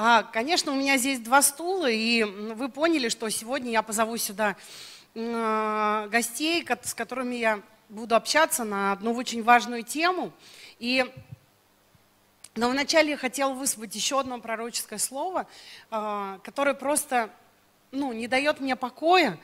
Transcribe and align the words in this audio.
А, 0.00 0.22
конечно, 0.22 0.70
у 0.70 0.76
меня 0.76 0.96
здесь 0.96 1.18
два 1.18 1.42
стула, 1.42 1.90
и 1.90 2.22
вы 2.22 2.68
поняли, 2.68 3.08
что 3.08 3.28
сегодня 3.30 3.72
я 3.72 3.82
позову 3.82 4.16
сюда 4.16 4.54
а, 5.16 6.06
гостей, 6.06 6.64
с 6.84 6.94
которыми 6.94 7.34
я 7.34 7.62
буду 7.88 8.14
общаться 8.14 8.62
на 8.62 8.92
одну 8.92 9.12
очень 9.14 9.42
важную 9.42 9.82
тему. 9.82 10.30
И 10.78 11.04
но 12.54 12.70
вначале 12.70 13.10
я 13.10 13.16
хотела 13.16 13.52
высвободить 13.54 13.96
еще 13.96 14.20
одно 14.20 14.38
пророческое 14.38 15.00
слово, 15.00 15.48
а, 15.90 16.38
которое 16.44 16.74
просто 16.74 17.30
ну, 17.90 18.12
не 18.12 18.28
дает 18.28 18.60
мне 18.60 18.76
покоя. 18.76 19.36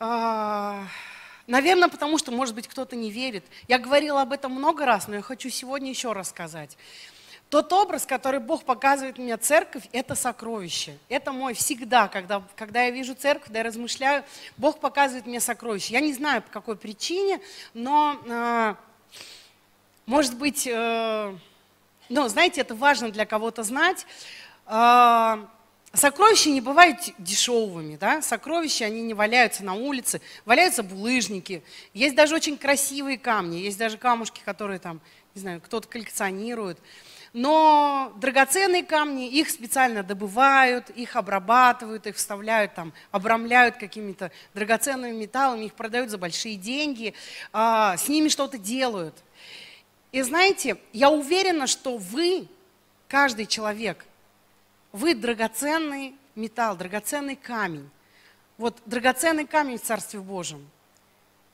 Наверное, 0.00 1.88
потому 1.88 2.18
что, 2.18 2.32
может 2.32 2.56
быть, 2.56 2.66
кто-то 2.66 2.96
не 2.96 3.12
верит. 3.12 3.44
Я 3.68 3.78
говорила 3.78 4.22
об 4.22 4.32
этом 4.32 4.50
много 4.50 4.84
раз, 4.84 5.06
но 5.06 5.14
я 5.16 5.22
хочу 5.22 5.48
сегодня 5.48 5.90
еще 5.90 6.12
рассказать. 6.12 6.76
Тот 7.50 7.72
образ, 7.72 8.06
который 8.06 8.38
Бог 8.38 8.64
показывает 8.64 9.18
мне 9.18 9.36
церковь, 9.36 9.82
это 9.90 10.14
сокровище. 10.14 10.96
Это 11.08 11.32
мой 11.32 11.52
всегда, 11.54 12.06
когда, 12.06 12.44
когда 12.54 12.84
я 12.84 12.90
вижу 12.90 13.16
церковь, 13.16 13.46
когда 13.46 13.58
я 13.58 13.64
размышляю, 13.64 14.22
Бог 14.56 14.78
показывает 14.78 15.26
мне 15.26 15.40
сокровище. 15.40 15.92
Я 15.92 16.00
не 16.00 16.12
знаю, 16.12 16.42
по 16.42 16.50
какой 16.50 16.76
причине, 16.76 17.40
но, 17.74 18.16
э, 18.24 18.74
может 20.06 20.38
быть, 20.38 20.64
э, 20.64 21.34
ну, 22.08 22.28
знаете, 22.28 22.60
это 22.60 22.76
важно 22.76 23.10
для 23.10 23.26
кого-то 23.26 23.64
знать. 23.64 24.06
Э, 24.66 25.44
Сокровища 25.92 26.50
не 26.50 26.60
бывают 26.60 26.98
дешевыми, 27.18 27.96
да? 27.96 28.22
Сокровища, 28.22 28.84
они 28.84 29.02
не 29.02 29.12
валяются 29.12 29.64
на 29.64 29.74
улице, 29.74 30.20
валяются 30.44 30.84
булыжники. 30.84 31.64
Есть 31.94 32.14
даже 32.14 32.36
очень 32.36 32.56
красивые 32.56 33.18
камни, 33.18 33.56
есть 33.56 33.76
даже 33.76 33.98
камушки, 33.98 34.40
которые 34.44 34.78
там, 34.78 35.00
не 35.34 35.40
знаю, 35.40 35.60
кто-то 35.60 35.88
коллекционирует. 35.88 36.78
Но 37.32 38.12
драгоценные 38.16 38.82
камни, 38.82 39.28
их 39.28 39.50
специально 39.50 40.02
добывают, 40.02 40.90
их 40.90 41.14
обрабатывают, 41.14 42.06
их 42.06 42.16
вставляют 42.16 42.74
там, 42.74 42.92
обрамляют 43.12 43.76
какими-то 43.76 44.32
драгоценными 44.52 45.16
металлами, 45.16 45.66
их 45.66 45.74
продают 45.74 46.10
за 46.10 46.18
большие 46.18 46.56
деньги, 46.56 47.14
а, 47.52 47.96
с 47.96 48.08
ними 48.08 48.28
что-то 48.28 48.58
делают. 48.58 49.14
И 50.10 50.22
знаете, 50.22 50.76
я 50.92 51.10
уверена, 51.10 51.68
что 51.68 51.98
вы, 51.98 52.48
каждый 53.06 53.46
человек, 53.46 54.04
вы 54.90 55.14
драгоценный 55.14 56.16
металл, 56.34 56.76
драгоценный 56.76 57.36
камень. 57.36 57.88
Вот 58.58 58.76
драгоценный 58.86 59.46
камень 59.46 59.78
в 59.78 59.82
Царстве 59.82 60.18
Божьем. 60.18 60.68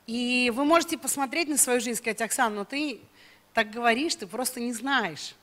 И 0.07 0.51
вы 0.55 0.65
можете 0.65 0.97
посмотреть 0.97 1.49
на 1.49 1.59
свою 1.59 1.81
жизнь 1.81 1.93
и 1.93 1.95
сказать, 1.97 2.23
Оксана, 2.23 2.55
ну 2.55 2.65
ты 2.65 3.01
так 3.53 3.71
говоришь, 3.71 4.15
ты 4.15 4.27
просто 4.27 4.61
не 4.61 4.73
знаешь. 4.73 5.35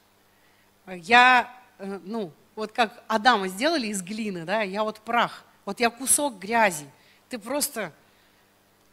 Я, 0.87 1.53
э, 1.79 1.99
ну, 2.03 2.31
вот 2.55 2.71
как 2.71 3.03
Адама 3.07 3.47
сделали 3.47 3.87
из 3.87 4.01
глины, 4.01 4.45
да, 4.45 4.61
я 4.61 4.83
вот 4.83 4.99
прах, 4.99 5.45
вот 5.65 5.79
я 5.79 5.89
кусок 5.89 6.39
грязи. 6.39 6.85
Ты 7.29 7.39
просто 7.39 7.91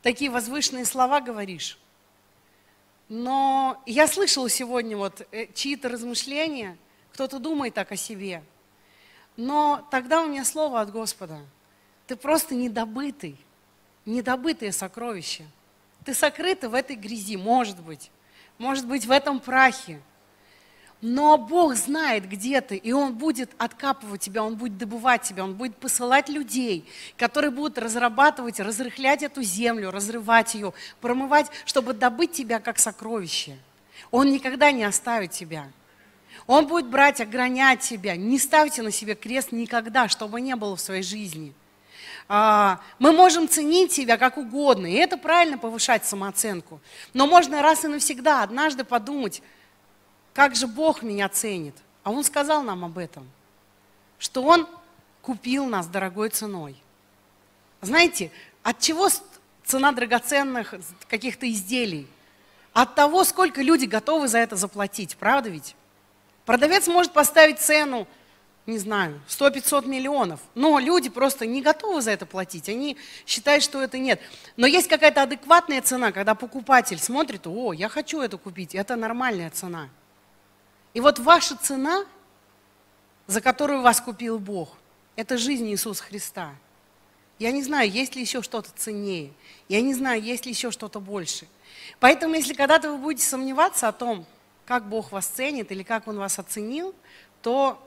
такие 0.03 0.31
возвышенные 0.31 0.85
слова 0.85 1.21
говоришь. 1.21 1.79
Но 3.09 3.83
я 3.87 4.07
слышала 4.07 4.49
сегодня 4.49 4.97
вот 4.97 5.27
э, 5.33 5.47
чьи-то 5.53 5.89
размышления, 5.89 6.79
кто-то 7.13 7.39
думает 7.39 7.75
так 7.75 7.91
о 7.91 7.97
себе. 7.97 8.43
Но 9.37 9.87
тогда 9.91 10.23
у 10.23 10.29
меня 10.29 10.45
слово 10.45 10.81
от 10.81 10.93
Господа. 10.93 11.41
Ты 12.07 12.15
просто 12.15 12.55
недобытый, 12.55 13.37
недобытое 14.07 14.71
сокровище. 14.71 15.45
Ты 16.05 16.15
сокрыта 16.15 16.69
в 16.69 16.75
этой 16.75 16.97
грязи, 16.97 17.37
может 17.37 17.81
быть, 17.81 18.11
может 18.59 18.87
быть, 18.87 19.07
в 19.07 19.11
этом 19.11 19.41
прахе. 19.41 20.01
Но 21.03 21.39
Бог 21.39 21.75
знает, 21.77 22.29
где 22.29 22.61
ты, 22.61 22.77
и 22.77 22.93
Он 22.93 23.15
будет 23.15 23.51
откапывать 23.57 24.21
тебя, 24.21 24.45
Он 24.45 24.57
будет 24.57 24.77
добывать 24.77 25.23
тебя, 25.23 25.45
Он 25.45 25.55
будет 25.55 25.77
посылать 25.77 26.29
людей, 26.29 26.87
которые 27.17 27.51
будут 27.51 27.79
разрабатывать, 27.79 28.61
разрыхлять 28.61 29.23
эту 29.23 29.43
землю, 29.43 29.91
разрывать 29.91 30.55
ее, 30.55 30.75
промывать, 31.01 31.47
чтобы 31.65 31.95
добыть 31.95 32.33
тебя 32.33 32.61
как 32.61 32.79
сокровище. 32.79 33.57
Он 34.11 34.31
никогда 34.31 34.73
не 34.73 34.85
оставит 34.85 35.31
тебя. 35.31 35.69
Он 36.47 36.67
будет 36.67 36.89
брать, 36.89 37.21
огранять 37.21 37.81
тебя. 37.81 38.17
Не 38.17 38.39
ставьте 38.39 38.83
на 38.83 38.91
себе 38.91 39.15
крест 39.15 39.53
никогда, 39.53 40.09
чтобы 40.09 40.41
не 40.41 40.55
было 40.55 40.77
в 40.77 40.81
своей 40.81 41.03
жизни. 41.03 41.55
А, 42.29 42.81
мы 42.99 43.13
можем 43.13 43.49
ценить 43.49 43.93
себя 43.93 44.17
как 44.17 44.37
угодно, 44.37 44.87
и 44.87 44.95
это 44.95 45.17
правильно 45.17 45.59
повышать 45.59 46.05
самооценку. 46.05 46.81
Но 47.15 47.27
можно 47.27 47.63
раз 47.63 47.85
и 47.85 47.89
навсегда 47.89 48.43
однажды 48.43 48.85
подумать, 48.85 49.43
как 50.41 50.57
же 50.57 50.67
Бог 50.67 51.03
меня 51.03 51.29
ценит. 51.29 51.75
А 52.03 52.11
Он 52.11 52.25
сказал 52.25 52.63
нам 52.63 52.83
об 52.83 52.97
этом, 52.97 53.29
что 54.19 54.43
Он 54.43 54.67
купил 55.21 55.67
нас 55.67 55.87
дорогой 55.87 56.31
ценой. 56.31 56.83
Знаете, 57.83 58.31
от 58.63 58.79
чего 58.79 59.11
цена 59.67 59.93
драгоценных 59.93 60.73
каких-то 61.09 61.47
изделий? 61.53 62.07
От 62.73 62.95
того, 62.95 63.23
сколько 63.25 63.61
люди 63.61 63.85
готовы 63.85 64.29
за 64.29 64.39
это 64.39 64.57
заплатить, 64.57 65.15
правда 65.19 65.51
ведь? 65.51 65.77
Продавец 66.47 66.87
может 66.87 67.13
поставить 67.13 67.61
цену, 67.61 68.07
не 68.65 68.79
знаю, 68.79 69.21
100-500 69.29 69.87
миллионов, 69.87 70.41
но 70.55 70.79
люди 70.79 71.11
просто 71.11 71.45
не 71.45 71.61
готовы 71.61 72.01
за 72.01 72.13
это 72.13 72.25
платить, 72.25 72.71
они 72.71 72.97
считают, 73.27 73.63
что 73.63 73.83
это 73.83 73.99
нет. 73.99 74.23
Но 74.57 74.67
есть 74.67 74.89
какая-то 74.89 75.21
адекватная 75.21 75.83
цена, 75.83 76.13
когда 76.13 76.35
покупатель 76.35 76.99
смотрит, 76.99 77.47
о, 77.47 77.75
я 77.75 77.91
хочу 77.91 78.23
это 78.23 78.39
купить, 78.39 78.75
это 78.75 78.97
нормальная 78.97 79.51
цена– 79.51 79.91
и 80.95 81.01
вот 81.01 81.19
ваша 81.19 81.57
цена, 81.57 82.05
за 83.27 83.41
которую 83.41 83.83
вас 83.83 84.01
купил 84.01 84.39
Бог, 84.39 84.77
это 85.17 85.39
жизнь 85.39 85.69
Иисуса 85.69 86.03
Христа. 86.03 86.55
Я 87.39 87.53
не 87.53 87.63
знаю, 87.63 87.91
есть 87.91 88.15
ли 88.17 88.21
еще 88.21 88.43
что-то 88.43 88.71
ценнее. 88.77 89.33
Я 89.69 89.81
не 89.81 89.95
знаю, 89.95 90.21
есть 90.23 90.45
ли 90.45 90.53
еще 90.53 90.71
что-то 90.71 91.01
больше. 91.01 91.47
Поэтому, 91.99 92.35
если 92.35 92.55
когда-то 92.55 92.93
вы 92.93 92.99
будете 92.99 93.27
сомневаться 93.27 93.89
о 93.89 93.93
том, 93.93 94.27
как 94.67 94.89
Бог 94.89 95.11
вас 95.11 95.27
ценит 95.27 95.73
или 95.73 95.83
как 95.83 96.07
Он 96.07 96.19
вас 96.19 96.39
оценил, 96.39 96.95
то 97.41 97.83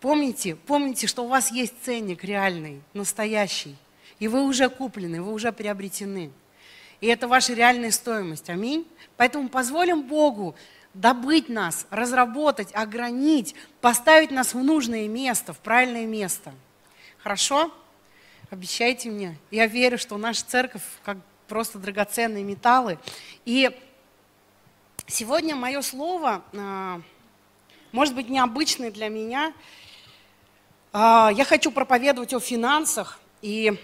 помните, 0.00 0.56
помните, 0.56 1.06
что 1.06 1.24
у 1.24 1.28
вас 1.28 1.52
есть 1.52 1.74
ценник 1.82 2.24
реальный, 2.24 2.82
настоящий. 2.94 3.76
И 4.18 4.28
вы 4.28 4.42
уже 4.42 4.68
куплены, 4.68 5.22
вы 5.22 5.32
уже 5.32 5.52
приобретены. 5.52 6.30
И 7.00 7.06
это 7.06 7.28
ваша 7.28 7.54
реальная 7.54 7.90
стоимость. 7.90 8.50
Аминь. 8.50 8.86
Поэтому 9.16 9.48
позволим 9.48 10.02
Богу 10.02 10.54
добыть 10.94 11.48
нас, 11.48 11.86
разработать, 11.90 12.74
огранить, 12.74 13.54
поставить 13.80 14.30
нас 14.30 14.54
в 14.54 14.62
нужное 14.62 15.08
место, 15.08 15.52
в 15.52 15.58
правильное 15.58 16.06
место. 16.06 16.52
Хорошо? 17.18 17.72
Обещайте 18.50 19.10
мне. 19.10 19.36
Я 19.50 19.66
верю, 19.66 19.98
что 19.98 20.16
наша 20.16 20.44
церковь 20.44 20.82
как 21.04 21.18
просто 21.46 21.78
драгоценные 21.78 22.42
металлы. 22.42 22.98
И 23.44 23.70
сегодня 25.06 25.54
мое 25.54 25.82
слово, 25.82 26.42
а, 26.54 27.00
может 27.92 28.14
быть, 28.14 28.28
необычное 28.28 28.90
для 28.90 29.08
меня. 29.08 29.52
А, 30.92 31.30
я 31.32 31.44
хочу 31.44 31.70
проповедовать 31.70 32.34
о 32.34 32.40
финансах. 32.40 33.20
И 33.42 33.78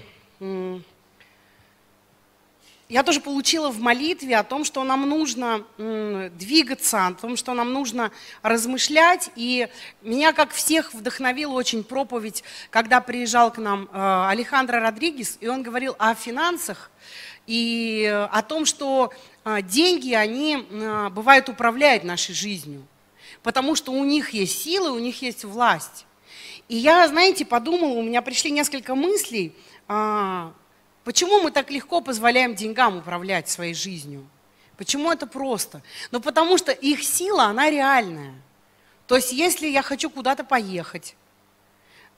я 2.88 3.02
тоже 3.02 3.20
получила 3.20 3.70
в 3.70 3.80
молитве 3.80 4.36
о 4.36 4.44
том, 4.44 4.64
что 4.64 4.84
нам 4.84 5.08
нужно 5.08 5.64
двигаться, 5.76 7.08
о 7.08 7.14
том, 7.14 7.36
что 7.36 7.52
нам 7.54 7.72
нужно 7.72 8.12
размышлять. 8.42 9.30
И 9.34 9.68
меня, 10.02 10.32
как 10.32 10.52
всех, 10.52 10.94
вдохновила 10.94 11.52
очень 11.52 11.82
проповедь, 11.82 12.44
когда 12.70 13.00
приезжал 13.00 13.52
к 13.52 13.58
нам 13.58 13.88
э, 13.92 14.26
Алехандро 14.28 14.80
Родригес, 14.80 15.38
и 15.40 15.48
он 15.48 15.62
говорил 15.62 15.96
о 15.98 16.14
финансах 16.14 16.90
и 17.46 18.28
о 18.30 18.42
том, 18.42 18.64
что 18.64 19.12
э, 19.44 19.62
деньги, 19.62 20.12
они 20.12 20.64
э, 20.68 21.08
бывают 21.10 21.48
управляют 21.48 22.04
нашей 22.04 22.34
жизнью, 22.34 22.86
потому 23.42 23.74
что 23.74 23.92
у 23.92 24.04
них 24.04 24.30
есть 24.30 24.62
силы, 24.62 24.92
у 24.92 24.98
них 24.98 25.22
есть 25.22 25.44
власть. 25.44 26.06
И 26.68 26.76
я, 26.76 27.06
знаете, 27.08 27.44
подумала, 27.44 27.92
у 27.92 28.02
меня 28.02 28.22
пришли 28.22 28.50
несколько 28.50 28.94
мыслей, 28.96 29.54
а, 29.86 30.52
Почему 31.06 31.40
мы 31.40 31.52
так 31.52 31.70
легко 31.70 32.00
позволяем 32.00 32.56
деньгам 32.56 32.96
управлять 32.96 33.48
своей 33.48 33.74
жизнью? 33.74 34.26
Почему 34.76 35.12
это 35.12 35.28
просто? 35.28 35.80
Ну, 36.10 36.18
потому 36.18 36.58
что 36.58 36.72
их 36.72 37.04
сила, 37.04 37.44
она 37.44 37.70
реальная. 37.70 38.34
То 39.06 39.14
есть, 39.14 39.30
если 39.30 39.68
я 39.68 39.82
хочу 39.82 40.10
куда-то 40.10 40.42
поехать, 40.42 41.14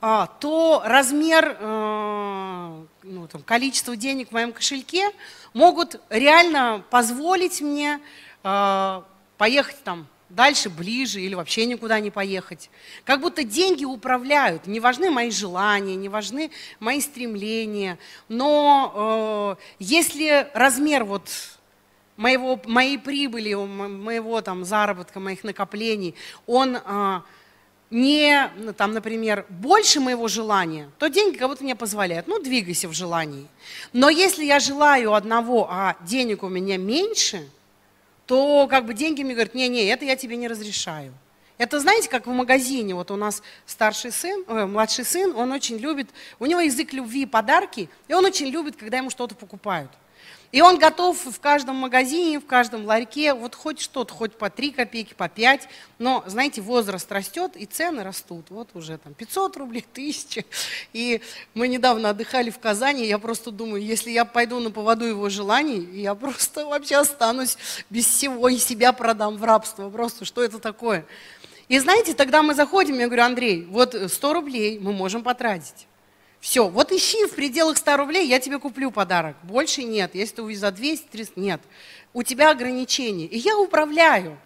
а, 0.01 0.27
то 0.27 0.81
размер, 0.87 1.59
э, 1.61 2.85
ну, 3.03 3.29
там, 3.29 3.43
количество 3.43 3.95
денег 3.95 4.31
в 4.31 4.33
моем 4.33 4.55
кошельке 4.55 5.11
могут 5.53 6.01
реально 6.09 6.83
позволить 6.89 7.61
мне 7.61 8.01
э, 8.43 9.03
поехать 9.37 9.85
там 9.85 10.07
дальше, 10.29 10.71
ближе 10.71 11.21
или 11.21 11.35
вообще 11.35 11.67
никуда 11.67 12.01
не 12.01 12.11
поехать. 12.11 12.71
Как 13.05 13.21
будто 13.21 13.45
деньги 13.45 13.85
управляют. 13.85 14.67
Не 14.67 14.81
важны 14.81 15.11
мои 15.11 15.31
желания, 15.31 15.97
не 15.97 16.09
важны 16.09 16.51
мои 16.81 17.01
стремления. 17.01 17.99
Но 18.29 19.57
э, 19.59 19.63
если 19.79 20.49
размер 20.55 21.05
вот 21.05 21.31
моего, 22.17 22.61
моей 22.67 22.99
прибыли, 22.99 23.55
моего 23.55 24.41
там 24.41 24.65
заработка, 24.65 25.21
моих 25.21 25.45
накоплений, 25.45 26.15
он 26.47 26.77
э, 26.77 27.21
не, 27.91 28.51
там, 28.77 28.93
например, 28.93 29.47
больше 29.49 30.01
моего 30.01 30.29
желания, 30.29 30.91
то 30.99 31.09
деньги 31.09 31.39
как 31.39 31.49
будто 31.49 31.65
мне 31.65 31.75
позволяют. 31.75 32.27
Ну, 32.27 32.43
двигайся 32.43 32.89
в 32.89 32.93
желании. 32.93 33.47
Но 33.93 34.11
если 34.11 34.45
я 34.45 34.61
желаю 34.61 35.15
одного, 35.15 35.69
а 35.71 35.97
денег 36.03 36.43
у 36.43 36.49
меня 36.49 36.77
меньше, 36.77 37.49
то 38.29 38.69
как 38.69 38.85
бы 38.85 38.93
деньги 38.93 39.23
мне 39.23 39.33
говорят, 39.33 39.55
не-не, 39.55 39.87
это 39.87 40.05
я 40.05 40.15
тебе 40.15 40.37
не 40.37 40.49
разрешаю. 40.49 41.15
Это, 41.57 41.81
знаете, 41.81 42.11
как 42.11 42.27
в 42.27 42.31
магазине, 42.31 42.95
вот 42.95 43.11
у 43.11 43.17
нас 43.17 43.43
старший 43.65 44.13
сын, 44.13 44.45
э, 44.47 44.67
младший 44.67 45.07
сын, 45.07 45.35
он 45.35 45.51
очень 45.51 45.79
любит, 45.79 46.11
у 46.39 46.45
него 46.45 46.61
язык 46.61 46.93
любви 46.93 47.23
и 47.23 47.27
подарки, 47.27 47.89
и 48.07 48.13
он 48.13 48.25
очень 48.27 48.49
любит, 48.49 48.77
когда 48.77 48.99
ему 48.99 49.09
что-то 49.09 49.35
покупают. 49.35 49.91
И 50.51 50.63
он 50.63 50.79
готов 50.79 51.27
в 51.27 51.41
каждом 51.41 51.77
магазине, 51.77 52.41
в 52.41 52.47
каждом 52.47 52.87
ларьке, 52.87 53.35
вот 53.35 53.55
хоть 53.55 53.81
что-то, 53.81 54.15
хоть 54.15 54.33
по 54.33 54.49
3 54.49 54.71
копейки, 54.71 55.13
по 55.13 55.29
5, 55.29 55.69
но, 55.99 56.25
знаете, 56.27 56.63
возраст 56.63 57.11
растет 57.13 57.55
и 57.55 57.67
цены 57.67 58.03
растут. 58.03 58.47
Вот 58.49 58.71
уже 58.75 58.97
там 58.97 59.13
500 59.13 59.57
рублей, 59.59 59.85
1000. 59.93 60.45
И 60.95 61.21
мы 61.53 61.69
недавно 61.69 62.11
отдыхали 62.11 62.49
в 62.49 62.59
Казани, 62.59 63.07
я 63.07 63.19
просто 63.19 63.51
думаю, 63.51 63.83
если 63.83 64.11
я 64.11 64.25
пойду 64.25 64.59
на 64.59 64.71
поводу 64.71 65.05
его 65.05 65.29
желаний, 65.29 65.87
я 66.01 66.15
просто 66.15 66.65
вообще 66.65 66.97
останусь 66.97 67.59
без 67.91 68.07
всего 68.07 68.49
и 68.49 68.57
себя 68.57 68.93
продам 68.95 69.37
в 69.37 69.45
рабство. 69.45 69.91
Просто 69.91 70.25
что 70.25 70.43
это 70.43 70.59
такое? 70.59 71.05
И 71.69 71.79
знаете, 71.79 72.15
тогда 72.15 72.43
мы 72.43 72.55
заходим, 72.55 72.99
я 72.99 73.07
говорю, 73.07 73.25
Андрей, 73.25 73.67
вот 73.67 73.95
100 73.95 74.33
рублей 74.33 74.79
мы 74.79 74.95
можем 74.95 75.23
потратить. 75.23 75.87
Все, 76.41 76.69
вот 76.69 76.93
ищи 76.93 77.27
в 77.27 77.35
пределах 77.35 77.79
100 77.79 77.97
рублей, 77.97 78.27
я 78.27 78.39
тебе 78.39 78.59
куплю 78.59 78.91
подарок. 78.91 79.37
Больше 79.43 79.83
нет. 79.83 80.15
Если 80.15 80.37
ты 80.37 80.43
увидишь 80.43 80.61
за 80.61 80.71
200, 80.71 81.07
300, 81.09 81.41
нет. 81.41 81.61
У 82.15 82.23
тебя 82.23 82.51
ограничения. 82.51 83.27
И 83.27 83.39
я 83.39 83.59
управляю. 83.59 84.39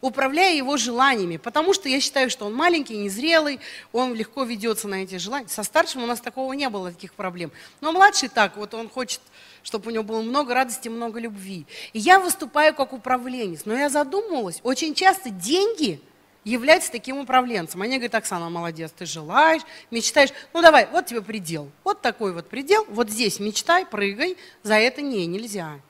Управляю 0.00 0.56
его 0.56 0.76
желаниями, 0.76 1.36
потому 1.36 1.74
что 1.74 1.88
я 1.88 2.00
считаю, 2.00 2.30
что 2.30 2.46
он 2.46 2.54
маленький, 2.54 2.96
незрелый, 2.96 3.60
он 3.92 4.14
легко 4.14 4.44
ведется 4.44 4.88
на 4.88 5.02
эти 5.02 5.16
желания. 5.16 5.48
Со 5.48 5.62
старшим 5.62 6.04
у 6.04 6.06
нас 6.06 6.20
такого 6.20 6.52
не 6.52 6.68
было, 6.70 6.92
таких 6.92 7.12
проблем. 7.12 7.50
Но 7.80 7.92
младший 7.92 8.28
так, 8.28 8.56
вот 8.56 8.72
он 8.72 8.88
хочет, 8.88 9.20
чтобы 9.62 9.90
у 9.90 9.90
него 9.90 10.04
было 10.04 10.22
много 10.22 10.54
радости, 10.54 10.88
много 10.88 11.18
любви. 11.18 11.66
И 11.92 11.98
я 11.98 12.18
выступаю 12.18 12.72
как 12.72 12.92
управленец. 12.92 13.62
Но 13.64 13.76
я 13.76 13.90
задумывалась, 13.90 14.60
очень 14.62 14.94
часто 14.94 15.28
деньги– 15.28 16.00
является 16.44 16.90
таким 16.90 17.18
управленцем. 17.18 17.82
Они 17.82 17.96
говорят, 17.96 18.14
Оксана, 18.14 18.48
молодец, 18.48 18.92
ты 18.96 19.04
желаешь, 19.06 19.62
мечтаешь. 19.90 20.30
Ну 20.52 20.62
давай, 20.62 20.88
вот 20.90 21.06
тебе 21.06 21.22
предел. 21.22 21.70
Вот 21.84 22.00
такой 22.00 22.32
вот 22.32 22.48
предел, 22.48 22.86
вот 22.88 23.10
здесь 23.10 23.40
мечтай, 23.40 23.84
прыгай, 23.84 24.36
за 24.62 24.74
это 24.74 25.02
не, 25.02 25.26
нельзя. 25.26 25.80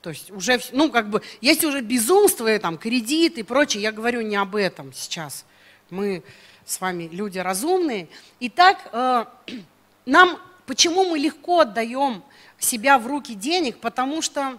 То 0.00 0.10
есть 0.10 0.30
уже, 0.32 0.60
ну 0.72 0.90
как 0.90 1.10
бы, 1.10 1.22
есть 1.40 1.64
уже 1.64 1.80
безумство, 1.80 2.58
там, 2.58 2.76
кредит 2.76 3.38
и 3.38 3.44
прочее, 3.44 3.82
я 3.82 3.92
говорю 3.92 4.22
не 4.22 4.36
об 4.36 4.56
этом 4.56 4.92
сейчас. 4.92 5.44
Мы 5.90 6.24
с 6.66 6.80
вами 6.80 7.08
люди 7.12 7.38
разумные. 7.38 8.08
Итак, 8.40 8.88
э, 8.92 9.24
нам, 10.06 10.38
почему 10.66 11.04
мы 11.04 11.18
легко 11.18 11.60
отдаем 11.60 12.24
себя 12.58 12.98
в 12.98 13.06
руки 13.06 13.34
денег? 13.34 13.78
Потому 13.78 14.20
что 14.22 14.58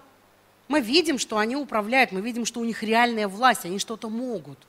мы 0.70 0.80
видим, 0.80 1.20
что 1.20 1.38
они 1.38 1.58
управляют, 1.58 2.14
мы 2.14 2.22
видим, 2.22 2.46
что 2.46 2.62
у 2.62 2.64
них 2.64 2.82
реальная 2.82 3.28
власть, 3.28 3.66
они 3.66 3.78
что-то 3.78 4.10
могут– 4.10 4.58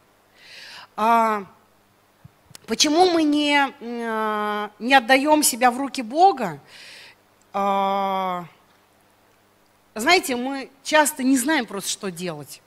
почему 2.66 3.10
мы 3.10 3.22
не, 3.22 3.72
а, 3.80 4.70
не 4.78 4.94
отдаем 4.94 5.42
себя 5.42 5.70
в 5.70 5.78
руки 5.78 6.02
Бога? 6.02 6.60
А, 7.52 8.44
знаете, 9.94 10.36
мы 10.36 10.70
часто 10.82 11.22
не 11.22 11.38
знаем 11.38 11.66
просто, 11.66 11.90
что 11.90 12.10
делать. 12.10 12.60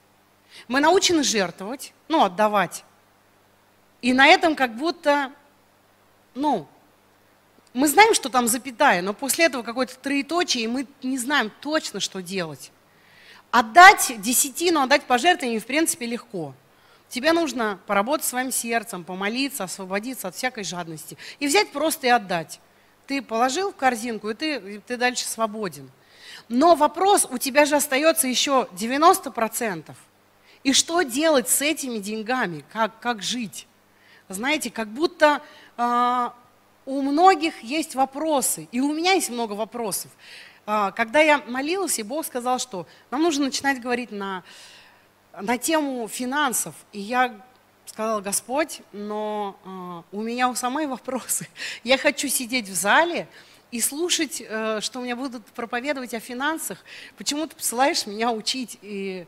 Мы 0.66 0.80
научены 0.80 1.22
жертвовать, 1.22 1.92
ну, 2.08 2.24
отдавать. 2.24 2.84
И 4.00 4.12
на 4.12 4.26
этом 4.26 4.54
как 4.54 4.76
будто, 4.76 5.32
ну, 6.34 6.66
мы 7.74 7.86
знаем, 7.86 8.14
что 8.14 8.28
там 8.28 8.48
запятая, 8.48 9.02
но 9.02 9.12
после 9.12 9.46
этого 9.46 9.62
какое-то 9.62 9.96
троеточие, 9.98 10.64
и 10.64 10.68
мы 10.68 10.86
не 11.02 11.18
знаем 11.18 11.52
точно, 11.60 12.00
что 12.00 12.22
делать. 12.22 12.72
Отдать 13.50 14.14
десятину, 14.18 14.80
отдать 14.80 15.04
пожертвование, 15.04 15.60
в 15.60 15.66
принципе, 15.66 16.06
легко. 16.06 16.54
Тебе 17.08 17.32
нужно 17.32 17.78
поработать 17.86 18.26
своим 18.26 18.52
сердцем, 18.52 19.04
помолиться, 19.04 19.64
освободиться 19.64 20.28
от 20.28 20.34
всякой 20.34 20.64
жадности. 20.64 21.16
И 21.38 21.46
взять 21.46 21.70
просто 21.70 22.06
и 22.06 22.10
отдать. 22.10 22.60
Ты 23.06 23.22
положил 23.22 23.72
в 23.72 23.76
корзинку, 23.76 24.28
и 24.28 24.34
ты, 24.34 24.80
ты 24.80 24.96
дальше 24.98 25.24
свободен. 25.24 25.90
Но 26.48 26.74
вопрос, 26.74 27.26
у 27.30 27.38
тебя 27.38 27.64
же 27.64 27.76
остается 27.76 28.28
еще 28.28 28.68
90%. 28.72 29.94
И 30.64 30.72
что 30.72 31.02
делать 31.02 31.48
с 31.48 31.62
этими 31.62 31.98
деньгами? 31.98 32.64
Как, 32.72 32.98
как 33.00 33.22
жить? 33.22 33.66
Знаете, 34.28 34.70
как 34.70 34.88
будто 34.88 35.40
э, 35.78 36.30
у 36.84 37.00
многих 37.00 37.62
есть 37.62 37.94
вопросы, 37.94 38.68
и 38.72 38.80
у 38.80 38.92
меня 38.92 39.12
есть 39.12 39.30
много 39.30 39.54
вопросов. 39.54 40.10
Э, 40.66 40.90
когда 40.94 41.20
я 41.20 41.38
молилась, 41.46 41.98
и 41.98 42.02
Бог 42.02 42.26
сказал, 42.26 42.58
что 42.58 42.86
нам 43.10 43.22
нужно 43.22 43.46
начинать 43.46 43.80
говорить 43.80 44.10
на 44.10 44.42
на 45.40 45.58
тему 45.58 46.08
финансов. 46.08 46.74
И 46.92 47.00
я 47.00 47.34
сказала, 47.86 48.20
Господь, 48.20 48.80
но 48.92 50.04
э, 50.12 50.16
у 50.16 50.22
меня 50.22 50.48
у 50.48 50.54
самой 50.54 50.86
вопросы. 50.86 51.48
Я 51.84 51.98
хочу 51.98 52.28
сидеть 52.28 52.68
в 52.68 52.74
зале 52.74 53.28
и 53.70 53.80
слушать, 53.80 54.42
э, 54.44 54.80
что 54.80 55.00
мне 55.00 55.14
будут 55.14 55.44
проповедовать 55.46 56.14
о 56.14 56.20
финансах. 56.20 56.78
Почему 57.16 57.46
ты 57.46 57.56
посылаешь 57.56 58.06
меня 58.06 58.30
учить? 58.30 58.78
И 58.82 59.26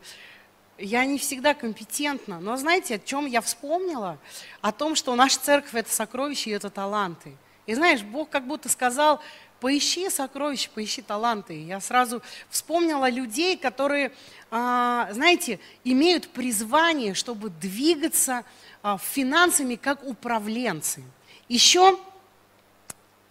я 0.77 1.05
не 1.05 1.17
всегда 1.17 1.53
компетентна. 1.53 2.39
Но 2.39 2.57
знаете, 2.57 2.95
о 2.95 2.99
чем 2.99 3.25
я 3.25 3.41
вспомнила? 3.41 4.17
О 4.61 4.71
том, 4.71 4.95
что 4.95 5.15
наша 5.15 5.39
церковь– 5.39 5.73
это 5.73 5.91
сокровища 5.91 6.49
и 6.49 6.53
это 6.53 6.69
таланты. 6.69 7.35
И 7.65 7.73
знаешь, 7.73 8.01
Бог 8.01 8.29
как 8.29 8.47
будто 8.47 8.69
сказал, 8.69 9.21
поищи 9.61 10.09
сокровища, 10.09 10.69
поищи 10.73 11.01
таланты. 11.03 11.63
Я 11.63 11.79
сразу 11.79 12.21
вспомнила 12.49 13.09
людей, 13.09 13.55
которые, 13.55 14.11
а, 14.49 15.07
знаете, 15.13 15.59
имеют 15.83 16.27
призвание, 16.29 17.13
чтобы 17.13 17.51
двигаться 17.51 18.43
а, 18.81 18.97
финансами 18.97 19.75
как 19.75 20.03
управленцы. 20.03 21.03
Еще 21.47 21.97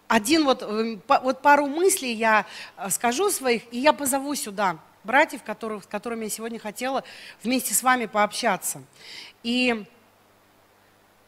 один 0.07 0.45
вот, 0.45 0.61
э, 0.63 0.97
вот 1.07 1.41
пару 1.41 1.67
мыслей 1.67 2.13
я 2.13 2.45
а, 2.77 2.89
скажу 2.89 3.29
своих, 3.29 3.63
и 3.73 3.79
я 3.79 3.91
позову 3.91 4.33
сюда 4.33 4.79
братьев, 5.03 5.43
которых, 5.43 5.83
с 5.83 5.87
которыми 5.87 6.25
я 6.25 6.29
сегодня 6.29 6.59
хотела 6.59 7.03
вместе 7.43 7.73
с 7.73 7.83
вами 7.83 8.05
пообщаться. 8.05 8.81
И 9.43 9.83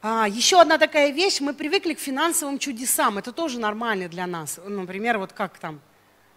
а, 0.06 0.28
еще 0.28 0.60
одна 0.60 0.78
такая 0.78 1.12
вещь, 1.12 1.40
мы 1.40 1.54
привыкли 1.54 1.94
к 1.94 2.00
финансовым 2.00 2.60
чудесам, 2.60 3.20
это 3.20 3.32
тоже 3.32 3.58
нормально 3.58 4.10
для 4.10 4.28
нас. 4.28 4.60
Например, 4.68 5.18
вот 5.18 5.32
как 5.32 5.58
там, 5.58 5.80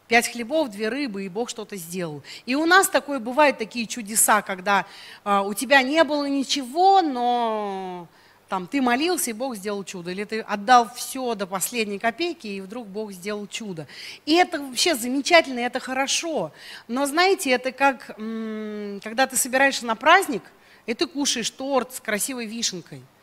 пять 0.07 0.31
хлебов, 0.31 0.71
две 0.71 0.89
рыбы, 0.89 1.25
и 1.25 1.29
Бог 1.29 1.51
что-то 1.51 1.75
сделал. 1.75 2.23
И 2.47 2.55
у 2.55 2.65
нас 2.65 2.89
такое 2.89 3.19
бывают 3.19 3.59
такие 3.59 3.87
чудеса, 3.87 4.41
когда 4.43 4.87
а, 5.25 5.43
у 5.43 5.53
тебя 5.53 5.83
не 5.83 6.05
было 6.05 6.29
ничего, 6.29 7.03
но 7.03 8.07
там 8.49 8.69
ты 8.69 8.81
молился, 8.81 9.31
и 9.31 9.33
Бог 9.33 9.57
сделал 9.57 9.83
чудо. 9.83 10.13
Или 10.13 10.23
ты 10.23 10.43
отдал 10.43 10.89
все 10.95 11.35
до 11.35 11.49
последней 11.49 11.99
копейки, 11.99 12.47
и 12.47 12.61
вдруг 12.61 12.87
Бог 12.87 13.11
сделал 13.11 13.49
чудо. 13.49 13.89
И 14.27 14.35
это 14.35 14.61
вообще 14.61 14.95
замечательно, 14.95 15.59
это 15.59 15.81
хорошо. 15.81 16.53
Но 16.87 17.05
знаете, 17.07 17.51
это 17.51 17.73
как, 17.73 18.15
когда 18.17 19.27
ты 19.27 19.37
собираешься 19.37 19.87
на 19.87 19.97
праздник, 19.97 20.45
и 20.87 20.95
ты 20.95 21.09
кушаешь 21.09 21.51
торт 21.51 21.95
с 21.95 22.01
красивой 22.01 22.47
вишенкой– 22.47 23.03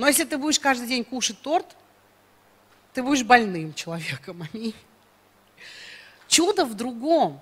но 0.00 0.08
если 0.08 0.24
ты 0.24 0.38
будешь 0.38 0.58
каждый 0.58 0.88
день 0.88 1.04
кушать 1.04 1.38
торт, 1.42 1.76
ты 2.94 3.02
будешь 3.02 3.22
больным 3.22 3.74
человеком. 3.74 4.42
Аминь. 4.54 4.74
Чудо 6.26 6.64
в 6.64 6.72
другом. 6.72 7.38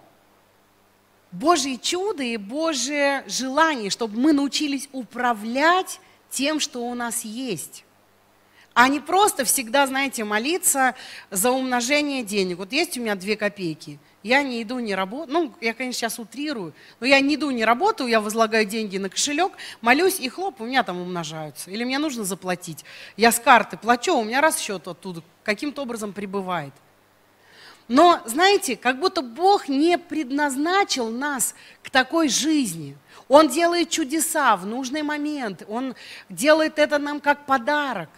Божье 1.30 1.78
чудо 1.78 2.24
и 2.24 2.36
Божье 2.36 3.22
желание, 3.28 3.90
чтобы 3.90 4.18
мы 4.18 4.32
научились 4.32 4.88
управлять 4.90 6.00
тем, 6.30 6.58
что 6.58 6.80
у 6.80 6.94
нас 6.96 7.24
есть. 7.24 7.84
А 8.74 8.88
не 8.88 8.98
просто 8.98 9.44
всегда, 9.44 9.86
знаете, 9.86 10.24
молиться 10.24 10.96
за 11.30 11.52
умножение 11.52 12.24
денег. 12.24 12.58
Вот 12.58 12.72
есть 12.72 12.98
у 12.98 13.00
меня 13.00 13.14
две 13.14 13.36
копейки– 13.36 14.00
я 14.28 14.42
не 14.42 14.62
иду, 14.62 14.78
не 14.78 14.94
работаю. 14.94 15.32
Ну, 15.32 15.54
я, 15.60 15.74
конечно, 15.74 15.98
сейчас 15.98 16.18
утрирую, 16.18 16.74
но 17.00 17.06
я 17.06 17.18
не 17.20 17.34
иду, 17.34 17.50
не 17.50 17.64
работаю, 17.64 18.08
я 18.08 18.20
возлагаю 18.20 18.66
деньги 18.66 18.98
на 18.98 19.08
кошелек, 19.08 19.52
молюсь, 19.80 20.20
и 20.20 20.28
хлоп, 20.28 20.60
у 20.60 20.66
меня 20.66 20.82
там 20.82 21.00
умножаются. 21.00 21.70
Или 21.70 21.84
мне 21.84 21.98
нужно 21.98 22.24
заплатить. 22.24 22.84
Я 23.16 23.32
с 23.32 23.40
карты 23.40 23.76
плачу, 23.76 24.14
у 24.14 24.24
меня 24.24 24.40
раз 24.40 24.58
счет 24.58 24.86
оттуда 24.86 25.22
каким-то 25.42 25.82
образом 25.82 26.12
прибывает. 26.12 26.72
Но, 27.88 28.20
знаете, 28.26 28.76
как 28.76 29.00
будто 29.00 29.22
Бог 29.22 29.68
не 29.68 29.96
предназначил 29.96 31.08
нас 31.08 31.54
к 31.82 31.88
такой 31.88 32.28
жизни. 32.28 32.96
Он 33.28 33.48
делает 33.48 33.88
чудеса 33.88 34.56
в 34.56 34.66
нужный 34.66 35.02
момент, 35.02 35.62
Он 35.68 35.94
делает 36.28 36.78
это 36.78 36.98
нам 36.98 37.18
как 37.20 37.46
подарок, 37.46 38.10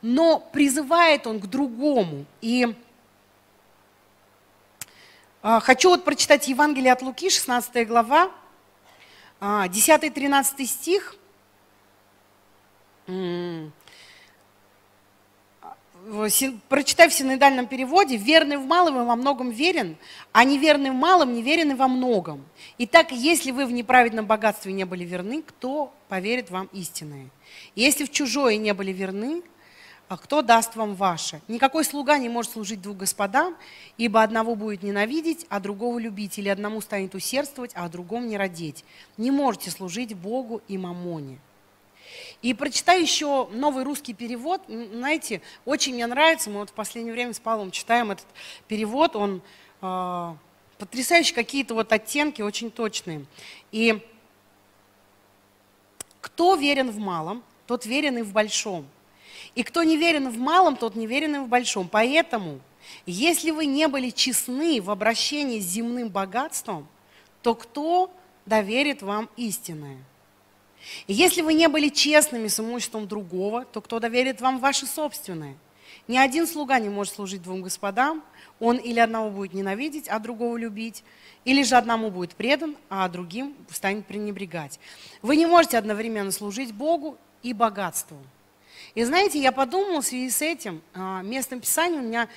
но 0.00 0.38
призывает 0.38 1.26
Он 1.26 1.40
к 1.40 1.46
другому. 1.46 2.24
И 2.40 2.72
хочу 5.42 5.90
вот 5.90 6.04
прочитать 6.04 6.48
Евангелие 6.48 6.92
от 6.92 7.02
Луки, 7.02 7.30
16 7.30 7.86
глава, 7.86 8.30
10-13 9.40 10.44
а, 10.58 10.64
стих. 10.66 11.16
прочитай 16.68 17.08
в 17.08 17.12
синодальном 17.12 17.66
переводе, 17.66 18.16
верный 18.16 18.56
в 18.56 18.66
малом 18.66 19.02
и 19.02 19.04
во 19.04 19.16
многом 19.16 19.50
верен, 19.50 19.96
а 20.32 20.44
неверный 20.44 20.90
в 20.90 20.94
малом 20.94 21.34
неверен 21.34 21.72
и 21.72 21.74
во 21.74 21.88
многом. 21.88 22.44
Итак, 22.78 23.10
если 23.10 23.50
вы 23.50 23.66
в 23.66 23.72
неправедном 23.72 24.26
богатстве 24.26 24.72
не 24.72 24.84
были 24.84 25.04
верны, 25.04 25.42
кто 25.42 25.92
поверит 26.08 26.50
вам 26.50 26.68
истинное? 26.72 27.28
Если 27.74 28.04
в 28.04 28.10
чужое 28.10 28.56
не 28.56 28.72
были 28.74 28.92
верны, 28.92 29.42
а 30.08 30.16
кто 30.16 30.40
даст 30.40 30.76
вам 30.76 30.94
ваше? 30.94 31.40
Никакой 31.48 31.84
слуга 31.84 32.16
не 32.18 32.28
может 32.28 32.52
служить 32.52 32.80
двум 32.80 32.96
господам, 32.96 33.56
ибо 33.96 34.22
одного 34.22 34.54
будет 34.54 34.84
ненавидеть, 34.84 35.46
а 35.48 35.58
другого 35.58 35.98
любить, 35.98 36.38
или 36.38 36.48
одному 36.48 36.80
станет 36.80 37.14
усердствовать, 37.14 37.72
а 37.74 37.84
о 37.84 37.88
другом 37.88 38.28
не 38.28 38.36
родить. 38.36 38.84
Не 39.16 39.32
можете 39.32 39.70
служить 39.70 40.14
Богу 40.14 40.62
и 40.68 40.78
мамоне. 40.78 41.38
И 42.40 42.54
прочитаю 42.54 43.02
еще 43.02 43.48
новый 43.48 43.82
русский 43.82 44.14
перевод. 44.14 44.62
Знаете, 44.68 45.42
очень 45.64 45.94
мне 45.94 46.06
нравится, 46.06 46.50
мы 46.50 46.60
вот 46.60 46.70
в 46.70 46.74
последнее 46.74 47.12
время 47.12 47.32
с 47.32 47.40
Павлом 47.40 47.72
читаем 47.72 48.12
этот 48.12 48.26
перевод, 48.68 49.16
он 49.16 49.42
э, 49.82 50.34
потрясающий, 50.78 51.34
какие-то 51.34 51.74
вот 51.74 51.92
оттенки 51.92 52.42
очень 52.42 52.70
точные. 52.70 53.26
И 53.72 54.06
кто 56.20 56.54
верен 56.54 56.90
в 56.90 56.98
малом, 56.98 57.42
тот 57.66 57.86
верен 57.86 58.18
и 58.18 58.22
в 58.22 58.32
большом. 58.32 58.86
И 59.56 59.62
кто 59.62 59.82
не 59.82 59.96
верен 59.96 60.28
в 60.28 60.38
малом, 60.38 60.76
тот 60.76 60.94
не 60.94 61.06
верен 61.06 61.34
и 61.36 61.38
в 61.38 61.48
большом. 61.48 61.88
Поэтому, 61.88 62.60
если 63.06 63.50
вы 63.50 63.64
не 63.64 63.88
были 63.88 64.10
честны 64.10 64.80
в 64.82 64.90
обращении 64.90 65.58
с 65.58 65.64
земным 65.64 66.10
богатством, 66.10 66.86
то 67.42 67.54
кто 67.54 68.10
доверит 68.44 69.02
вам 69.02 69.30
истинное? 69.36 69.98
И 71.06 71.14
если 71.14 71.40
вы 71.40 71.54
не 71.54 71.68
были 71.68 71.88
честными 71.88 72.48
с 72.48 72.60
имуществом 72.60 73.08
другого, 73.08 73.64
то 73.64 73.80
кто 73.80 73.98
доверит 73.98 74.42
вам 74.42 74.58
ваше 74.58 74.86
собственное? 74.86 75.56
Ни 76.06 76.18
один 76.18 76.46
слуга 76.46 76.78
не 76.78 76.90
может 76.90 77.14
служить 77.14 77.42
двум 77.42 77.62
господам, 77.62 78.22
он 78.60 78.76
или 78.76 79.00
одного 79.00 79.30
будет 79.30 79.54
ненавидеть, 79.54 80.06
а 80.08 80.18
другого 80.18 80.56
любить, 80.58 81.02
или 81.44 81.62
же 81.62 81.76
одному 81.76 82.10
будет 82.10 82.34
предан, 82.34 82.76
а 82.90 83.08
другим 83.08 83.56
станет 83.70 84.06
пренебрегать. 84.06 84.78
Вы 85.22 85.36
не 85.36 85.46
можете 85.46 85.78
одновременно 85.78 86.30
служить 86.30 86.72
Богу 86.72 87.16
и 87.42 87.52
богатству. 87.52 88.18
И 88.96 89.04
знаете, 89.04 89.38
я 89.38 89.52
подумала 89.52 90.00
в 90.00 90.06
связи 90.06 90.30
с 90.30 90.40
этим, 90.40 90.80
а, 90.94 91.20
местным 91.20 91.60
писанием 91.60 92.00
у 92.00 92.06
меня 92.06 92.28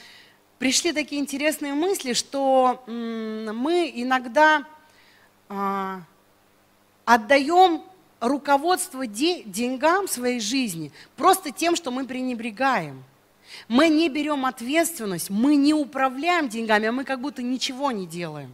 пришли 0.57 0.91
такие 0.91 1.21
интересные 1.21 1.73
мысли, 1.73 2.11
что 2.11 2.83
мы 2.85 3.89
иногда 3.95 4.65
а, 5.47 6.01
отдаем 7.05 7.81
руководство 8.19 9.07
деньгам 9.07 10.09
своей 10.09 10.41
жизни 10.41 10.91
просто 11.15 11.51
тем, 11.51 11.77
что 11.77 11.91
мы 11.91 12.05
пренебрегаем. 12.05 13.05
Мы 13.69 13.87
не 13.87 14.09
берем 14.09 14.45
ответственность, 14.45 15.29
мы 15.29 15.55
не 15.55 15.73
управляем 15.73 16.49
деньгами, 16.49 16.87
а 16.89 16.91
мы 16.91 17.05
как 17.05 17.21
будто 17.21 17.41
ничего 17.41 17.89
не 17.91 18.05
делаем. 18.05 18.53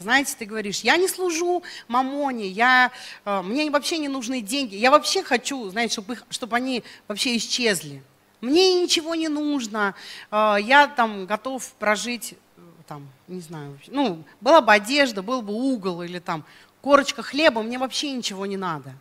Знаете, 0.00 0.34
ты 0.38 0.46
говоришь, 0.46 0.80
я 0.80 0.96
не 0.96 1.08
служу 1.08 1.62
мамоне, 1.86 2.48
я, 2.48 2.90
э, 3.26 3.42
мне 3.42 3.70
вообще 3.70 3.98
не 3.98 4.08
нужны 4.08 4.40
деньги, 4.40 4.74
я 4.74 4.90
вообще 4.90 5.22
хочу, 5.22 5.68
знаете, 5.68 5.92
чтобы, 5.92 6.14
их, 6.14 6.24
чтобы 6.30 6.56
они 6.56 6.82
вообще 7.06 7.36
исчезли. 7.36 8.02
Мне 8.40 8.80
ничего 8.82 9.14
не 9.14 9.28
нужно, 9.28 9.94
э, 10.30 10.56
я 10.62 10.86
там 10.86 11.26
готов 11.26 11.70
прожить, 11.74 12.32
э, 12.32 12.60
там, 12.88 13.06
не 13.28 13.42
знаю, 13.42 13.78
ну, 13.88 14.24
была 14.40 14.62
бы 14.62 14.72
одежда, 14.72 15.22
был 15.22 15.42
бы 15.42 15.52
угол 15.52 16.02
или 16.02 16.18
там 16.18 16.46
корочка 16.80 17.22
хлеба, 17.22 17.62
мне 17.62 17.76
вообще 17.76 18.12
ничего 18.12 18.46
не 18.46 18.56
надо. 18.56 18.94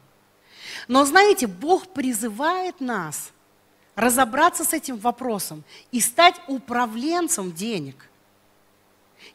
Но 0.90 1.06
знаете, 1.06 1.48
Бог 1.48 1.88
призывает 1.88 2.82
нас 2.82 3.32
разобраться 3.96 4.66
с 4.66 4.74
этим 4.74 4.98
вопросом 4.98 5.64
и 5.94 6.02
стать 6.02 6.36
управленцем 6.48 7.54
денег. 7.54 8.09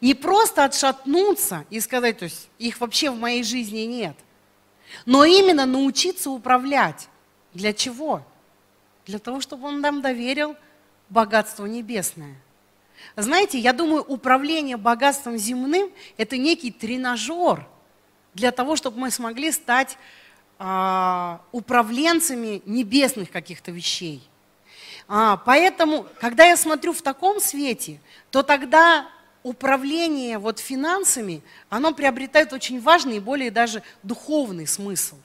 Не 0.00 0.14
просто 0.14 0.64
отшатнуться 0.64 1.64
и 1.70 1.80
сказать, 1.80 2.18
то 2.18 2.24
есть 2.24 2.48
их 2.58 2.80
вообще 2.80 3.10
в 3.10 3.18
моей 3.18 3.42
жизни 3.42 3.80
нет, 3.80 4.16
но 5.06 5.24
именно 5.24 5.66
научиться 5.66 6.30
управлять. 6.30 7.08
Для 7.52 7.72
чего? 7.72 8.22
Для 9.06 9.18
того, 9.18 9.40
чтобы 9.40 9.68
Он 9.68 9.80
нам 9.80 10.02
доверил 10.02 10.56
богатство 11.08 11.66
небесное. 11.66 12.36
Знаете, 13.16 13.58
я 13.58 13.72
думаю, 13.72 14.02
управление 14.02 14.76
богатством 14.76 15.36
земным– 15.36 15.90
это 16.16 16.36
некий 16.36 16.70
тренажер 16.70 17.66
для 18.34 18.50
того, 18.50 18.76
чтобы 18.76 18.98
мы 18.98 19.10
смогли 19.10 19.52
стать 19.52 19.96
а, 20.58 21.40
управленцами 21.52 22.62
небесных 22.66 23.30
каких-то 23.30 23.70
вещей. 23.70 24.22
А, 25.06 25.36
поэтому, 25.36 26.06
когда 26.20 26.44
я 26.44 26.56
смотрю 26.56 26.92
в 26.92 27.02
таком 27.02 27.40
свете, 27.40 28.00
то 28.30 28.42
тогда 28.42 29.06
управление 29.44 30.38
вот 30.38 30.58
финансами, 30.58 31.42
оно 31.68 31.94
приобретает 31.94 32.52
очень 32.52 32.80
важный 32.80 33.18
и 33.18 33.20
более 33.20 33.52
даже 33.52 33.84
духовный 34.02 34.66
смысл. 34.66 35.16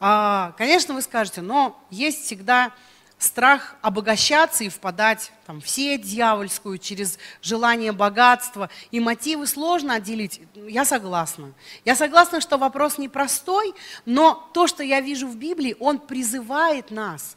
А, 0.00 0.54
конечно, 0.58 0.94
вы 0.94 1.02
скажете, 1.02 1.40
но 1.40 1.80
есть 1.90 2.24
всегда 2.24 2.72
страх 3.18 3.76
обогащаться 3.80 4.64
и 4.64 4.68
впадать 4.68 5.32
там, 5.46 5.60
в 5.60 5.68
сеть 5.68 6.02
дьявольскую 6.02 6.78
через 6.78 7.18
желание 7.42 7.92
богатства. 7.92 8.70
И 8.90 9.00
мотивы 9.00 9.46
сложно 9.46 9.94
отделить. 9.94 10.40
Я 10.54 10.84
согласна. 10.84 11.52
Я 11.84 11.94
согласна, 11.94 12.40
что 12.40 12.58
вопрос 12.58 12.98
непростой, 12.98 13.74
но 14.04 14.50
то, 14.52 14.66
что 14.66 14.82
я 14.82 15.00
вижу 15.00 15.28
в 15.28 15.36
Библии, 15.36 15.76
он 15.78 15.98
призывает 15.98 16.90
нас 16.90 17.36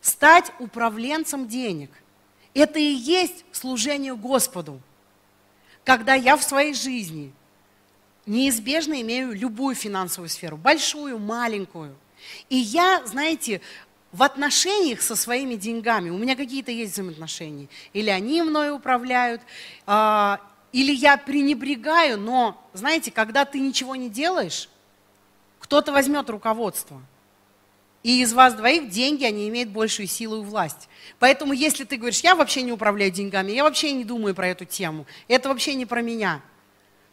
стать 0.00 0.52
управленцем 0.58 1.48
денег. 1.48 1.90
Это 2.54 2.78
и 2.78 2.92
есть 2.92 3.44
служение 3.52 4.14
Господу. 4.14 4.80
Когда 5.84 6.14
я 6.14 6.36
в 6.36 6.42
своей 6.42 6.72
жизни 6.72 7.32
неизбежно 8.26 9.00
имею 9.02 9.32
любую 9.32 9.74
финансовую 9.74 10.28
сферу, 10.28 10.56
большую, 10.56 11.18
маленькую. 11.18 11.94
И 12.48 12.56
я, 12.56 13.02
знаете, 13.04 13.60
в 14.12 14.22
отношениях 14.22 15.02
со 15.02 15.16
своими 15.16 15.56
деньгами, 15.56 16.08
у 16.08 16.16
меня 16.16 16.36
какие-то 16.36 16.70
есть 16.70 16.92
взаимоотношения, 16.92 17.68
или 17.92 18.08
они 18.08 18.40
мной 18.42 18.70
управляют, 18.70 19.42
а, 19.84 20.40
или 20.72 20.92
я 20.92 21.18
пренебрегаю, 21.18 22.18
но, 22.18 22.62
знаете, 22.72 23.10
когда 23.10 23.44
ты 23.44 23.60
ничего 23.60 23.94
не 23.96 24.08
делаешь, 24.08 24.70
кто-то 25.58 25.92
возьмет 25.92 26.30
руководство– 26.30 27.02
и 28.04 28.20
из 28.20 28.34
вас 28.34 28.54
двоих 28.54 28.90
деньги, 28.90 29.24
они 29.24 29.48
имеют 29.48 29.70
большую 29.70 30.06
силу 30.06 30.42
и 30.42 30.44
власть. 30.44 30.88
Поэтому 31.18 31.54
если 31.54 31.84
ты 31.84 31.96
говоришь, 31.96 32.20
я 32.20 32.36
вообще 32.36 32.62
не 32.62 32.70
управляю 32.70 33.10
деньгами, 33.10 33.50
я 33.50 33.64
вообще 33.64 33.92
не 33.92 34.04
думаю 34.04 34.34
про 34.34 34.46
эту 34.46 34.66
тему, 34.66 35.06
это 35.26 35.48
вообще 35.48 35.74
не 35.74 35.86
про 35.86 36.02
меня, 36.02 36.42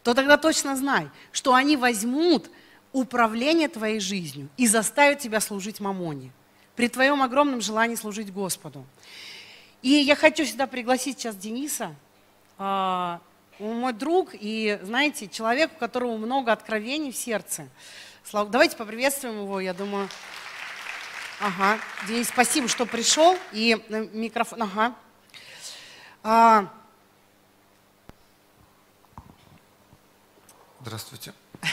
то 0.04 0.12
тогда 0.12 0.36
точно 0.36 0.76
знай, 0.76 1.08
что 1.32 1.54
они 1.54 1.78
возьмут 1.78 2.50
управление 2.92 3.68
твоей 3.68 4.00
жизнью 4.00 4.50
и 4.58 4.66
заставят 4.66 5.18
тебя 5.18 5.40
служить 5.40 5.80
мамоне 5.80 6.30
при 6.76 6.88
твоем 6.88 7.22
огромном 7.22 7.62
желании 7.62 7.96
служить 7.96 8.30
Господу. 8.30 8.84
И 9.80 9.88
я 9.88 10.14
хочу 10.14 10.44
сюда 10.44 10.66
пригласить 10.66 11.18
сейчас 11.18 11.36
Дениса, 11.36 11.94
а, 12.58 13.20
мой 13.58 13.94
друг 13.94 14.30
и, 14.32 14.78
знаете, 14.82 15.26
человек, 15.26 15.70
у 15.74 15.78
которого 15.78 16.18
много 16.18 16.52
откровений 16.52 17.12
в 17.12 17.16
сердце. 17.16 17.66
Давайте 18.32 18.76
поприветствуем 18.76 19.42
его, 19.42 19.58
я 19.58 19.72
думаю. 19.72 20.08
Ага. 21.40 21.78
Денис, 22.06 22.28
спасибо, 22.28 22.68
что 22.68 22.86
пришел. 22.86 23.36
И 23.52 23.82
э, 23.88 24.06
микрофон. 24.12 24.62
Ага. 24.62 24.94
А... 26.22 26.68
Здравствуйте. 30.80 31.32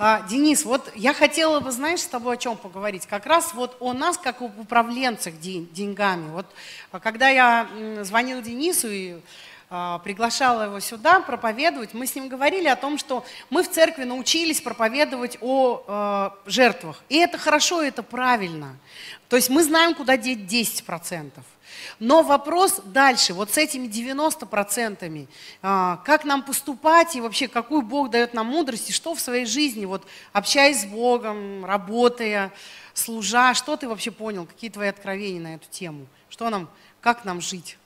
А, 0.00 0.22
Денис, 0.28 0.64
вот 0.64 0.92
я 0.94 1.12
хотела 1.12 1.58
бы, 1.58 1.72
знаешь, 1.72 2.00
с 2.02 2.06
тобой 2.06 2.34
о 2.34 2.36
чем 2.36 2.56
поговорить? 2.56 3.04
Как 3.06 3.26
раз 3.26 3.52
вот 3.54 3.76
о 3.80 3.92
нас, 3.92 4.16
как 4.16 4.40
об 4.40 4.56
управленцах 4.60 5.40
деньгами. 5.40 6.30
Вот 6.30 6.46
а, 6.92 7.00
когда 7.00 7.28
я 7.28 7.68
звонил 8.02 8.40
Денису 8.40 8.88
и 8.88 9.20
приглашала 9.68 10.62
его 10.62 10.80
сюда 10.80 11.20
проповедовать, 11.20 11.92
мы 11.92 12.06
с 12.06 12.14
ним 12.14 12.28
говорили 12.28 12.68
о 12.68 12.76
том, 12.76 12.96
что 12.96 13.24
мы 13.50 13.62
в 13.62 13.70
церкви 13.70 14.04
научились 14.04 14.60
проповедовать 14.60 15.36
о 15.42 15.84
э, 15.86 16.50
жертвах. 16.50 17.02
И 17.08 17.16
это 17.16 17.36
хорошо, 17.36 17.82
это 17.82 18.02
правильно. 18.02 18.76
То 19.28 19.36
есть 19.36 19.50
мы 19.50 19.62
знаем, 19.62 19.94
куда 19.94 20.16
деть 20.16 20.50
10%. 20.50 21.32
Но 21.98 22.22
вопрос 22.22 22.80
дальше, 22.84 23.34
вот 23.34 23.52
с 23.52 23.58
этими 23.58 23.86
90%, 23.86 25.28
а, 25.62 25.96
как 26.04 26.24
нам 26.24 26.42
поступать 26.42 27.16
и 27.16 27.20
вообще 27.20 27.48
какую 27.48 27.82
Бог 27.82 28.10
дает 28.10 28.34
нам 28.34 28.46
мудрость, 28.46 28.90
и 28.90 28.92
что 28.92 29.14
в 29.14 29.20
своей 29.20 29.46
жизни, 29.46 29.84
вот 29.84 30.06
общаясь 30.32 30.82
с 30.82 30.86
Богом, 30.86 31.64
работая, 31.64 32.52
служа, 32.94 33.54
что 33.54 33.76
ты 33.76 33.88
вообще 33.88 34.10
понял, 34.10 34.46
какие 34.46 34.70
твои 34.70 34.88
откровения 34.88 35.40
на 35.40 35.54
эту 35.54 35.68
тему, 35.70 36.06
что 36.28 36.48
нам, 36.50 36.68
как 37.00 37.24
нам 37.24 37.40
жить? 37.40 37.77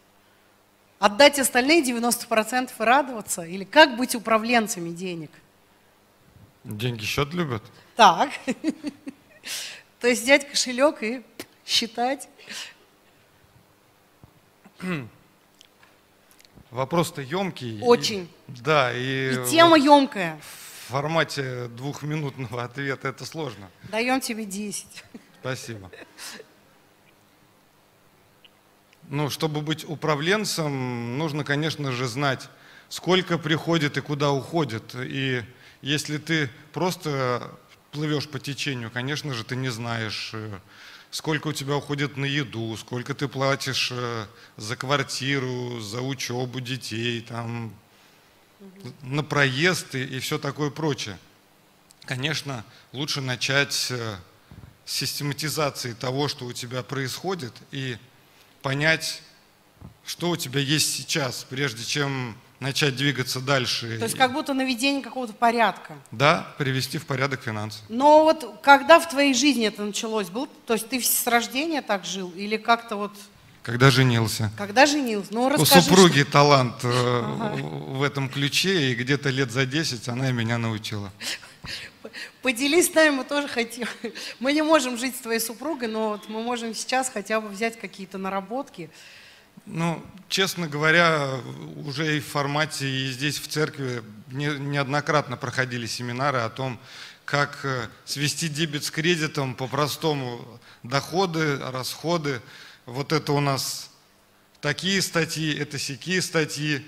Отдать 1.02 1.40
остальные 1.40 1.82
90% 1.82 2.70
и 2.78 2.82
радоваться? 2.84 3.42
Или 3.42 3.64
как 3.64 3.96
быть 3.96 4.14
управленцами 4.14 4.90
денег? 4.90 5.32
Деньги 6.62 7.02
счет 7.04 7.34
любят. 7.34 7.60
Так. 7.96 8.30
То 10.00 10.06
есть 10.06 10.22
взять 10.22 10.48
кошелек 10.48 11.02
и 11.02 11.24
считать. 11.66 12.28
Вопрос-то 16.70 17.20
емкий. 17.20 17.80
и- 17.80 17.82
Очень. 17.82 18.28
да, 18.46 18.92
и, 18.92 19.32
И 19.44 19.50
тема 19.50 19.70
вот 19.70 19.84
емкая. 19.84 20.38
в 20.86 20.92
формате 20.92 21.66
двухминутного 21.66 22.62
ответа 22.62 23.08
это 23.08 23.24
сложно. 23.24 23.68
Даем 23.90 24.20
тебе 24.20 24.44
10. 24.44 24.86
Спасибо. 25.40 25.90
Ну, 29.12 29.28
чтобы 29.28 29.60
быть 29.60 29.84
управленцем, 29.86 31.18
нужно, 31.18 31.44
конечно 31.44 31.92
же, 31.92 32.08
знать, 32.08 32.48
сколько 32.88 33.36
приходит 33.36 33.98
и 33.98 34.00
куда 34.00 34.30
уходит. 34.30 34.94
И 34.94 35.44
если 35.82 36.16
ты 36.16 36.48
просто 36.72 37.54
плывешь 37.90 38.26
по 38.26 38.38
течению, 38.38 38.90
конечно 38.90 39.34
же, 39.34 39.44
ты 39.44 39.54
не 39.54 39.68
знаешь, 39.68 40.30
э, 40.32 40.58
сколько 41.10 41.48
у 41.48 41.52
тебя 41.52 41.76
уходит 41.76 42.16
на 42.16 42.24
еду, 42.24 42.74
сколько 42.78 43.12
ты 43.12 43.28
платишь 43.28 43.90
э, 43.92 44.24
за 44.56 44.76
квартиру, 44.76 45.78
за 45.80 46.00
учебу 46.00 46.60
детей, 46.60 47.20
там, 47.20 47.74
на 49.02 49.22
проезд 49.22 49.94
и, 49.94 50.04
и 50.04 50.20
все 50.20 50.38
такое 50.38 50.70
прочее. 50.70 51.18
Конечно, 52.06 52.64
лучше 52.92 53.20
начать 53.20 53.88
э, 53.90 54.16
с 54.86 54.92
систематизации 54.94 55.92
того, 55.92 56.28
что 56.28 56.46
у 56.46 56.54
тебя 56.54 56.82
происходит, 56.82 57.52
и 57.72 57.98
понять, 58.62 59.22
что 60.06 60.30
у 60.30 60.36
тебя 60.36 60.60
есть 60.60 60.94
сейчас, 60.94 61.44
прежде 61.48 61.84
чем 61.84 62.36
начать 62.60 62.96
двигаться 62.96 63.40
дальше. 63.40 63.98
То 63.98 64.04
есть 64.04 64.16
как 64.16 64.32
будто 64.32 64.54
наведение 64.54 65.02
какого-то 65.02 65.32
порядка. 65.32 65.94
Да, 66.12 66.54
привести 66.58 66.98
в 66.98 67.06
порядок 67.06 67.42
финансы. 67.42 67.80
Но 67.88 68.22
вот 68.24 68.60
когда 68.62 69.00
в 69.00 69.08
твоей 69.08 69.34
жизни 69.34 69.66
это 69.66 69.82
началось? 69.82 70.28
Был, 70.28 70.48
то 70.66 70.74
есть 70.74 70.88
ты 70.88 71.00
с 71.02 71.26
рождения 71.26 71.82
так 71.82 72.04
жил? 72.04 72.30
Или 72.36 72.56
как-то 72.56 72.96
вот, 72.96 73.12
Когда 73.62 73.90
женился. 73.90 74.50
когда 74.56 74.86
женился? 74.86 75.34
Ну, 75.34 75.42
У 75.44 75.48
расскажи, 75.48 75.82
супруги 75.82 76.22
талант 76.22 76.76
э, 76.84 77.20
в 77.20 78.02
этом 78.02 78.28
ключе, 78.28 78.92
и 78.92 78.94
где-то 78.94 79.30
лет 79.30 79.50
за 79.50 79.66
10 79.66 80.08
она 80.08 80.30
меня 80.30 80.56
научила. 80.58 81.12
поделись 82.42 82.90
с 82.90 82.94
нами, 82.94 83.16
мы 83.16 83.24
тоже 83.24 83.48
хотим. 83.48 83.86
Мы 84.40 84.52
не 84.52 84.62
можем 84.62 84.96
жить 84.98 85.16
с 85.16 85.20
твоей 85.20 85.40
супругой, 85.40 85.88
но 85.88 86.10
вот 86.10 86.28
мы 86.28 86.42
можем 86.42 86.74
сейчас 86.74 87.08
хотя 87.08 87.40
бы 87.40 87.48
взять 87.48 87.78
какие-то 87.78 88.18
наработки. 88.18 88.90
Ну, 89.66 90.02
честно 90.28 90.66
говоря, 90.66 91.40
уже 91.86 92.16
и 92.16 92.20
в 92.20 92.26
формате, 92.26 92.88
и 92.88 93.12
здесь 93.12 93.38
в 93.38 93.46
церкви 93.48 94.02
не- 94.28 94.58
неоднократно 94.58 95.36
проходили 95.36 95.86
семинары 95.86 96.38
о 96.38 96.50
том, 96.50 96.80
как 97.24 97.60
э, 97.64 97.88
свести 98.04 98.48
дебет 98.48 98.84
с 98.84 98.90
кредитом 98.90 99.54
по-простому. 99.54 100.60
Доходы, 100.82 101.58
расходы. 101.58 102.40
Вот 102.86 103.12
это 103.12 103.32
у 103.32 103.40
нас 103.40 103.90
такие 104.60 105.00
статьи, 105.00 105.56
это 105.56 105.78
сякие 105.78 106.22
статьи. 106.22 106.84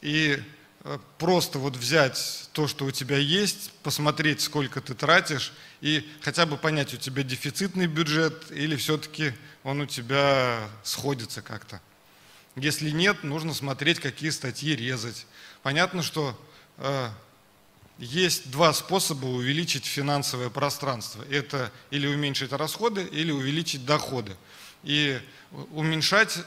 И 0.00 0.40
просто 1.18 1.58
вот 1.58 1.76
взять 1.76 2.48
то, 2.52 2.66
что 2.66 2.84
у 2.84 2.90
тебя 2.90 3.16
есть, 3.16 3.72
посмотреть, 3.82 4.40
сколько 4.40 4.80
ты 4.80 4.94
тратишь, 4.94 5.52
и 5.80 6.08
хотя 6.22 6.46
бы 6.46 6.56
понять, 6.56 6.92
у 6.94 6.96
тебя 6.96 7.22
дефицитный 7.22 7.86
бюджет 7.86 8.50
или 8.50 8.76
все-таки 8.76 9.32
он 9.62 9.80
у 9.80 9.86
тебя 9.86 10.68
сходится 10.82 11.40
как-то. 11.40 11.80
Если 12.56 12.90
нет, 12.90 13.22
нужно 13.22 13.54
смотреть, 13.54 14.00
какие 14.00 14.30
статьи 14.30 14.74
резать. 14.76 15.26
Понятно, 15.62 16.02
что 16.02 16.38
э, 16.78 17.08
есть 17.98 18.50
два 18.50 18.72
способа 18.74 19.26
увеличить 19.26 19.86
финансовое 19.86 20.50
пространство. 20.50 21.24
Это 21.30 21.72
или 21.90 22.06
уменьшить 22.06 22.52
расходы, 22.52 23.04
или 23.04 23.30
увеличить 23.30 23.86
доходы. 23.86 24.36
И 24.82 25.20
уменьшать 25.70 26.44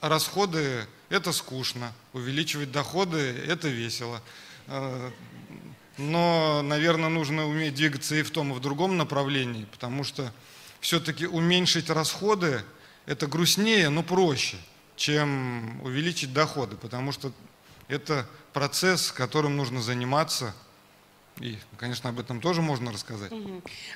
расходы– 0.00 0.86
это 1.08 1.32
скучно, 1.32 1.92
увеличивать 2.12 2.72
доходы– 2.72 3.18
это 3.48 3.68
весело. 3.68 4.22
Э, 4.66 5.10
Но, 5.98 6.62
наверное, 6.62 7.08
нужно 7.08 7.48
уметь 7.48 7.74
двигаться 7.74 8.14
и 8.14 8.22
в 8.22 8.30
том, 8.30 8.52
и 8.52 8.54
в 8.54 8.60
другом 8.60 8.96
направлении, 8.96 9.64
потому 9.64 10.04
что 10.04 10.32
все-таки 10.80 11.26
уменьшить 11.26 11.90
расходы– 11.90 12.62
это 13.06 13.26
грустнее, 13.26 13.88
но 13.88 14.02
проще, 14.02 14.58
чем 14.94 15.80
увеличить 15.82 16.32
доходы, 16.32 16.76
потому 16.76 17.10
что 17.10 17.32
это 17.88 18.28
процесс, 18.52 19.10
которым 19.10 19.56
нужно 19.56 19.80
заниматься. 19.82 20.54
И, 21.40 21.58
конечно, 21.78 22.10
об 22.10 22.20
этом 22.20 22.40
тоже 22.40 22.62
можно 22.62 22.92
рассказать. 22.92 23.32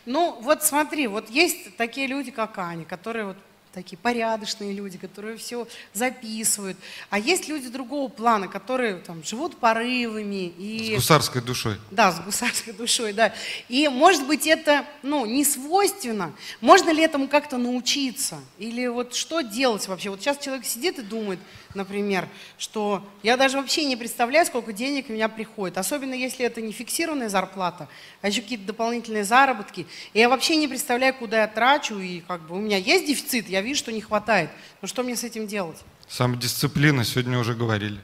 Ну, 0.07 0.41
вот 0.43 0.65
смотри, 0.65 1.07
вот 1.07 1.31
есть 1.31 1.77
такие 1.77 2.07
люди, 2.07 2.31
как 2.31 2.59
Аня, 2.59 2.85
которые 2.85 3.27
вот 3.27 3.37
такие 3.73 3.97
порядочные 3.97 4.73
люди, 4.73 4.99
которые 4.99 5.37
все 5.37 5.67
записывают. 5.93 6.77
А 7.11 7.19
есть 7.19 7.49
люди 7.49 7.69
другого 7.69 8.09
плана, 8.09 8.49
которые 8.49 8.97
там 8.97 9.25
живут 9.25 9.57
порывами 9.57 10.53
С 10.57 10.61
и... 10.61 10.95
гусарской 10.97 11.43
душой. 11.43 11.77
Да, 11.91 12.13
с 12.13 12.21
гусарской 12.21 12.73
душой, 12.73 13.13
да. 13.13 13.33
И, 13.69 13.89
может 13.89 14.27
быть, 14.27 14.47
это, 14.47 14.85
ну, 15.03 15.27
не 15.27 15.45
свойственно. 15.45 16.33
Можно 16.61 16.91
ли 16.91 17.03
этому 17.03 17.29
как-то 17.29 17.57
научиться? 17.57 18.39
Или 18.59 18.87
вот 18.87 19.15
что 19.15 19.41
делать 19.41 19.89
вообще? 19.89 20.11
Вот 20.11 20.21
сейчас 20.21 20.39
человек 20.39 20.65
сидит 20.65 20.99
и 20.99 21.03
думает, 21.03 21.39
например, 21.75 22.29
что 22.59 23.05
я 23.23 23.37
даже 23.37 23.57
вообще 23.57 23.85
не 23.85 23.97
представляю, 23.97 24.47
сколько 24.47 24.73
денег 24.73 25.07
у 25.09 25.13
меня 25.13 25.29
приходит. 25.29 25.79
Особенно, 25.79 26.15
если 26.15 26.45
это 26.45 26.61
не 26.61 26.73
фиксированная 26.73 27.29
зарплата, 27.29 27.89
а 28.21 28.29
еще 28.29 28.43
какие-то 28.43 28.65
дополнительные 28.65 29.25
заработки. 29.25 29.87
И 30.13 30.19
я 30.21 30.29
вообще 30.29 30.57
не 30.57 30.69
представляю, 30.69 31.15
куда 31.15 31.43
я 31.43 31.47
трачу, 31.47 31.99
и 31.99 32.21
как 32.21 32.43
бы 32.47 32.57
у 32.57 32.61
меня 32.61 32.77
есть 32.77 33.07
дефицит, 33.07 33.49
я 33.49 33.61
вижу, 33.61 33.79
что 33.79 33.93
не 33.93 34.01
хватает. 34.01 34.51
Но 34.81 34.89
что 34.89 35.03
мне 35.03 35.17
с 35.17 35.25
этим 35.25 35.47
делать? 35.47 35.79
Самодисциплина, 36.09 37.05
сегодня 37.05 37.39
уже 37.39 37.55
говорили. 37.55 38.01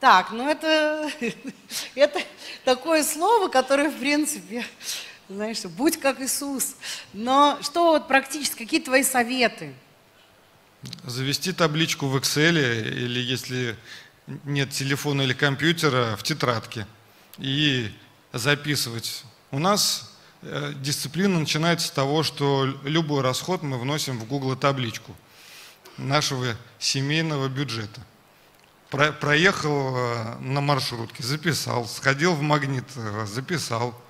Так, 0.00 0.30
ну 0.30 0.48
это, 0.48 1.10
это 1.94 2.20
такое 2.64 3.02
слово, 3.02 3.48
которое, 3.48 3.90
в 3.90 3.96
принципе, 3.96 4.64
знаешь, 5.28 5.62
будь 5.64 5.98
как 5.98 6.20
Иисус. 6.20 6.76
Но 7.12 7.58
что 7.62 7.92
вот 7.92 8.06
практически, 8.06 8.58
какие 8.58 8.80
твои 8.80 9.02
советы? 9.02 9.74
Завести 11.04 11.52
табличку 11.52 12.08
в 12.08 12.16
Excel 12.16 12.58
или 12.88 13.20
если 13.20 13.76
нет 14.44 14.70
телефона 14.70 15.22
или 15.22 15.32
компьютера, 15.32 16.16
в 16.16 16.22
тетрадке 16.22 16.86
и 17.38 17.92
записывать. 18.32 19.24
У 19.50 19.58
нас 19.58 20.12
э, 20.42 20.72
дисциплина 20.76 21.38
начинается 21.38 21.88
с 21.88 21.90
того, 21.90 22.22
что 22.22 22.64
любой 22.82 23.22
расход 23.22 23.62
мы 23.62 23.78
вносим 23.78 24.18
в 24.18 24.26
Google 24.26 24.56
табличку 24.56 25.14
нашего 25.96 26.56
семейного 26.78 27.48
бюджета. 27.48 28.00
Про- 28.90 29.12
проехал 29.12 29.96
э, 29.96 30.38
на 30.40 30.60
маршрутке, 30.60 31.22
записал, 31.22 31.86
сходил 31.86 32.34
в 32.34 32.42
магнит, 32.42 32.84
э, 32.96 33.26
записал. 33.26 34.00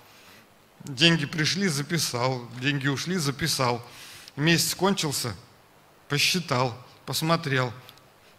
Деньги 0.84 1.26
пришли, 1.26 1.68
записал, 1.68 2.48
деньги 2.60 2.86
ушли, 2.86 3.16
записал. 3.16 3.84
Месяц 4.36 4.74
кончился, 4.74 5.34
посчитал, 6.08 6.74
посмотрел. 7.04 7.72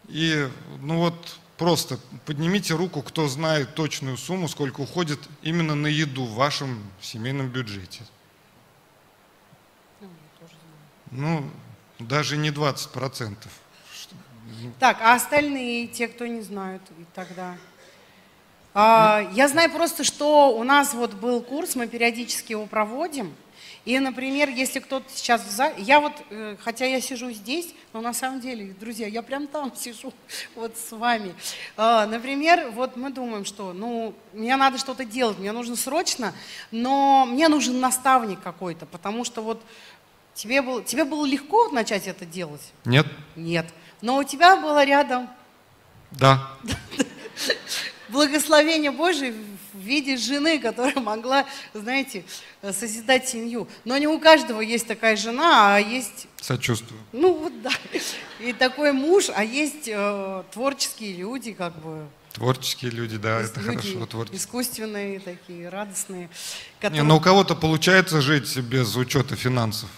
И 0.08 0.50
ну 0.82 1.00
вот 1.00 1.40
просто 1.58 2.00
поднимите 2.26 2.74
руку, 2.74 3.02
кто 3.02 3.28
знает 3.28 3.76
точную 3.76 4.18
сумму, 4.18 4.48
сколько 4.48 4.82
уходит 4.82 5.20
именно 5.42 5.76
на 5.76 5.88
еду 5.88 6.26
в 6.26 6.36
вашем 6.36 6.84
семейном 7.02 7.50
бюджете. 7.50 8.04
Ну, 11.12 11.50
даже 12.00 12.38
не 12.38 12.52
20 12.52 12.92
процентов. 12.92 13.52
Так, 14.80 14.98
а 15.02 15.16
остальные, 15.16 15.88
те, 15.88 16.08
кто 16.08 16.26
не 16.26 16.42
знают, 16.42 16.82
и 16.98 17.06
тогда? 17.14 17.56
А, 18.74 19.28
я 19.34 19.48
знаю 19.48 19.72
просто, 19.72 20.04
что 20.04 20.56
у 20.56 20.64
нас 20.64 20.94
вот 20.94 21.14
был 21.14 21.42
курс, 21.42 21.76
мы 21.76 21.88
периодически 21.88 22.52
его 22.52 22.66
проводим. 22.66 23.34
И, 23.88 23.98
например, 24.00 24.50
если 24.50 24.82
кто-то 24.82 25.06
сейчас 25.16 25.46
в 25.46 25.50
зале, 25.50 25.76
я 25.78 26.02
вот, 26.02 26.12
э, 26.30 26.58
хотя 26.60 26.86
я 26.86 27.00
сижу 27.00 27.32
здесь, 27.32 27.74
но 27.94 28.02
на 28.02 28.14
самом 28.14 28.42
деле, 28.42 28.76
друзья, 28.78 29.08
я 29.08 29.22
прям 29.22 29.48
там 29.48 29.74
сижу, 29.78 30.14
вот 30.56 30.76
с 30.76 30.92
вами. 30.92 31.34
А, 31.78 32.06
Например, 32.06 32.70
вот 32.72 32.98
мы 32.98 33.12
думаем, 33.12 33.46
что, 33.46 33.72
ну, 33.72 34.14
мне 34.34 34.58
надо 34.58 34.78
что-то 34.78 35.06
делать, 35.06 35.40
мне 35.40 35.54
нужно 35.54 35.78
срочно, 35.78 36.34
но 36.70 37.26
мне 37.26 37.48
нужен 37.48 37.80
наставник 37.80 38.42
какой-то, 38.42 38.86
потому 38.88 39.24
что 39.24 39.42
вот 39.42 39.64
тебе 40.34 40.62
было, 40.62 40.84
тебе 40.84 41.06
было 41.06 41.26
легко 41.26 41.70
начать 41.70 42.08
это 42.08 42.26
делать? 42.26 42.74
Нет? 42.84 43.08
Нет. 43.38 43.68
Но 44.02 44.18
у 44.18 44.24
тебя 44.26 44.58
было 44.58 44.84
рядом 44.84 45.30
Да. 46.12 46.46
благословение 48.10 48.92
Божие 48.92 49.34
виде 49.88 50.18
жены, 50.18 50.60
которая 50.60 51.00
могла, 51.00 51.46
знаете, 51.74 52.24
созидать 52.62 53.28
семью. 53.28 53.68
Но 53.86 53.98
не 53.98 54.08
у 54.08 54.20
каждого 54.20 54.62
есть 54.62 54.86
такая 54.88 55.16
жена, 55.16 55.76
а 55.76 55.80
есть, 55.80 56.28
Сочувствую. 56.42 57.00
ну 57.14 57.34
вот 57.34 57.62
да, 57.62 57.72
и 58.40 58.54
такой 58.54 58.92
муж, 58.92 59.30
а 59.36 59.44
есть 59.44 59.88
э, 59.88 60.44
творческие 60.52 61.14
люди, 61.14 61.54
как 61.54 61.76
бы. 61.82 62.06
Творческие 62.34 62.92
люди, 62.92 63.18
да, 63.18 63.40
есть 63.40 63.54
это 63.54 63.62
люди 63.62 63.78
хорошо, 63.90 64.06
творческие. 64.06 64.40
искусственные 64.40 65.20
такие, 65.20 65.70
радостные. 65.70 66.22
Не, 66.22 66.30
которые- 66.82 67.04
но 67.04 67.18
у 67.18 67.20
кого-то 67.20 67.56
получается 67.56 68.22
жить 68.22 68.56
без 68.58 68.96
учета 68.96 69.36
финансов. 69.36 69.90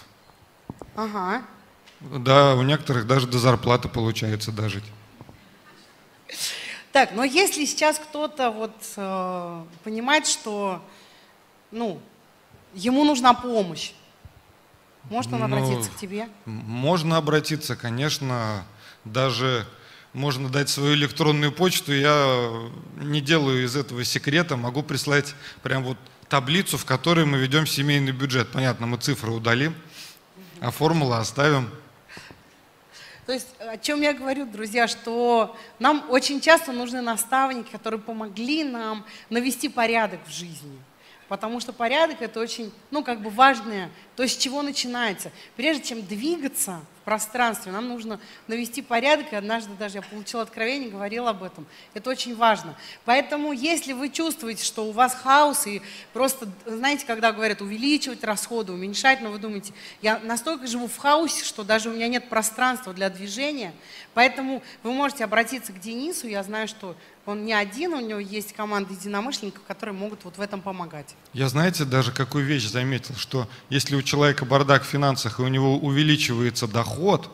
Ага. 0.96 1.42
Да, 2.00 2.54
у 2.54 2.62
некоторых 2.62 3.06
даже 3.06 3.26
до 3.26 3.38
зарплаты 3.38 3.88
получается 3.88 4.52
дожить. 4.52 4.84
Так, 6.92 7.12
но 7.12 7.22
если 7.22 7.64
сейчас 7.66 7.98
кто-то 7.98 8.50
вот 8.50 8.74
э, 8.96 9.64
понимает, 9.84 10.26
что, 10.26 10.82
ну, 11.70 12.00
ему 12.74 13.04
нужна 13.04 13.32
помощь, 13.32 13.92
может 15.08 15.32
он 15.32 15.40
Ну, 15.40 15.44
обратиться 15.46 15.90
к 15.90 15.96
тебе? 15.96 16.28
Можно 16.44 17.16
обратиться, 17.16 17.76
конечно, 17.76 18.64
даже 19.04 19.66
можно 20.12 20.48
дать 20.48 20.68
свою 20.68 20.94
электронную 20.94 21.52
почту. 21.52 21.92
Я 21.92 22.50
не 22.96 23.20
делаю 23.20 23.64
из 23.64 23.76
этого 23.76 24.04
секрета, 24.04 24.56
могу 24.56 24.82
прислать 24.82 25.34
прям 25.62 25.84
вот 25.84 25.96
таблицу, 26.28 26.76
в 26.76 26.84
которой 26.84 27.24
мы 27.24 27.38
ведем 27.38 27.66
семейный 27.66 28.12
бюджет. 28.12 28.50
Понятно, 28.50 28.86
мы 28.86 28.96
цифры 28.96 29.30
удалим, 29.30 29.74
а 30.60 30.70
формулы 30.70 31.16
оставим. 31.16 31.70
То 33.30 33.34
есть 33.34 33.54
о 33.60 33.78
чем 33.78 34.00
я 34.00 34.12
говорю, 34.12 34.44
друзья, 34.44 34.88
что 34.88 35.56
нам 35.78 36.04
очень 36.10 36.40
часто 36.40 36.72
нужны 36.72 37.00
наставники, 37.00 37.70
которые 37.70 38.00
помогли 38.00 38.64
нам 38.64 39.06
навести 39.28 39.68
порядок 39.68 40.18
в 40.26 40.32
жизни. 40.32 40.82
Потому 41.28 41.60
что 41.60 41.72
порядок 41.72 42.22
это 42.22 42.40
очень, 42.40 42.72
ну, 42.90 43.04
как 43.04 43.22
бы 43.22 43.30
важное, 43.30 43.88
то, 44.20 44.28
с 44.28 44.36
чего 44.36 44.60
начинается. 44.60 45.32
Прежде 45.56 45.82
чем 45.82 46.02
двигаться 46.02 46.82
в 47.00 47.04
пространстве, 47.06 47.72
нам 47.72 47.88
нужно 47.88 48.20
навести 48.48 48.82
порядок. 48.82 49.32
И 49.32 49.36
однажды 49.36 49.70
даже 49.78 49.96
я 49.96 50.02
получила 50.02 50.42
откровение, 50.42 50.90
говорила 50.90 51.30
об 51.30 51.42
этом. 51.42 51.64
Это 51.94 52.10
очень 52.10 52.36
важно. 52.36 52.76
Поэтому, 53.06 53.52
если 53.52 53.94
вы 53.94 54.10
чувствуете, 54.10 54.62
что 54.62 54.84
у 54.84 54.92
вас 54.92 55.14
хаос, 55.14 55.66
и 55.66 55.80
просто, 56.12 56.46
знаете, 56.66 57.06
когда 57.06 57.32
говорят 57.32 57.62
увеличивать 57.62 58.22
расходы, 58.22 58.72
уменьшать, 58.72 59.22
но 59.22 59.30
вы 59.30 59.38
думаете, 59.38 59.72
я 60.02 60.18
настолько 60.18 60.66
живу 60.66 60.86
в 60.86 60.98
хаосе, 60.98 61.42
что 61.42 61.64
даже 61.64 61.88
у 61.88 61.94
меня 61.94 62.06
нет 62.06 62.28
пространства 62.28 62.92
для 62.92 63.08
движения. 63.08 63.72
Поэтому 64.12 64.62
вы 64.82 64.92
можете 64.92 65.24
обратиться 65.24 65.72
к 65.72 65.80
Денису. 65.80 66.28
Я 66.28 66.42
знаю, 66.42 66.68
что 66.68 66.94
он 67.26 67.44
не 67.44 67.52
один, 67.52 67.94
у 67.94 68.00
него 68.00 68.18
есть 68.18 68.52
команда 68.54 68.92
единомышленников, 68.92 69.62
которые 69.66 69.94
могут 69.94 70.24
вот 70.24 70.36
в 70.36 70.40
этом 70.40 70.60
помогать. 70.60 71.14
Я, 71.32 71.48
знаете, 71.48 71.84
даже 71.84 72.12
какую 72.12 72.44
вещь 72.44 72.66
заметил, 72.66 73.14
что 73.14 73.48
если 73.68 73.94
у 73.94 74.02
человека 74.10 74.44
бардак 74.44 74.82
в 74.82 74.86
финансах 74.86 75.38
и 75.38 75.42
у 75.42 75.48
него 75.48 75.78
увеличивается 75.78 76.66
доход, 76.66 77.30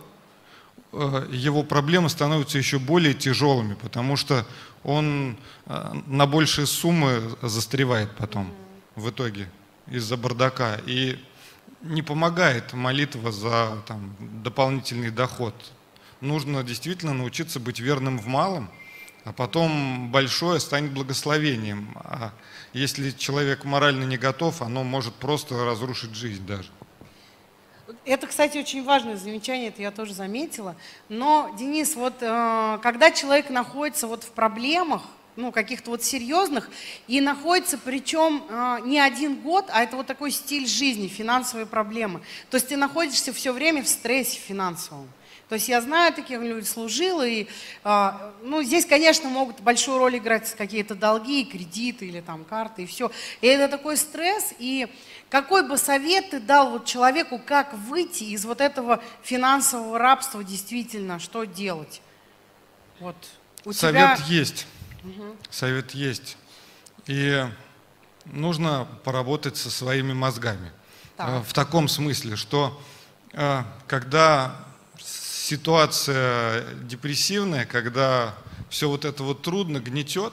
э, 0.92 1.26
его 1.32 1.62
проблемы 1.62 2.10
становятся 2.10 2.58
еще 2.58 2.78
более 2.78 3.14
тяжелыми, 3.14 3.74
потому 3.74 4.16
что 4.16 4.46
он 4.84 5.38
э, 5.66 5.92
на 6.06 6.26
большие 6.26 6.66
суммы 6.66 7.22
застревает 7.40 8.10
потом 8.16 8.52
в 8.94 9.08
итоге 9.08 9.48
из-за 9.90 10.16
бардака. 10.18 10.80
И 10.86 11.18
не 11.82 12.02
помогает 12.02 12.74
молитва 12.74 13.32
за 13.32 13.82
там, 13.86 14.14
дополнительный 14.42 15.10
доход. 15.10 15.54
Нужно 16.20 16.62
действительно 16.62 17.14
научиться 17.14 17.58
быть 17.58 17.80
верным 17.80 18.18
в 18.18 18.26
малом, 18.26 18.70
а 19.26 19.32
потом 19.32 20.08
большое 20.12 20.60
станет 20.60 20.92
благословением. 20.92 21.90
А 21.96 22.30
если 22.72 23.10
человек 23.10 23.64
морально 23.64 24.04
не 24.04 24.16
готов, 24.16 24.62
оно 24.62 24.84
может 24.84 25.14
просто 25.14 25.64
разрушить 25.64 26.14
жизнь 26.14 26.46
даже. 26.46 26.70
Это, 28.04 28.28
кстати, 28.28 28.56
очень 28.56 28.84
важное 28.84 29.16
замечание, 29.16 29.68
это 29.68 29.82
я 29.82 29.90
тоже 29.90 30.14
заметила. 30.14 30.76
Но, 31.08 31.52
Денис, 31.58 31.96
вот 31.96 32.14
э, 32.20 32.78
когда 32.80 33.10
человек 33.10 33.50
находится 33.50 34.06
вот 34.06 34.22
в 34.22 34.30
проблемах, 34.30 35.02
ну, 35.34 35.50
каких-то 35.50 35.90
вот 35.90 36.04
серьезных, 36.04 36.70
и 37.08 37.20
находится, 37.20 37.78
причем 37.78 38.44
э, 38.48 38.78
не 38.84 39.00
один 39.00 39.40
год, 39.40 39.66
а 39.72 39.82
это 39.82 39.96
вот 39.96 40.06
такой 40.06 40.30
стиль 40.30 40.68
жизни, 40.68 41.08
финансовые 41.08 41.66
проблемы. 41.66 42.20
То 42.50 42.58
есть 42.58 42.68
ты 42.68 42.76
находишься 42.76 43.32
все 43.32 43.52
время 43.52 43.82
в 43.82 43.88
стрессе 43.88 44.38
финансовом. 44.38 45.08
То 45.48 45.54
есть 45.54 45.68
я 45.68 45.80
знаю 45.80 46.12
таких 46.12 46.40
людей, 46.40 46.64
служила, 46.64 47.24
и, 47.24 47.46
а, 47.84 48.32
ну, 48.42 48.64
здесь, 48.64 48.84
конечно, 48.84 49.28
могут 49.28 49.60
большую 49.60 49.98
роль 49.98 50.18
играть 50.18 50.52
какие-то 50.56 50.96
долги, 50.96 51.44
кредиты 51.44 52.06
или 52.06 52.20
там 52.20 52.44
карты, 52.44 52.82
и 52.82 52.86
все. 52.86 53.12
И 53.40 53.46
это 53.46 53.68
такой 53.68 53.96
стресс, 53.96 54.52
и 54.58 54.88
какой 55.30 55.66
бы 55.68 55.78
совет 55.78 56.30
ты 56.30 56.40
дал 56.40 56.70
вот 56.70 56.84
человеку, 56.84 57.40
как 57.44 57.74
выйти 57.74 58.24
из 58.24 58.44
вот 58.44 58.60
этого 58.60 59.00
финансового 59.22 59.98
рабства 59.98 60.42
действительно, 60.42 61.20
что 61.20 61.44
делать? 61.44 62.00
Вот. 62.98 63.16
У 63.64 63.72
Совет 63.72 64.18
тебя... 64.18 64.26
есть. 64.26 64.66
Совет 65.50 65.92
есть. 65.92 66.36
И 67.06 67.44
нужно 68.24 68.88
поработать 69.04 69.56
со 69.56 69.70
своими 69.70 70.12
мозгами. 70.12 70.72
Так. 71.16 71.28
Э, 71.28 71.42
В 71.42 71.52
таком 71.52 71.86
смысле, 71.88 72.36
что 72.36 72.80
э, 73.32 73.62
когда 73.86 74.65
ситуация 75.46 76.64
депрессивная, 76.82 77.66
когда 77.66 78.34
все 78.68 78.88
вот 78.88 79.04
это 79.04 79.22
вот 79.22 79.42
трудно, 79.42 79.78
гнетет, 79.78 80.32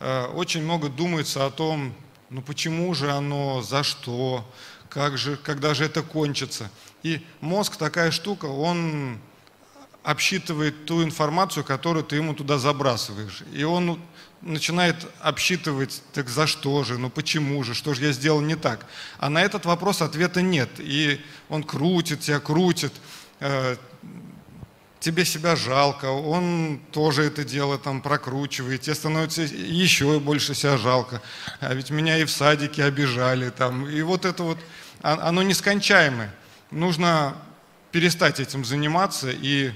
э, 0.00 0.24
очень 0.34 0.64
много 0.64 0.88
думается 0.88 1.46
о 1.46 1.50
том, 1.50 1.94
ну 2.30 2.42
почему 2.42 2.92
же 2.94 3.12
оно, 3.12 3.62
за 3.62 3.84
что, 3.84 4.44
как 4.88 5.18
же, 5.18 5.36
когда 5.36 5.72
же 5.72 5.84
это 5.84 6.02
кончится. 6.02 6.68
И 7.04 7.24
мозг 7.40 7.76
такая 7.76 8.10
штука, 8.10 8.46
он 8.46 9.20
обсчитывает 10.02 10.84
ту 10.84 11.04
информацию, 11.04 11.62
которую 11.62 12.04
ты 12.04 12.16
ему 12.16 12.34
туда 12.34 12.58
забрасываешь. 12.58 13.44
И 13.52 13.62
он 13.62 14.00
начинает 14.40 14.96
обсчитывать, 15.20 16.02
так 16.12 16.28
за 16.28 16.48
что 16.48 16.82
же, 16.82 16.98
ну 16.98 17.08
почему 17.08 17.62
же, 17.62 17.74
что 17.74 17.94
же 17.94 18.04
я 18.04 18.10
сделал 18.10 18.40
не 18.40 18.56
так. 18.56 18.84
А 19.18 19.30
на 19.30 19.42
этот 19.42 19.64
вопрос 19.64 20.02
ответа 20.02 20.42
нет. 20.42 20.70
И 20.78 21.20
он 21.48 21.62
крутит 21.62 22.22
тебя, 22.22 22.40
крутит, 22.40 22.92
э, 23.38 23.76
тебе 25.00 25.24
себя 25.24 25.56
жалко, 25.56 26.06
он 26.10 26.78
тоже 26.92 27.24
это 27.24 27.42
дело 27.42 27.78
там 27.78 28.02
прокручивает, 28.02 28.82
тебе 28.82 28.94
становится 28.94 29.42
еще 29.42 30.20
больше 30.20 30.54
себя 30.54 30.76
жалко. 30.76 31.22
А 31.60 31.72
ведь 31.74 31.90
меня 31.90 32.18
и 32.18 32.24
в 32.24 32.30
садике 32.30 32.84
обижали 32.84 33.48
там. 33.48 33.88
И 33.88 34.02
вот 34.02 34.26
это 34.26 34.42
вот, 34.42 34.58
а- 35.02 35.28
оно 35.28 35.42
нескончаемое. 35.42 36.32
Нужно 36.70 37.34
перестать 37.90 38.38
этим 38.40 38.64
заниматься 38.64 39.30
и 39.30 39.72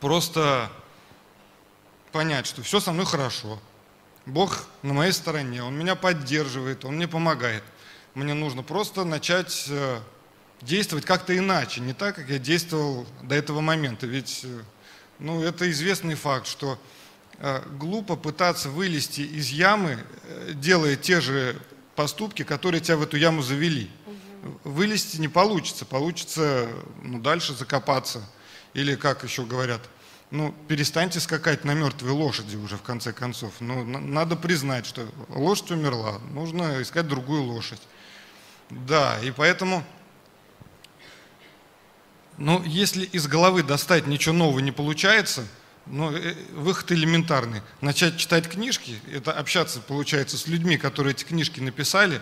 просто 0.00 0.70
понять, 2.12 2.46
что 2.46 2.62
все 2.62 2.78
со 2.78 2.92
мной 2.92 3.06
хорошо. 3.06 3.58
Бог 4.26 4.66
на 4.82 4.92
моей 4.92 5.12
стороне, 5.12 5.62
Он 5.64 5.76
меня 5.76 5.94
поддерживает, 5.96 6.84
Он 6.84 6.96
мне 6.96 7.08
помогает. 7.08 7.64
Мне 8.14 8.34
нужно 8.34 8.62
просто 8.62 9.04
начать 9.04 9.66
э, 9.70 10.00
действовать 10.62 11.04
как-то 11.04 11.36
иначе, 11.36 11.80
не 11.80 11.92
так, 11.92 12.16
как 12.16 12.28
я 12.28 12.38
действовал 12.38 13.06
до 13.22 13.34
этого 13.34 13.60
момента. 13.60 14.06
Ведь 14.06 14.40
э, 14.44 14.62
ну, 15.18 15.42
это 15.42 15.70
известный 15.70 16.14
факт, 16.14 16.46
что 16.46 16.78
э, 17.38 17.62
глупо 17.78 18.16
пытаться 18.16 18.68
вылезти 18.68 19.22
из 19.22 19.48
ямы, 19.48 19.98
э, 20.24 20.52
делая 20.54 20.96
те 20.96 21.20
же 21.20 21.56
поступки, 21.96 22.44
которые 22.44 22.80
тебя 22.80 22.96
в 22.96 23.02
эту 23.02 23.16
яму 23.16 23.42
завели. 23.42 23.90
Вылезти 24.64 25.18
не 25.18 25.28
получится, 25.28 25.84
получится 25.84 26.68
ну, 27.02 27.20
дальше 27.20 27.54
закопаться. 27.54 28.22
Или, 28.72 28.94
как 28.94 29.24
еще 29.24 29.44
говорят, 29.44 29.80
ну, 30.30 30.54
перестаньте 30.68 31.18
скакать 31.18 31.64
на 31.64 31.74
мертвой 31.74 32.12
лошади 32.12 32.56
уже 32.56 32.76
в 32.76 32.82
конце 32.82 33.12
концов. 33.12 33.52
Ну, 33.60 33.84
на- 33.84 33.98
надо 33.98 34.36
признать, 34.36 34.86
что 34.86 35.08
лошадь 35.28 35.72
умерла, 35.72 36.18
нужно 36.30 36.80
искать 36.80 37.08
другую 37.08 37.42
лошадь. 37.42 37.80
Да, 38.70 39.18
и 39.20 39.32
поэтому, 39.32 39.84
ну, 42.40 42.62
если 42.64 43.04
из 43.04 43.28
головы 43.28 43.62
достать 43.62 44.06
ничего 44.06 44.34
нового 44.34 44.60
не 44.60 44.72
получается, 44.72 45.46
ну, 45.84 46.10
э, 46.10 46.34
выход 46.54 46.90
элементарный. 46.90 47.60
Начать 47.82 48.16
читать 48.16 48.48
книжки, 48.48 48.98
это 49.12 49.32
общаться, 49.32 49.80
получается, 49.80 50.38
с 50.38 50.46
людьми, 50.46 50.78
которые 50.78 51.12
эти 51.12 51.24
книжки 51.24 51.60
написали, 51.60 52.20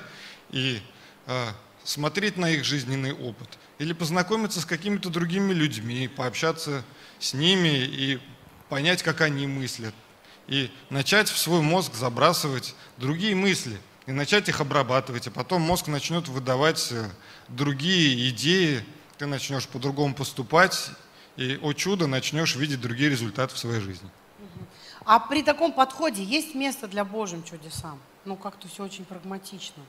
и 0.50 0.82
э, 1.26 1.46
смотреть 1.84 2.36
на 2.36 2.50
их 2.50 2.64
жизненный 2.64 3.12
опыт. 3.12 3.48
Или 3.78 3.92
познакомиться 3.92 4.60
с 4.60 4.64
какими-то 4.64 5.08
другими 5.08 5.52
людьми, 5.52 6.08
пообщаться 6.08 6.84
с 7.20 7.32
ними 7.32 7.68
и 7.68 8.18
понять, 8.68 9.04
как 9.04 9.20
они 9.20 9.46
мыслят. 9.46 9.94
И 10.48 10.68
начать 10.90 11.28
в 11.28 11.38
свой 11.38 11.60
мозг 11.60 11.94
забрасывать 11.94 12.74
другие 12.96 13.36
мысли, 13.36 13.78
и 14.06 14.12
начать 14.12 14.48
их 14.48 14.60
обрабатывать. 14.60 15.28
А 15.28 15.30
потом 15.30 15.62
мозг 15.62 15.86
начнет 15.86 16.26
выдавать 16.26 16.88
э, 16.90 17.08
другие 17.46 18.30
идеи, 18.30 18.84
ты 19.18 19.26
начнешь 19.26 19.66
по-другому 19.66 20.14
поступать, 20.14 20.90
и, 21.36 21.58
о 21.62 21.72
чудо, 21.72 22.06
начнешь 22.06 22.56
видеть 22.56 22.80
другие 22.80 23.10
результаты 23.10 23.54
в 23.54 23.58
своей 23.58 23.80
жизни. 23.80 24.08
А 25.04 25.20
при 25.20 25.42
таком 25.42 25.72
подходе 25.72 26.22
есть 26.22 26.54
место 26.54 26.86
для 26.86 27.04
Божьим 27.04 27.42
чудесам? 27.42 27.98
Ну, 28.24 28.36
как-то 28.36 28.68
все 28.68 28.84
очень 28.84 29.04
прагматично. 29.04 29.82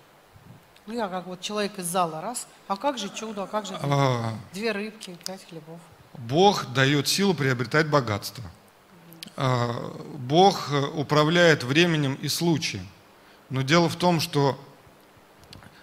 Ну, 0.88 0.94
я 0.94 1.08
как 1.08 1.28
вот 1.28 1.42
человек 1.42 1.78
из 1.78 1.86
зала, 1.86 2.22
раз, 2.22 2.48
а 2.68 2.76
как 2.76 2.98
же 2.98 3.10
чудо, 3.10 3.44
а 3.44 3.48
как 3.48 3.65
же 3.65 3.74
две, 3.74 3.82
А, 3.84 4.34
две 4.54 4.72
рыбки, 4.72 5.18
пять 5.26 5.48
хлебов? 5.48 5.80
Бог 6.18 6.68
дает 6.74 7.08
силу 7.08 7.34
приобретать 7.34 7.88
богатство. 7.88 8.44
А, 9.36 9.74
Бог 10.15 10.72
э, 10.72 10.80
управляет 10.80 11.63
временем 11.63 12.15
и 12.15 12.28
случаем. 12.28 12.88
Но 13.50 13.62
дело 13.62 13.89
в 13.89 13.96
том, 13.96 14.20
что 14.20 14.58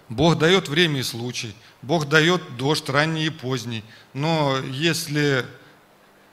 Бог 0.09 0.37
дает 0.37 0.67
время 0.67 0.99
и 0.99 1.03
случай, 1.03 1.55
Бог 1.87 2.07
дает 2.07 2.57
дождь 2.57 2.87
ранний 2.89 3.25
и 3.25 3.29
поздний. 3.31 3.83
Но 4.13 4.59
если 4.59 5.45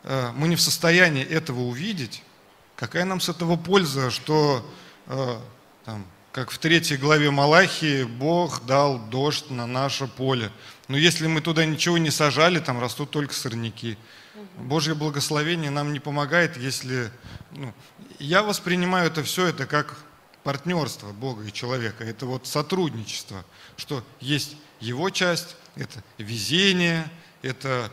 э, 0.03 0.31
мы 0.35 0.49
не 0.49 0.57
в 0.57 0.61
состоянии 0.61 1.25
этого 1.25 1.61
увидеть, 1.61 2.23
Какая 2.77 3.05
нам 3.05 3.21
с 3.21 3.29
этого 3.29 3.57
польза, 3.57 4.11
что, 4.11 4.69
э, 5.07 5.39
там, 5.85 6.05
как 6.33 6.51
в 6.51 6.59
третьей 6.59 6.97
главе 6.97 7.31
Малахии, 7.31 8.03
Бог 8.03 8.67
дал 8.67 8.99
дождь 8.99 9.49
на 9.49 9.67
наше 9.67 10.09
поле. 10.09 10.51
Но 10.89 10.97
если 10.97 11.29
мы 11.29 11.41
туда 11.41 11.65
ничего 11.65 11.99
не 11.99 12.11
сажали, 12.11 12.59
там 12.59 12.81
растут 12.81 13.13
только 13.13 13.33
сорняки. 13.33 13.97
Божье 14.59 14.95
благословение 14.95 15.71
нам 15.71 15.93
не 15.93 16.01
помогает, 16.01 16.57
если... 16.57 17.11
Ну, 17.53 17.73
я 18.19 18.43
воспринимаю 18.43 19.07
это 19.07 19.23
все 19.23 19.47
это 19.47 19.67
как 19.67 19.97
партнерство 20.43 21.13
Бога 21.13 21.45
и 21.45 21.53
человека. 21.53 22.03
Это 22.03 22.27
вот 22.27 22.49
сотрудничество, 22.49 23.45
что 23.77 24.03
есть 24.21 24.57
его 24.85 25.11
часть, 25.11 25.57
это 25.77 26.03
везение, 26.19 27.11
это 27.43 27.91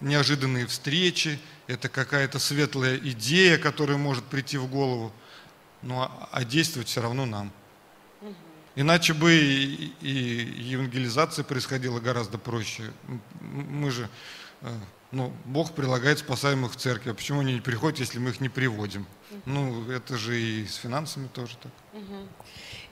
неожиданные 0.00 0.66
встречи, 0.66 1.38
это 1.66 1.88
какая-то 1.88 2.38
светлая 2.38 2.96
идея, 2.96 3.58
которая 3.58 3.98
может 3.98 4.24
прийти 4.24 4.56
в 4.56 4.68
голову, 4.68 5.12
ну, 5.82 6.00
а, 6.00 6.28
а 6.32 6.44
действовать 6.44 6.88
все 6.88 7.02
равно 7.02 7.26
нам. 7.26 7.52
Иначе 8.76 9.12
бы 9.12 9.34
и, 9.34 9.92
и 10.00 10.70
евангелизация 10.70 11.44
происходила 11.44 11.98
гораздо 11.98 12.38
проще. 12.38 12.92
Мы 13.40 13.90
же, 13.90 14.08
э, 14.62 14.72
ну, 15.10 15.32
Бог 15.46 15.72
прилагает 15.72 16.18
спасаемых 16.18 16.72
в 16.72 16.76
церкви. 16.76 17.10
А 17.10 17.14
почему 17.14 17.40
они 17.40 17.54
не 17.54 17.60
приходят, 17.60 17.98
если 17.98 18.18
мы 18.18 18.30
их 18.30 18.40
не 18.40 18.48
приводим? 18.48 19.06
Ну, 19.46 19.90
это 19.90 20.18
же 20.18 20.38
и 20.38 20.66
с 20.66 20.76
финансами 20.76 21.28
тоже 21.28 21.56
так. 21.56 21.72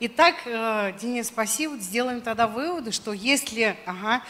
Итак, 0.00 0.36
э, 0.46 0.92
Денис, 1.00 1.28
спасибо. 1.28 1.78
Сделаем 1.78 2.20
тогда 2.20 2.46
выводы, 2.46 2.92
что 2.92 3.12
если, 3.12 3.76
ага, 3.86 4.22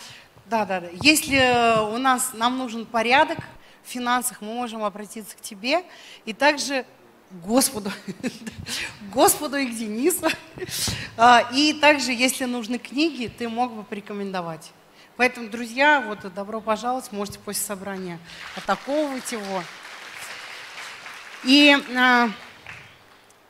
да, 0.46 0.64
да, 0.64 0.80
да, 0.80 0.88
если 1.02 1.82
у 1.92 1.98
нас 1.98 2.32
нам 2.34 2.56
нужен 2.58 2.86
порядок 2.86 3.38
в 3.84 3.88
финансах, 3.88 4.40
мы 4.40 4.54
можем 4.54 4.84
обратиться 4.84 5.36
к 5.36 5.40
тебе 5.40 5.84
и 6.24 6.32
также 6.32 6.86
Господу, 7.30 7.90
Господу 9.12 9.56
и 9.56 9.66
к 9.66 9.76
Денису. 9.76 10.28
А, 11.18 11.48
и 11.54 11.72
также, 11.72 12.12
если 12.12 12.44
нужны 12.44 12.76
книги, 12.76 13.26
ты 13.26 13.48
мог 13.48 13.72
бы 13.72 13.84
порекомендовать. 13.84 14.70
Поэтому, 15.16 15.48
друзья, 15.48 16.02
вот 16.06 16.30
добро 16.34 16.60
пожаловать, 16.60 17.10
можете 17.10 17.38
после 17.38 17.64
собрания 17.64 18.18
атаковывать 18.54 19.32
его. 19.32 19.62
И 21.42 21.74
а, 21.96 22.28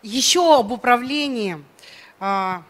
еще 0.00 0.60
об 0.60 0.70
управлении. 0.70 1.64
А, 2.20 2.62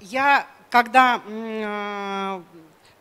я, 0.00 0.46
когда 0.70 1.20
а, 1.26 2.42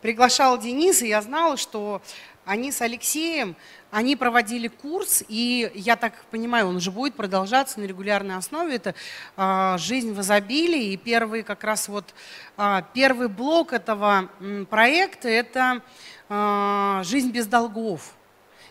приглашала 0.01 0.57
Дениса, 0.57 1.05
я 1.05 1.21
знала, 1.21 1.55
что 1.55 2.01
они 2.43 2.69
с 2.69 2.81
Алексеем, 2.81 3.55
они 3.93 4.15
проводили 4.15 4.69
курс, 4.69 5.23
и 5.27 5.71
я 5.75 5.95
так 5.95 6.25
понимаю, 6.31 6.67
он 6.67 6.77
уже 6.77 6.89
будет 6.89 7.13
продолжаться 7.13 7.79
на 7.79 7.83
регулярной 7.85 8.35
основе. 8.35 8.75
Это 8.75 8.95
а, 9.37 9.77
«Жизнь 9.77 10.13
в 10.13 10.19
изобилии», 10.19 10.93
и 10.93 10.97
первый 10.97 11.43
как 11.43 11.63
раз 11.63 11.87
вот 11.87 12.15
а, 12.57 12.81
первый 12.95 13.27
блок 13.27 13.71
этого 13.71 14.29
проекта– 14.71 15.29
это 15.29 15.83
а, 16.27 17.03
«Жизнь 17.03 17.29
без 17.29 17.45
долгов». 17.45 18.15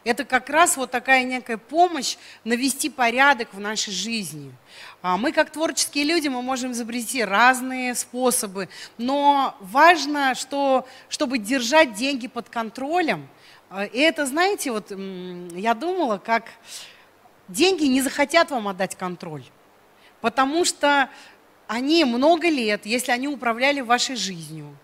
Это 0.02 0.24
как 0.24 0.50
раз 0.50 0.76
вот 0.76 0.90
такая 0.90 1.22
некая 1.22 1.56
помощь 1.56 2.16
навести 2.42 2.90
порядок 2.90 3.54
в 3.54 3.60
нашей 3.60 3.92
жизни. 3.92 4.52
Мы 5.00 5.30
как 5.30 5.50
творческие 5.50 6.02
люди, 6.02 6.26
мы 6.26 6.42
можем 6.42 6.72
изобрести 6.72 7.22
разные 7.22 7.94
способы, 7.94 8.68
но 8.98 9.56
важно, 9.60 10.34
что, 10.34 10.88
чтобы 11.08 11.38
держать 11.38 11.92
деньги 11.94 12.26
под 12.26 12.48
контролем. 12.48 13.28
А, 13.74 13.86
и 13.86 14.00
это, 14.00 14.26
знаете, 14.26 14.70
вот 14.70 14.90
я 14.90 15.72
думала, 15.72 16.18
как 16.18 16.44
деньги 17.48 17.84
не 17.84 18.02
захотят 18.02 18.50
вам 18.50 18.68
отдать 18.68 18.96
контроль, 18.96 19.44
потому 20.20 20.66
что 20.66 21.08
они 21.68 22.04
много 22.04 22.50
лет, 22.50 22.84
если 22.84 23.12
они 23.12 23.28
управляли 23.28 23.80
вашей 23.80 24.16
жизнью, 24.16 24.76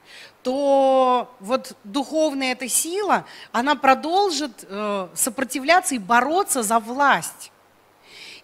то 0.42 1.34
вот 1.38 1.76
духовная 1.84 2.52
эта 2.52 2.66
сила, 2.66 3.26
она 3.52 3.74
продолжит 3.74 4.64
э, 4.66 5.08
сопротивляться 5.14 5.94
и 5.94 5.98
бороться 5.98 6.62
за 6.62 6.78
власть. 6.78 7.52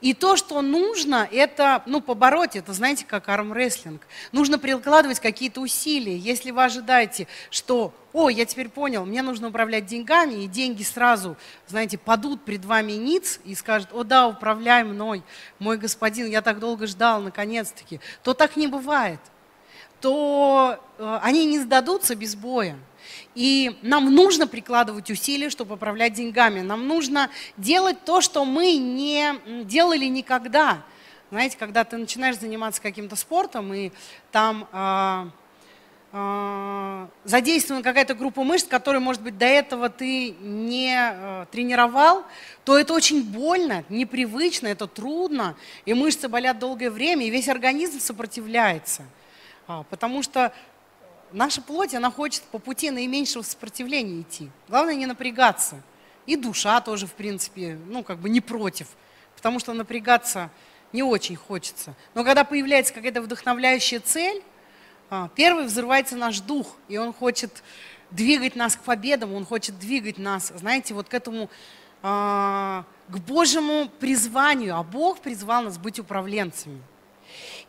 И 0.04 0.12
то, 0.12 0.36
что 0.36 0.60
нужно, 0.60 1.26
это, 1.32 1.82
ну, 1.86 2.02
побороть, 2.02 2.56
это, 2.56 2.74
знаете, 2.74 3.06
как 3.06 3.30
армрестлинг. 3.30 4.02
Нужно 4.32 4.58
прикладывать 4.58 5.18
какие-то 5.18 5.62
усилия. 5.62 6.18
Если 6.18 6.50
вы 6.50 6.62
ожидаете, 6.62 7.26
что, 7.48 7.90
о, 8.12 8.28
я 8.28 8.44
теперь 8.44 8.68
понял, 8.68 9.06
мне 9.06 9.22
нужно 9.22 9.48
управлять 9.48 9.86
деньгами, 9.86 10.44
и 10.44 10.46
деньги 10.46 10.82
сразу, 10.82 11.38
знаете, 11.68 11.96
падут 11.96 12.44
пред 12.44 12.66
вами 12.66 12.92
ниц 12.92 13.40
и 13.46 13.54
скажут, 13.54 13.94
о, 13.94 14.04
да, 14.04 14.28
управляй 14.28 14.84
мной, 14.84 15.22
мой 15.58 15.78
господин, 15.78 16.26
я 16.26 16.42
так 16.42 16.58
долго 16.58 16.86
ждал, 16.86 17.22
наконец-таки, 17.22 17.98
то 18.22 18.34
так 18.34 18.56
не 18.56 18.66
бывает 18.66 19.20
то 20.00 20.78
э, 20.98 21.18
они 21.22 21.46
не 21.46 21.58
сдадутся 21.58 22.14
без 22.14 22.34
боя. 22.34 22.76
И 23.34 23.76
нам 23.82 24.14
нужно 24.14 24.46
прикладывать 24.46 25.10
усилия, 25.10 25.50
чтобы 25.50 25.74
управлять 25.74 26.12
деньгами. 26.12 26.60
Нам 26.60 26.86
нужно 26.86 27.30
делать 27.56 28.04
то, 28.04 28.20
что 28.20 28.44
мы 28.44 28.76
не 28.76 29.34
делали 29.64 30.06
никогда. 30.06 30.82
Знаете, 31.30 31.56
когда 31.58 31.84
ты 31.84 31.96
начинаешь 31.96 32.38
заниматься 32.38 32.80
каким-то 32.80 33.16
спортом, 33.16 33.74
и 33.74 33.90
там 34.30 34.68
э, 34.72 35.30
э, 36.12 37.06
задействована 37.24 37.82
какая-то 37.82 38.14
группа 38.14 38.44
мышц, 38.44 38.68
которую, 38.68 39.02
может 39.02 39.20
быть, 39.20 39.36
до 39.36 39.46
этого 39.46 39.88
ты 39.88 40.30
не 40.30 40.96
э, 40.96 41.46
тренировал, 41.50 42.22
то 42.64 42.78
это 42.78 42.94
очень 42.94 43.24
больно, 43.24 43.84
непривычно, 43.88 44.68
это 44.68 44.86
трудно, 44.86 45.56
и 45.86 45.94
мышцы 45.94 46.28
болят 46.28 46.60
долгое 46.60 46.90
время, 46.90 47.26
и 47.26 47.30
весь 47.30 47.48
организм 47.48 47.98
сопротивляется. 47.98 49.02
А, 49.66 49.82
потому 49.84 50.22
что 50.22 50.52
наша 51.34 51.60
плоть, 51.60 51.94
она 51.94 52.10
хочет 52.10 52.42
по 52.44 52.58
пути 52.58 52.90
наименьшего 52.90 53.42
сопротивления 53.42 54.22
идти. 54.22 54.50
Главное 54.68 54.94
не 54.94 55.06
напрягаться. 55.06 55.82
И 56.26 56.36
душа 56.36 56.80
тоже, 56.80 57.06
в 57.06 57.12
принципе, 57.12 57.78
ну, 57.86 58.02
как 58.02 58.18
бы 58.18 58.30
не 58.30 58.40
против. 58.40 58.88
Потому 59.36 59.58
что 59.58 59.74
напрягаться 59.74 60.50
не 60.92 61.02
очень 61.02 61.36
хочется. 61.36 61.94
Но 62.14 62.24
когда 62.24 62.44
появляется 62.44 62.94
какая-то 62.94 63.20
вдохновляющая 63.20 64.00
цель, 64.00 64.42
а, 65.10 65.28
первый 65.34 65.66
взрывается 65.66 66.16
наш 66.16 66.40
дух, 66.40 66.76
и 66.88 66.96
он 66.96 67.12
хочет 67.12 67.62
двигать 68.10 68.56
нас 68.56 68.76
к 68.76 68.80
победам, 68.80 69.34
он 69.34 69.44
хочет 69.44 69.78
двигать 69.78 70.18
нас, 70.18 70.52
знаете, 70.54 70.94
вот 70.94 71.08
к 71.08 71.14
этому, 71.14 71.50
а, 72.02 72.84
к 73.08 73.18
Божьему 73.18 73.90
призванию. 74.00 74.76
А 74.76 74.82
Бог 74.82 75.18
призвал 75.18 75.64
нас 75.64 75.78
быть 75.78 75.98
управленцами. 75.98 76.80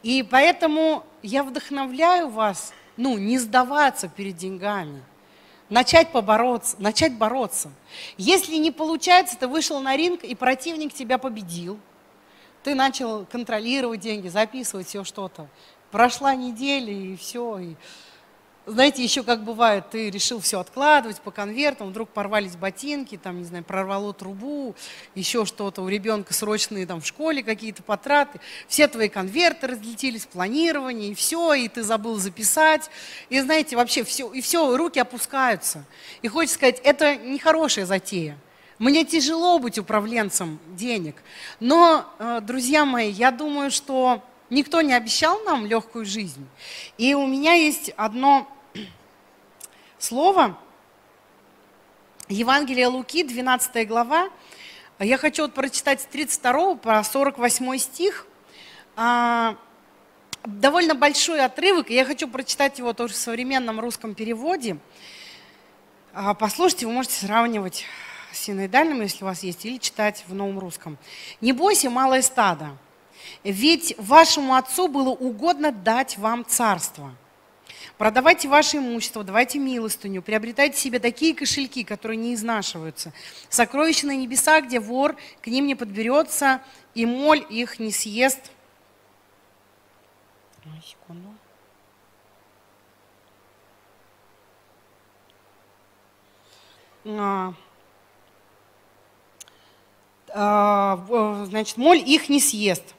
И 0.04 0.24
поэтому 0.24 1.04
я 1.24 1.44
вдохновляю 1.44 2.30
вас, 2.30 2.74
ну, 2.98 3.18
не 3.18 3.38
сдаваться 3.38 4.08
перед 4.08 4.38
деньгами, 4.38 5.04
начать 5.70 6.12
побороться, 6.12 6.76
начать 6.80 7.18
бороться. 7.18 7.72
Если 8.18 8.56
не 8.56 8.72
получается, 8.72 9.38
ты 9.38 9.48
вышел 9.48 9.80
на 9.80 9.96
ринг, 9.96 10.24
и 10.24 10.36
противник 10.36 10.94
тебя 10.94 11.18
победил, 11.18 11.80
ты 12.64 12.74
начал 12.74 13.26
контролировать 13.26 14.00
деньги, 14.00 14.28
записывать 14.28 14.88
все 14.88 15.04
что-то. 15.04 15.48
Прошла 15.92 16.36
неделя, 16.36 16.92
и 16.92 17.16
все, 17.16 17.60
и 17.60 17.76
знаете, 18.66 19.04
еще 19.04 19.24
как 19.24 19.44
бывает, 19.44 19.90
ты 19.92 20.10
решил 20.10 20.40
все 20.40 20.60
откладывать 20.60 21.22
по 21.22 21.32
конвертам, 21.32 21.90
вдруг 21.90 22.10
порвались 22.10 22.56
ботинки, 22.56 23.18
там, 23.18 23.40
не 23.40 23.46
знаю, 23.46 23.64
прорвало 23.64 24.14
трубу, 24.14 24.76
еще 25.14 25.46
что-то, 25.46 25.82
у 25.82 25.88
ребенка 25.88 26.34
срочные 26.34 26.86
там 26.88 27.02
в 27.02 27.06
школе 27.06 27.44
какие-то 27.44 27.84
потраты, 27.84 28.40
все 28.68 28.88
твои 28.88 29.08
конверты 29.08 29.68
разлетелись, 29.68 30.26
планирование, 30.26 31.12
и 31.12 31.16
все, 31.16 31.54
и 31.54 31.68
ты 31.68 31.84
забыл 31.84 32.18
записать, 32.18 32.90
и 33.30 33.40
знаете, 33.40 33.76
вообще 33.76 34.04
все, 34.04 34.32
и 34.32 34.42
все, 34.42 34.76
руки 34.76 35.00
опускаются. 35.00 35.86
И 36.22 36.28
хочется 36.28 36.56
сказать, 36.56 36.82
это 36.84 37.16
нехорошая 37.16 37.86
затея. 37.86 38.38
Мне 38.80 39.06
тяжело 39.06 39.60
быть 39.60 39.78
управленцем 39.78 40.60
денег, 40.76 41.16
но, 41.60 42.12
э, 42.20 42.42
друзья 42.42 42.84
мои, 42.84 43.10
я 43.10 43.32
думаю, 43.32 43.72
что 43.72 44.22
никто 44.50 44.82
не 44.82 44.94
обещал 44.94 45.40
нам 45.44 45.66
легкую 45.66 46.06
жизнь. 46.06 46.46
И 46.98 47.14
у 47.14 47.26
меня 47.26 47.54
есть 47.54 47.92
одно 47.96 48.48
слово. 50.00 50.58
Евангелие 52.28 52.88
Луки, 52.88 53.24
12 53.24 53.88
глава. 53.88 54.30
Я 55.00 55.18
хочу 55.18 55.44
вот 55.44 55.54
прочитать 55.54 56.02
с 56.02 56.06
32 56.06 56.76
по 56.76 57.04
48 57.04 57.78
стих. 57.78 58.26
А, 58.96 59.58
довольно 60.44 60.96
большой 60.96 61.44
отрывок, 61.44 61.92
и 61.92 61.94
я 61.94 62.06
хочу 62.06 62.28
прочитать 62.28 62.80
его 62.80 62.94
тоже 62.94 63.14
в 63.14 63.18
современном 63.18 63.80
русском 63.80 64.16
переводе. 64.16 64.78
А, 66.14 66.34
послушайте, 66.34 66.88
вы 66.88 66.94
можете 66.94 67.16
сравнивать 67.16 67.86
с 68.32 68.40
синоидальным, 68.40 69.02
если 69.02 69.24
у 69.24 69.28
вас 69.28 69.44
есть, 69.44 69.66
или 69.66 69.78
читать 69.78 70.24
в 70.28 70.34
новом 70.34 70.60
русском. 70.60 70.98
«Не 71.42 71.52
бойся, 71.52 71.90
малое 71.90 72.22
стадо, 72.22 72.70
ведь 73.44 73.96
вашему 73.98 74.56
отцу 74.56 74.88
было 74.88 75.10
угодно 75.10 75.72
дать 75.72 76.18
вам 76.18 76.46
царство– 76.46 77.14
Продавайте 77.98 78.48
ваше 78.48 78.78
имущество, 78.78 79.24
давайте 79.24 79.60
милостыню, 79.60 80.22
приобретайте 80.22 80.78
себе 80.78 81.00
такие 81.00 81.36
кошельки, 81.36 81.84
которые 81.84 82.18
не 82.18 82.34
изнашиваются. 82.34 83.14
Сокровища 83.50 84.08
на 84.08 84.16
небесах, 84.16 84.66
где 84.66 84.80
вор 84.80 85.16
к 85.42 85.48
ним 85.48 85.68
не 85.68 85.76
подберется, 85.76 86.62
и 86.94 87.06
моль 87.06 87.46
их 87.50 87.80
не 87.80 87.92
съест. 87.92 88.52
Секунду. 90.84 91.30
А, 97.08 97.54
а, 100.30 101.46
значит, 101.46 101.78
моль 101.78 102.00
их 102.00 102.30
не 102.30 102.40
съест. 102.40 102.95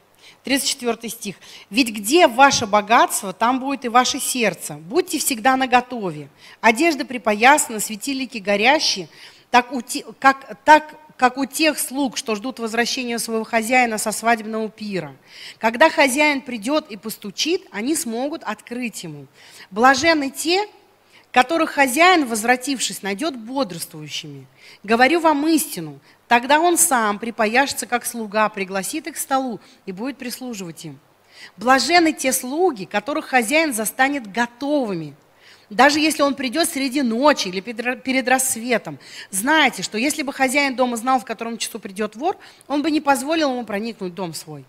34 0.47 1.09
стих. 1.09 1.37
«Ведь 1.71 1.89
где 1.89 2.29
ваше 2.29 2.69
богатство, 2.69 3.33
там 3.33 3.59
будет 3.59 3.85
и 3.85 3.89
ваше 3.89 4.21
сердце. 4.21 4.75
Будьте 4.75 5.19
всегда 5.19 5.57
наготове. 5.57 6.29
Одежда 6.61 7.05
припоясана, 7.05 7.81
светильники 7.81 8.39
горящие, 8.39 9.09
так, 9.51 9.73
у 9.73 9.83
те, 9.83 10.05
как, 10.21 10.57
так 10.65 10.95
как 11.17 11.37
у 11.37 11.47
тех 11.47 11.81
слуг, 11.81 12.17
что 12.17 12.37
ждут 12.37 12.61
возвращения 12.61 13.19
своего 13.19 13.43
хозяина 13.43 13.99
со 13.99 14.13
свадебного 14.13 14.69
пира. 14.69 15.17
Когда 15.59 15.91
хозяин 15.91 16.41
придет 16.41 16.93
и 16.93 16.97
постучит, 16.97 17.67
они 17.73 17.97
смогут 17.97 18.45
открыть 18.45 19.03
ему. 19.03 19.27
Блаженны 19.73 20.31
те, 20.31 20.69
которых 21.33 21.71
хозяин, 21.73 22.27
возвратившись, 22.27 23.03
найдет 23.03 23.37
бодрствующими. 23.37 24.47
Говорю 24.83 25.21
вам 25.21 25.47
истину, 25.49 26.01
тогда 26.29 26.61
он 26.61 26.79
сам 26.79 27.19
припаяшется, 27.19 27.87
как 27.87 28.07
слуга, 28.07 28.49
пригласит 28.49 29.07
их 29.07 29.15
к 29.15 29.19
столу 29.19 29.61
и 29.85 29.93
будет 29.93 30.17
прислуживать 30.17 30.85
им. 30.85 30.99
Блажены 31.57 32.13
те 32.13 32.33
слуги, 32.33 32.85
которых 32.85 33.27
хозяин 33.27 33.75
застанет 33.75 34.31
готовыми, 34.31 35.15
даже 35.69 35.99
если 35.99 36.23
он 36.23 36.35
придет 36.35 36.69
среди 36.69 37.03
ночи 37.03 37.49
или 37.49 37.61
перед 37.61 38.29
рассветом. 38.29 38.99
Знаете, 39.31 39.83
что 39.83 39.99
если 39.99 40.23
бы 40.23 40.33
хозяин 40.33 40.77
дома 40.77 40.97
знал, 40.97 41.19
в 41.19 41.25
котором 41.25 41.59
часу 41.59 41.79
придет 41.81 42.15
вор, 42.17 42.39
он 42.69 42.83
бы 42.83 42.91
не 42.91 43.01
позволил 43.01 43.51
ему 43.51 43.65
проникнуть 43.65 44.13
в 44.13 44.15
дом 44.15 44.33
свой. 44.33 44.65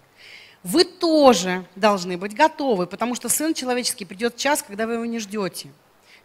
Вы 0.64 0.84
тоже 0.84 1.66
должны 1.76 2.18
быть 2.18 2.36
готовы, 2.36 2.88
потому 2.88 3.16
что 3.16 3.30
Сын 3.30 3.54
Человеческий 3.54 4.06
придет 4.06 4.36
в 4.36 4.38
час, 4.38 4.64
когда 4.64 4.88
вы 4.88 4.94
его 4.94 5.06
не 5.06 5.20
ждете. 5.20 5.70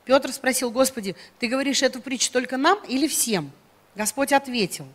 Петр 0.04 0.32
спросил, 0.32 0.70
Господи, 0.70 1.14
ты 1.38 1.46
говоришь 1.46 1.82
эту 1.82 2.00
притчу 2.00 2.32
только 2.32 2.56
нам 2.56 2.78
или 2.88 3.06
всем? 3.06 3.52
Господь 3.94 4.32
ответил, 4.32 4.86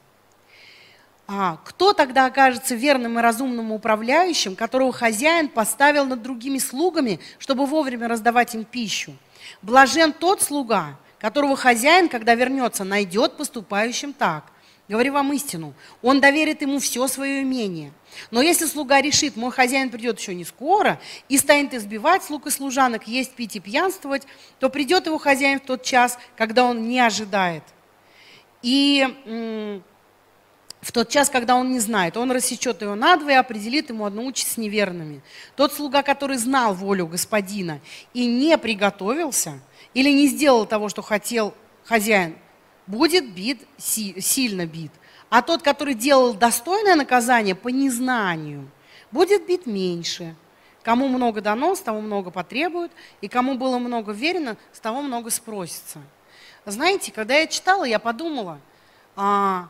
а, 1.28 1.60
кто 1.66 1.94
тогда 1.94 2.26
окажется 2.26 2.76
верным 2.76 3.20
и 3.20 3.22
разумным 3.22 3.72
управляющим, 3.72 4.56
которого 4.56 4.94
хозяин 4.94 5.50
поставил 5.50 6.06
над 6.06 6.22
другими 6.22 6.58
слугами, 6.58 7.20
чтобы 7.38 7.66
вовремя 7.66 8.08
раздавать 8.08 8.56
им 8.56 8.64
пищу? 8.64 9.14
Блажен 9.62 10.14
тот 10.14 10.42
слуга, 10.42 10.98
которого 11.20 11.56
хозяин, 11.56 12.10
когда 12.10 12.34
вернется, 12.34 12.84
найдет 12.84 13.38
поступающим 13.38 14.14
так. 14.14 14.46
Говорю 14.88 15.14
вам 15.14 15.34
истину, 15.34 15.74
он 16.02 16.22
доверит 16.22 16.62
ему 16.62 16.80
все 16.80 17.08
свое 17.08 17.42
имение. 17.42 17.92
Но 18.32 18.42
если 18.42 18.66
слуга 18.66 19.02
решит, 19.02 19.36
мой 19.36 19.52
хозяин 19.52 19.90
придет 19.90 20.18
еще 20.18 20.34
не 20.34 20.46
скоро, 20.46 21.00
и 21.28 21.38
станет 21.38 21.74
избивать 21.74 22.24
слуг 22.24 22.48
и 22.48 22.52
служанок, 22.52 23.06
есть, 23.06 23.34
пить 23.34 23.58
и 23.58 23.60
пьянствовать, 23.60 24.24
то 24.60 24.70
придет 24.70 25.06
его 25.08 25.18
хозяин 25.18 25.60
в 25.60 25.64
тот 25.64 25.84
час, 25.84 26.18
когда 26.38 26.64
он 26.64 26.88
не 26.88 27.02
ожидает. 27.02 27.64
И 28.62 29.82
в 30.80 30.92
тот 30.94 31.10
час, 31.10 31.30
когда 31.30 31.56
он 31.56 31.72
не 31.72 31.80
знает, 31.80 32.16
он 32.16 32.32
рассечет 32.32 32.82
его 32.82 32.96
надвое 32.96 33.34
и 33.34 33.38
определит 33.38 33.90
ему 33.90 34.06
одну 34.06 34.26
участь 34.26 34.54
с 34.54 34.58
неверными. 34.58 35.22
Тот 35.58 35.74
слуга, 35.74 36.02
который 36.02 36.38
знал 36.38 36.74
волю 36.74 37.08
господина 37.08 37.82
и 38.14 38.26
не 38.26 38.58
приготовился, 38.58 39.60
или 39.94 40.12
не 40.12 40.28
сделал 40.28 40.66
того, 40.66 40.88
что 40.88 41.02
хотел 41.02 41.54
хозяин, 41.84 42.38
будет 42.88 43.30
бит, 43.30 43.62
сильно 43.78 44.66
бит. 44.66 44.92
А 45.30 45.42
тот, 45.42 45.62
который 45.62 45.94
делал 45.94 46.34
достойное 46.34 46.96
наказание 46.96 47.54
по 47.54 47.68
незнанию, 47.68 48.70
будет 49.12 49.46
бит 49.46 49.66
меньше. 49.66 50.36
Кому 50.84 51.10
много 51.10 51.42
дано, 51.42 51.76
с 51.76 51.82
того 51.82 52.00
много 52.00 52.32
потребуют, 52.32 52.94
и 53.20 53.28
кому 53.28 53.56
было 53.56 53.78
много 53.78 54.14
верено, 54.14 54.56
с 54.72 54.80
того 54.80 55.02
много 55.02 55.30
спросится. 55.30 56.00
Знаете, 56.66 57.12
когда 57.12 57.36
я 57.36 57.48
читала, 57.48 57.84
я 57.84 58.00
подумала, 58.00 58.60
а, 59.16 59.68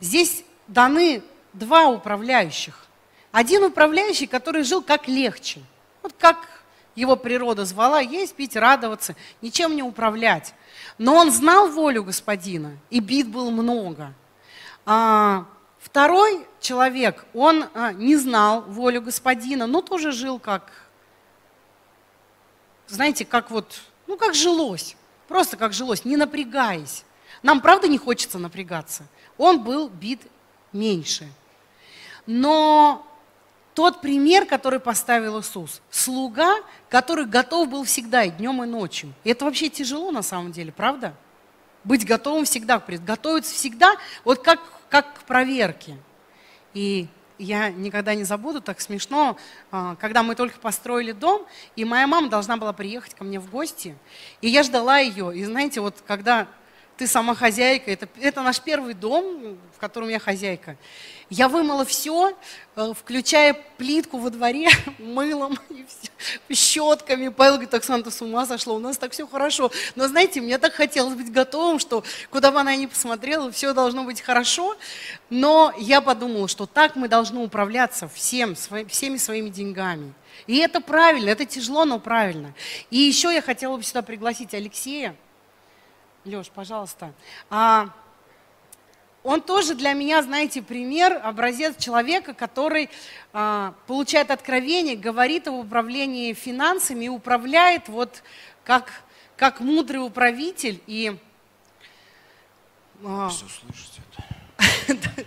здесь 0.00 0.44
даны 0.66 1.22
два 1.52 1.88
управляющих. 1.88 2.86
Один 3.32 3.64
управляющий, 3.64 4.26
который 4.26 4.62
жил 4.62 4.82
как 4.82 5.08
легче, 5.08 5.60
вот 6.02 6.14
как 6.18 6.59
его 6.94 7.16
природа 7.16 7.64
звала, 7.64 8.00
есть, 8.00 8.34
пить, 8.34 8.56
радоваться, 8.56 9.16
ничем 9.40 9.76
не 9.76 9.82
управлять. 9.82 10.54
Но 10.98 11.14
он 11.14 11.30
знал 11.30 11.68
волю 11.68 12.04
господина, 12.04 12.76
и 12.90 13.00
бит 13.00 13.28
было 13.28 13.50
много. 13.50 14.12
А, 14.84 15.46
второй 15.78 16.46
человек, 16.60 17.24
он 17.32 17.66
а, 17.74 17.92
не 17.92 18.16
знал 18.16 18.62
волю 18.62 19.02
господина, 19.02 19.66
но 19.66 19.82
тоже 19.82 20.12
жил 20.12 20.38
как, 20.38 20.70
знаете, 22.86 23.24
как 23.24 23.50
вот, 23.50 23.80
ну 24.06 24.16
как 24.16 24.34
жилось, 24.34 24.96
просто 25.28 25.56
как 25.56 25.72
жилось, 25.72 26.04
не 26.04 26.16
напрягаясь. 26.16 27.04
Нам 27.42 27.60
правда 27.60 27.88
не 27.88 27.98
хочется 27.98 28.38
напрягаться. 28.38 29.04
Он 29.38 29.62
был 29.62 29.88
бит 29.88 30.20
меньше. 30.72 31.28
Но 32.26 33.06
тот 33.74 34.00
пример, 34.00 34.46
который 34.46 34.80
поставил 34.80 35.40
Иисус, 35.40 35.80
слуга, 35.90 36.56
который 36.88 37.24
готов 37.24 37.68
был 37.68 37.84
всегда, 37.84 38.24
и 38.24 38.30
днем, 38.30 38.62
и 38.62 38.66
ночью. 38.66 39.12
И 39.24 39.30
это 39.30 39.44
вообще 39.44 39.68
тяжело 39.68 40.10
на 40.10 40.22
самом 40.22 40.52
деле, 40.52 40.72
правда? 40.72 41.14
Быть 41.84 42.04
готовым 42.04 42.44
всегда, 42.44 42.78
готовиться 42.78 43.54
всегда, 43.54 43.94
вот 44.24 44.42
как, 44.42 44.60
как 44.88 45.20
к 45.20 45.22
проверке. 45.22 45.96
И 46.74 47.08
я 47.38 47.70
никогда 47.70 48.14
не 48.14 48.24
забуду, 48.24 48.60
так 48.60 48.80
смешно, 48.80 49.36
а, 49.70 49.96
когда 49.96 50.22
мы 50.22 50.34
только 50.34 50.58
построили 50.58 51.12
дом, 51.12 51.46
и 51.74 51.84
моя 51.84 52.06
мама 52.06 52.28
должна 52.28 52.56
была 52.56 52.72
приехать 52.72 53.14
ко 53.14 53.24
мне 53.24 53.40
в 53.40 53.50
гости, 53.50 53.96
и 54.42 54.48
я 54.48 54.62
ждала 54.62 54.98
ее. 54.98 55.34
И 55.34 55.44
знаете, 55.44 55.80
вот 55.80 56.02
когда 56.06 56.46
ты 57.00 57.06
сама 57.06 57.34
хозяйка, 57.34 57.90
это, 57.90 58.06
это 58.20 58.42
наш 58.42 58.60
первый 58.60 58.92
дом, 58.92 59.56
в 59.74 59.78
котором 59.80 60.10
я 60.10 60.18
хозяйка. 60.18 60.76
Я 61.30 61.48
вымыла 61.48 61.86
все, 61.86 62.36
э, 62.76 62.92
включая 62.94 63.54
плитку 63.78 64.18
во 64.18 64.28
дворе, 64.28 64.68
мылом 64.98 65.58
и 65.70 65.86
все, 65.88 66.54
щетками. 66.54 67.28
Павел 67.28 67.54
говорит, 67.54 67.72
Оксана, 67.72 68.10
с 68.10 68.20
ума 68.20 68.44
сошла, 68.44 68.74
у 68.74 68.78
нас 68.78 68.98
так 68.98 69.12
все 69.12 69.26
хорошо. 69.26 69.72
Но 69.96 70.08
знаете, 70.08 70.42
мне 70.42 70.58
так 70.58 70.74
хотелось 70.74 71.14
быть 71.14 71.32
готовым, 71.32 71.78
что 71.78 72.04
куда 72.28 72.50
бы 72.50 72.60
она 72.60 72.76
ни 72.76 72.84
посмотрела, 72.84 73.50
все 73.50 73.72
должно 73.72 74.04
быть 74.04 74.20
хорошо. 74.20 74.76
Но 75.30 75.72
я 75.78 76.02
подумала, 76.02 76.48
что 76.48 76.66
так 76.66 76.96
мы 76.96 77.08
должны 77.08 77.40
управляться 77.40 78.08
всем, 78.08 78.54
всеми 78.54 79.16
своими 79.16 79.48
деньгами. 79.48 80.12
И 80.46 80.58
это 80.58 80.82
правильно, 80.82 81.30
это 81.30 81.46
тяжело, 81.46 81.86
но 81.86 81.98
правильно. 81.98 82.52
И 82.90 82.98
еще 82.98 83.32
я 83.32 83.40
хотела 83.40 83.78
бы 83.78 83.82
сюда 83.84 84.02
пригласить 84.02 84.52
Алексея. 84.52 85.16
Леш, 86.24 86.50
пожалуйста. 86.50 87.12
А, 87.48 87.88
он 89.22 89.40
тоже 89.40 89.74
для 89.74 89.94
меня, 89.94 90.22
знаете, 90.22 90.60
пример, 90.60 91.18
образец 91.22 91.76
человека, 91.76 92.34
который 92.34 92.90
а, 93.32 93.74
получает 93.86 94.30
откровение, 94.30 94.96
говорит 94.96 95.48
об 95.48 95.54
управлении 95.54 96.32
финансами 96.34 97.06
и 97.06 97.08
управляет 97.08 97.88
вот 97.88 98.22
как, 98.64 98.90
как 99.36 99.60
мудрый 99.60 100.04
управитель. 100.04 100.82
И, 100.86 101.16
а, 103.04 103.28
Все 103.30 103.46
слышите 103.48 104.02
это. 104.10 105.24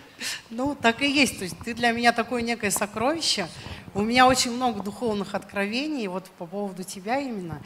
Ну, 0.50 0.74
так 0.74 1.02
и 1.02 1.10
есть. 1.10 1.38
То 1.38 1.44
есть 1.44 1.56
ты 1.64 1.74
для 1.74 1.90
меня 1.90 2.12
такое 2.12 2.40
некое 2.40 2.70
сокровище. 2.70 3.48
У 3.94 4.02
меня 4.02 4.26
очень 4.26 4.52
много 4.52 4.82
духовных 4.82 5.34
откровений 5.34 6.06
вот 6.06 6.24
по 6.38 6.46
поводу 6.46 6.84
тебя 6.84 7.18
именно. 7.18 7.60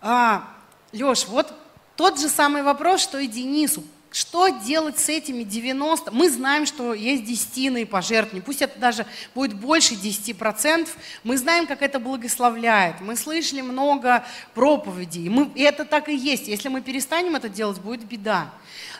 А, 0.00 0.48
Леш, 0.92 1.26
вот 1.26 1.54
тот 2.00 2.18
же 2.18 2.30
самый 2.30 2.62
вопрос, 2.62 3.02
что 3.02 3.18
и 3.18 3.26
Денису. 3.26 3.84
Что 4.10 4.48
делать 4.48 4.98
с 4.98 5.10
этими 5.10 5.42
90? 5.42 6.10
Мы 6.12 6.30
знаем, 6.30 6.64
что 6.64 6.94
есть 6.94 7.24
десятины 7.24 7.82
и 7.82 7.84
пожертвования. 7.84 8.42
Пусть 8.42 8.62
это 8.62 8.78
даже 8.78 9.04
будет 9.34 9.52
больше 9.52 9.96
10%. 9.96 10.88
Мы 11.24 11.36
знаем, 11.36 11.66
как 11.66 11.82
это 11.82 11.98
благословляет. 11.98 13.02
Мы 13.02 13.16
слышали 13.16 13.60
много 13.60 14.24
проповедей. 14.54 15.28
Мы, 15.28 15.50
и 15.54 15.60
это 15.60 15.84
так 15.84 16.08
и 16.08 16.16
есть. 16.16 16.48
Если 16.48 16.70
мы 16.70 16.80
перестанем 16.80 17.36
это 17.36 17.50
делать, 17.50 17.78
будет 17.80 18.06
беда. 18.06 18.50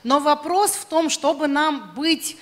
Но 0.05 0.21
вопрос 0.21 0.73
в 0.73 0.85
том, 0.85 1.09
чтобы 1.09 1.49
нам 1.49 1.95
быть 1.97 2.37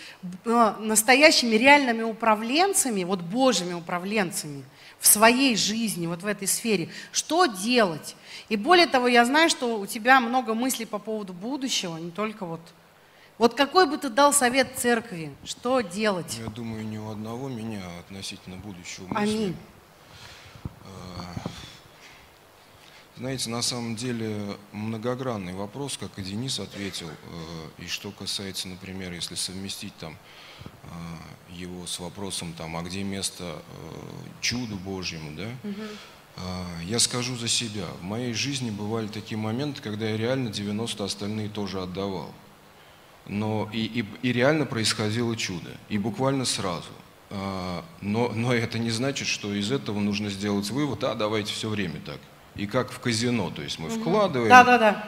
э, 0.44 0.74
настоящими 0.80 1.54
реальными 1.54 2.02
управленцами, 2.02 3.04
вот 3.04 3.20
Божьими 3.20 3.74
управленцами 3.74 4.64
в 4.98 5.06
своей 5.06 5.54
жизни, 5.56 6.08
вот 6.08 6.24
в 6.24 6.26
этой 6.26 6.48
сфере. 6.48 6.88
Что 7.12 7.46
делать? 7.46 8.16
И 8.48 8.56
более 8.56 8.86
того, 8.86 9.08
я 9.08 9.24
знаю, 9.24 9.50
что 9.50 9.78
у 9.78 9.86
тебя 9.86 10.20
много 10.20 10.54
мыслей 10.54 10.86
по 10.86 10.98
поводу 10.98 11.32
будущего, 11.32 11.96
не 11.98 12.10
только 12.10 12.46
вот... 12.46 12.60
Вот 13.36 13.54
какой 13.54 13.86
бы 13.86 13.98
ты 13.98 14.08
дал 14.08 14.32
совет 14.32 14.76
церкви? 14.76 15.32
Что 15.44 15.80
делать? 15.80 16.40
Я 16.42 16.50
думаю, 16.50 16.84
ни 16.84 16.98
у 16.98 17.08
одного 17.08 17.48
меня 17.48 17.82
относительно 18.00 18.56
будущего 18.56 19.06
мысли. 19.06 19.36
Аминь. 19.36 19.56
А, 20.64 21.50
Знаете, 23.16 23.50
на 23.50 23.62
самом 23.62 23.94
деле 23.94 24.56
многогранный 24.72 25.52
вопрос, 25.52 25.96
как 25.98 26.18
и 26.18 26.22
Денис 26.22 26.58
ответил. 26.58 27.08
Э, 27.08 27.82
и 27.82 27.86
что 27.86 28.10
касается, 28.10 28.66
например, 28.66 29.12
если 29.12 29.36
совместить 29.36 29.96
там 29.98 30.16
э, 30.64 30.88
его 31.52 31.86
с 31.86 32.00
вопросом, 32.00 32.54
там, 32.54 32.76
а 32.76 32.82
где 32.82 33.04
место 33.04 33.44
э, 33.44 33.60
чуду 34.40 34.76
Божьему, 34.76 35.36
да? 35.36 35.48
Я 36.84 36.98
скажу 36.98 37.36
за 37.36 37.48
себя. 37.48 37.84
В 38.00 38.02
моей 38.02 38.32
жизни 38.32 38.70
бывали 38.70 39.08
такие 39.08 39.36
моменты, 39.36 39.82
когда 39.82 40.06
я 40.06 40.16
реально 40.16 40.50
90 40.50 41.04
остальные 41.04 41.48
тоже 41.48 41.82
отдавал. 41.82 42.32
Но 43.26 43.68
и, 43.72 43.84
и, 43.84 44.04
и 44.22 44.32
реально 44.32 44.64
происходило 44.64 45.36
чудо. 45.36 45.70
И 45.88 45.98
буквально 45.98 46.44
сразу. 46.44 46.88
Но, 47.30 48.32
но 48.34 48.54
это 48.54 48.78
не 48.78 48.90
значит, 48.90 49.28
что 49.28 49.52
из 49.52 49.70
этого 49.70 50.00
нужно 50.00 50.30
сделать 50.30 50.70
вывод, 50.70 51.04
а 51.04 51.14
давайте 51.14 51.52
все 51.52 51.68
время 51.68 52.00
так 52.04 52.18
и 52.58 52.66
как 52.66 52.90
в 52.90 52.98
казино. 52.98 53.50
То 53.50 53.62
есть 53.62 53.78
мы 53.78 53.88
угу. 53.88 54.00
вкладываем. 54.00 54.50
Да, 54.50 54.64
да, 54.64 54.78
да. 54.78 55.04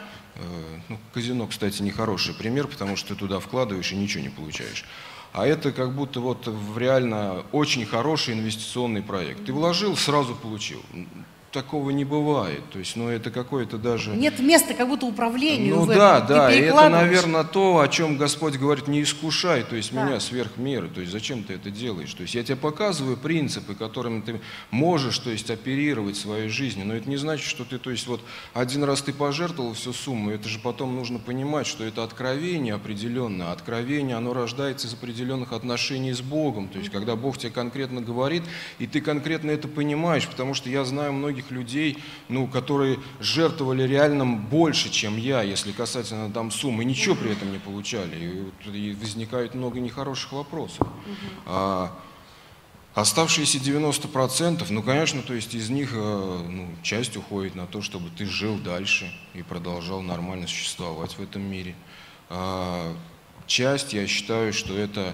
Ну, 0.89 0.99
казино, 1.13 1.47
кстати, 1.47 1.83
не 1.83 1.91
хороший 1.91 2.35
пример, 2.35 2.67
потому 2.67 2.97
что 2.97 3.09
ты 3.09 3.15
туда 3.17 3.41
вкладываешь 3.41 3.93
и 3.93 3.97
ничего 3.97 4.23
не 4.23 4.31
получаешь. 4.31 4.85
А 5.33 5.47
это 5.47 5.71
как 5.71 5.95
будто 5.95 6.21
вот 6.21 6.47
в 6.47 6.79
реально 6.79 7.45
очень 7.53 7.87
хороший 7.87 8.35
инвестиционный 8.35 9.03
проект. 9.03 9.45
Ты 9.45 9.53
вложил, 9.53 9.97
сразу 9.97 10.35
получил 10.35 10.83
такого 11.53 11.91
не 11.91 12.05
бывает. 12.05 12.63
То 12.71 12.79
есть, 12.79 12.97
ну, 12.97 13.09
это 13.09 13.31
какое-то 13.31 13.77
даже... 13.77 14.11
Нет 14.11 14.39
места 14.39 14.75
как 14.75 14.89
будто 14.89 15.07
управлению 15.07 15.77
Ну 15.77 15.83
в 15.83 15.89
да, 15.89 16.19
этом. 16.19 16.29
да, 16.29 16.53
и 16.55 16.61
это, 16.61 16.89
наверное, 16.89 17.45
то, 17.45 17.81
о 17.81 17.89
чем 17.89 18.17
Господь 18.17 18.57
говорит, 18.57 18.87
не 18.89 19.03
искушай, 19.03 19.65
то 19.65 19.75
есть 19.77 19.93
Да. 19.93 20.05
меня 20.05 20.21
сверх 20.21 20.57
меры, 20.57 20.89
то 20.89 21.01
есть 21.01 21.13
зачем 21.13 21.43
ты 21.43 21.55
это 21.55 21.71
делаешь? 21.71 22.13
То 22.15 22.23
есть 22.23 22.35
я 22.35 22.45
тебе 22.45 22.57
показываю 22.57 23.17
принципы, 23.17 23.75
которыми 23.75 24.21
ты 24.21 24.41
можешь, 24.71 25.19
то 25.19 25.31
есть 25.31 25.51
оперировать 25.51 26.17
своей 26.17 26.49
жизни, 26.49 26.83
но 26.85 26.95
это 26.95 27.09
не 27.09 27.17
значит, 27.17 27.47
что 27.47 27.65
ты, 27.65 27.79
то 27.79 27.91
есть 27.91 28.07
вот 28.07 28.21
один 28.55 28.85
раз 28.85 29.03
ты 29.03 29.13
пожертвовал 29.13 29.75
всю 29.75 29.93
сумму, 29.93 30.31
это 30.31 30.49
же 30.49 30.61
потом 30.61 30.95
нужно 30.95 31.19
понимать, 31.19 31.67
что 31.67 31.85
это 31.85 32.05
откровение 32.05 32.75
определенное, 32.75 33.51
откровение, 33.51 34.17
оно 34.17 34.35
рождается 34.35 34.87
из 34.87 34.95
определенных 34.95 35.53
отношений 35.53 36.13
с 36.13 36.21
Богом, 36.21 36.69
то 36.69 36.79
есть 36.79 36.91
когда 36.91 37.17
Бог 37.17 37.39
тебе 37.39 37.51
конкретно 37.51 38.01
говорит, 38.01 38.45
и 38.79 38.87
ты 38.87 39.01
конкретно 39.01 39.51
это 39.51 39.67
понимаешь, 39.67 40.29
потому 40.29 40.55
что 40.55 40.71
я 40.71 40.85
знаю 40.85 41.13
многих 41.13 41.40
людей, 41.51 41.99
ну, 42.29 42.47
которые 42.47 42.99
жертвовали 43.21 43.85
реально 43.85 44.27
больше, 44.27 44.91
чем 44.91 45.17
я, 45.17 45.43
если 45.43 45.73
касательно 45.73 46.31
там 46.31 46.51
суммы, 46.51 46.85
ничего 46.85 47.15
при 47.15 47.33
этом 47.33 47.51
не 47.53 47.59
получали. 47.59 48.53
И, 48.67 48.71
и 48.71 48.95
возникает 48.95 49.55
много 49.55 49.81
нехороших 49.81 50.33
вопросов. 50.33 50.87
А, 51.47 51.97
Оставшиеся 52.93 53.59
90%, 53.59 54.67
ну, 54.69 54.83
конечно, 54.83 55.23
то 55.23 55.33
есть 55.33 55.55
из 55.55 55.71
них 55.71 55.91
э, 55.93 55.97
ну, 56.49 56.69
часть 56.83 57.17
уходит 57.17 57.55
на 57.55 57.67
то, 57.67 57.83
чтобы 57.83 58.11
ты 58.11 58.27
жил 58.27 58.59
дальше 58.59 59.09
и 59.33 59.43
продолжал 59.43 60.03
нормально 60.03 60.49
существовать 60.49 61.13
в 61.13 61.23
этом 61.23 61.41
мире. 61.43 61.77
А, 62.29 62.93
Часть, 63.51 63.93
я 63.95 64.07
считаю, 64.07 64.53
что 64.53 64.79
это 64.79 65.13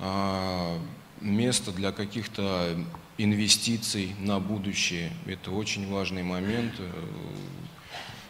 а, 0.00 0.76
место 1.20 1.72
для 1.72 1.92
каких-то 1.92 2.76
инвестиций 3.18 4.14
на 4.20 4.40
будущее. 4.40 5.12
Это 5.26 5.50
очень 5.50 5.90
важный 5.90 6.22
момент. 6.22 6.74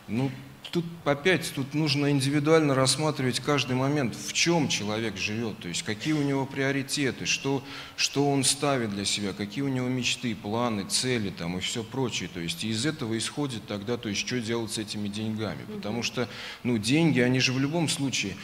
Ну, 0.09 0.31
тут 0.71 0.85
опять, 1.05 1.53
тут 1.55 1.75
нужно 1.75 2.11
индивидуально 2.11 2.75
рассматривать 2.75 3.41
каждый 3.41 3.77
момент, 3.77 4.15
в 4.15 4.33
чем 4.33 4.69
человек 4.69 5.17
живет, 5.17 5.59
то 5.59 5.69
есть 5.69 5.83
какие 5.83 6.13
у 6.13 6.23
него 6.23 6.47
приоритеты, 6.47 7.27
что, 7.27 7.65
что 7.97 8.31
он 8.31 8.45
ставит 8.45 8.91
для 8.91 9.05
себя, 9.05 9.33
какие 9.33 9.65
у 9.65 9.69
него 9.69 9.89
мечты, 9.89 10.35
планы, 10.35 10.85
цели 10.85 11.31
там 11.31 11.59
и 11.59 11.61
все 11.61 11.83
прочее. 11.83 12.29
То 12.33 12.41
есть 12.41 12.63
из 12.65 12.85
этого 12.87 13.17
исходит 13.17 13.67
тогда, 13.67 13.97
то 13.97 14.09
есть 14.09 14.27
что 14.27 14.41
делать 14.41 14.73
с 14.73 14.79
этими 14.79 15.09
деньгами. 15.09 15.63
Потому 15.75 16.03
что, 16.03 16.29
ну, 16.63 16.79
деньги, 16.79 17.21
они 17.21 17.41
же 17.41 17.53
в 17.53 17.59
любом 17.59 17.89
случае, 17.89 18.37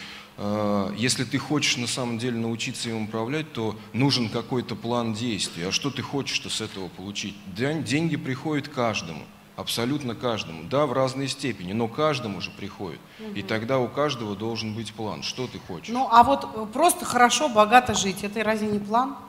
если 0.96 1.24
ты 1.24 1.38
хочешь 1.38 1.76
на 1.76 1.86
самом 1.86 2.18
деле 2.18 2.38
научиться 2.38 2.88
им 2.88 3.04
управлять, 3.04 3.52
то 3.52 3.76
нужен 3.92 4.28
какой-то 4.28 4.74
план 4.74 5.14
действий. 5.14 5.64
А 5.64 5.72
что 5.72 5.90
ты 5.90 6.02
хочешь-то 6.02 6.50
с 6.50 6.60
этого 6.60 6.88
получить? 6.88 7.36
День- 7.54 7.84
Деньги 7.84 8.16
приходят 8.16 8.68
каждому. 8.68 9.22
Абсолютно 9.54 10.14
каждому. 10.14 10.64
Да, 10.64 10.86
в 10.86 10.94
разной 10.94 11.28
степени, 11.28 11.74
но 11.74 11.86
каждому 11.86 12.40
же 12.40 12.50
приходит. 12.50 12.98
И 13.34 13.42
тогда 13.42 13.78
у 13.78 13.86
каждого 13.86 14.34
должен 14.34 14.74
быть 14.74 14.94
план. 14.94 15.22
Что 15.22 15.46
ты 15.46 15.58
хочешь? 15.58 15.92
Ну, 15.92 16.08
а 16.10 16.22
вот 16.22 16.48
э, 16.54 16.66
просто 16.72 17.04
хорошо, 17.04 17.50
богато 17.50 17.92
жить, 17.94 18.24
это 18.24 18.42
разве 18.42 18.68
не 18.68 18.78
план? 18.78 19.14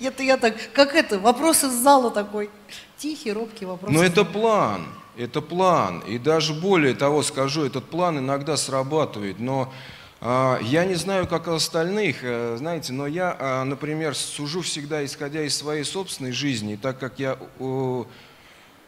Это 0.00 0.22
я 0.22 0.36
так, 0.36 0.54
как 0.72 0.94
это, 0.94 1.18
вопрос 1.18 1.64
из 1.64 1.72
зала 1.72 2.10
такой. 2.10 2.50
Тихий, 2.98 3.32
робкий 3.32 3.64
вопрос. 3.64 3.92
Но 3.92 4.02
это 4.02 4.24
план, 4.24 4.86
это 5.16 5.40
план. 5.40 6.00
И 6.00 6.18
даже 6.18 6.54
более 6.54 6.94
того 6.94 7.22
скажу, 7.22 7.64
этот 7.64 7.84
план 7.86 8.18
иногда 8.18 8.56
срабатывает. 8.56 9.38
Но 9.38 9.72
а, 10.20 10.58
я 10.62 10.84
не 10.84 10.94
знаю, 10.94 11.26
как 11.26 11.48
остальных, 11.48 12.18
э, 12.22 12.56
знаете, 12.58 12.92
но 12.92 13.06
я, 13.06 13.36
а, 13.38 13.64
например, 13.64 14.14
сужу 14.14 14.62
всегда 14.62 15.04
исходя 15.04 15.42
из 15.42 15.56
своей 15.56 15.84
собственной 15.84 16.32
жизни. 16.32 16.78
Так 16.80 16.98
как 16.98 17.18
я, 17.18 17.38
о, 17.58 18.06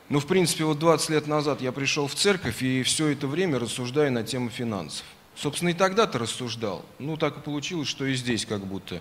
ну, 0.08 0.20
в 0.20 0.26
принципе, 0.26 0.64
вот 0.64 0.78
20 0.78 1.10
лет 1.10 1.26
назад 1.26 1.60
я 1.60 1.72
пришел 1.72 2.06
в 2.06 2.14
церковь 2.14 2.62
и 2.62 2.82
все 2.82 3.08
это 3.08 3.26
время 3.26 3.58
рассуждаю 3.58 4.12
на 4.12 4.22
тему 4.22 4.50
финансов. 4.50 5.04
Собственно, 5.34 5.68
и 5.68 5.74
тогда-то 5.74 6.18
рассуждал. 6.18 6.84
Ну, 6.98 7.16
так 7.16 7.36
и 7.36 7.40
получилось, 7.40 7.88
что 7.88 8.06
и 8.06 8.14
здесь 8.14 8.46
как 8.46 8.64
будто 8.66 9.00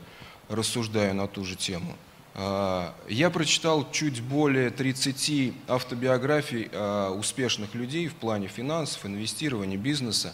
рассуждаю 0.50 1.16
на 1.16 1.28
ту 1.28 1.46
же 1.46 1.56
тему. 1.56 1.96
А, 2.38 2.94
Я 3.08 3.30
прочитал 3.30 3.90
чуть 3.92 4.22
более 4.22 4.70
30 4.70 5.54
автобиографий 5.68 6.70
а, 6.74 7.12
успешных 7.12 7.74
людей 7.74 8.08
в 8.10 8.16
плане 8.16 8.48
финансов, 8.48 9.06
инвестирования, 9.06 9.78
бизнеса. 9.78 10.34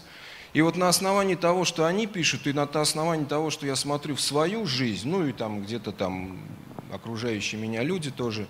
И 0.53 0.61
вот 0.61 0.75
на 0.75 0.89
основании 0.89 1.35
того, 1.35 1.63
что 1.63 1.85
они 1.85 2.07
пишут, 2.07 2.47
и 2.47 2.53
на 2.53 2.63
основании 2.63 3.25
того, 3.25 3.51
что 3.51 3.65
я 3.65 3.75
смотрю 3.75 4.15
в 4.15 4.21
свою 4.21 4.65
жизнь, 4.65 5.07
ну 5.07 5.25
и 5.25 5.31
там 5.31 5.61
где-то 5.61 5.91
там 5.91 6.39
окружающие 6.91 7.61
меня 7.61 7.83
люди 7.83 8.09
тоже, 8.09 8.47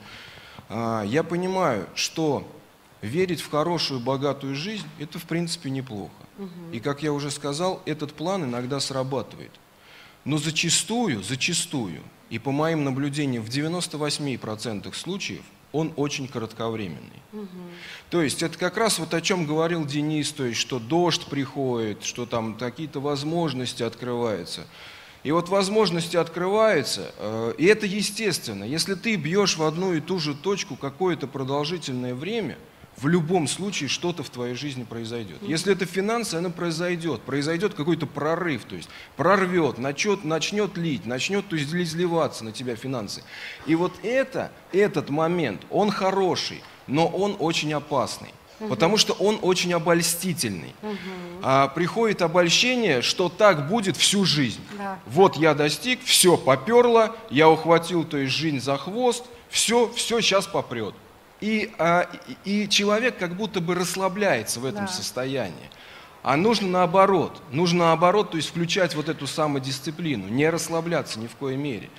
а, 0.70 1.04
я 1.04 1.22
понимаю, 1.24 1.88
что 1.94 2.48
верить 3.02 3.42
в 3.42 3.52
хорошую, 3.52 4.00
богатую 4.00 4.56
жизнь– 4.56 4.88
это 5.00 5.20
в 5.20 5.26
принципе 5.26 5.70
неплохо. 5.70 6.14
И 6.72 6.80
как 6.80 7.04
я 7.04 7.12
уже 7.12 7.30
сказал, 7.30 7.82
этот 7.86 8.14
план 8.14 8.46
иногда 8.46 8.80
срабатывает. 8.80 9.52
Но 10.26 10.38
зачастую, 10.38 11.24
зачастую, 11.24 12.02
и 12.30 12.40
по 12.40 12.52
моим 12.52 12.84
наблюдениям 12.84 13.44
в 13.44 13.50
98% 13.50 14.94
случаев, 14.94 15.44
он 15.72 15.94
очень 15.96 16.28
кратковременный. 16.28 17.22
То 18.10 18.22
есть 18.22 18.44
это 18.44 18.58
как 18.58 18.78
раз 18.78 19.00
вот 19.00 19.14
о 19.14 19.22
чем 19.22 19.46
говорил 19.46 19.86
Денис, 19.86 20.32
то 20.32 20.46
есть 20.46 20.60
что 20.60 20.80
дождь 20.80 21.26
приходит, 21.28 22.04
что 22.04 22.26
там 22.26 22.56
какие-то 22.56 23.00
возможности 23.00 23.84
открываются. 23.84 24.68
И 25.24 25.32
вот 25.32 25.50
возможности 25.50 26.18
открываются, 26.18 27.14
э, 27.18 27.54
и 27.60 27.66
это 27.66 27.86
естественно. 27.86 28.64
Если 28.64 28.96
ты 28.96 29.16
бьешь 29.18 29.56
в 29.56 29.64
одну 29.64 29.94
и 29.94 30.02
ту 30.02 30.18
же 30.18 30.34
точку 30.34 30.76
какое-то 30.76 31.28
продолжительное 31.28 32.16
время, 32.16 32.58
в 32.98 33.08
любом 33.08 33.48
случае 33.48 33.90
что-то 33.90 34.24
в 34.24 34.30
твоей 34.30 34.54
жизни 34.54 34.84
произойдет. 34.84 35.38
Если 35.42 35.74
это 35.74 35.86
финансы, 35.86 36.36
оно 36.36 36.50
произойдет. 36.50 37.22
Произойдет 37.22 37.74
какой-то 37.74 38.06
прорыв, 38.06 38.66
то 38.66 38.76
есть 38.76 38.90
прорвет, 39.18 39.78
начнет, 39.78 40.24
начнет 40.24 40.78
лить, 40.78 41.06
начнет 41.06 41.48
то 41.48 41.56
есть, 41.56 41.74
изливаться 41.74 42.44
на 42.44 42.52
тебя 42.52 42.76
финансы. 42.76 43.24
И 43.66 43.76
вот 43.76 43.94
это, 44.04 44.52
этот 44.72 45.10
момент, 45.10 45.62
он 45.70 45.90
хороший, 45.90 46.62
но 46.88 47.08
он 47.08 47.36
очень 47.40 47.74
опасный. 47.74 48.30
Потому 48.70 48.98
что 48.98 49.14
он 49.14 49.40
очень 49.42 49.74
обольстительный. 49.74 50.76
А 51.42 51.70
приходит 51.70 52.22
обольщение, 52.22 53.02
что 53.02 53.28
так 53.28 53.68
будет 53.68 53.98
всю 53.98 54.24
жизнь. 54.26 54.62
Да. 54.78 55.00
Вот 55.08 55.36
я 55.36 55.56
достиг, 55.56 56.04
все 56.04 56.38
поперло, 56.38 57.16
я 57.32 57.50
ухватил, 57.50 58.04
то 58.04 58.18
есть 58.18 58.34
жизнь 58.34 58.60
за 58.60 58.78
хвост, 58.78 59.26
все, 59.50 59.92
все 59.96 60.22
сейчас 60.22 60.46
попрет. 60.46 60.94
И, 61.42 61.72
а, 61.80 62.08
и, 62.46 62.68
человек 62.70 63.18
как 63.18 63.36
будто 63.36 63.60
бы 63.62 63.76
расслабляется 63.76 64.60
в 64.60 64.66
этом 64.66 64.86
Да. 64.86 64.92
состоянии. 64.92 65.70
А 66.24 66.38
нужно 66.38 66.68
наоборот, 66.68 67.42
нужно 67.52 67.86
наоборот, 67.86 68.30
то 68.32 68.38
есть 68.38 68.50
включать 68.50 68.94
вот 68.94 69.10
эту 69.10 69.26
самодисциплину, 69.26 70.28
не 70.28 70.48
расслабляться 70.50 71.20
ни 71.20 71.26
в 71.26 71.36
коей 71.36 71.58
мере. 71.58 71.90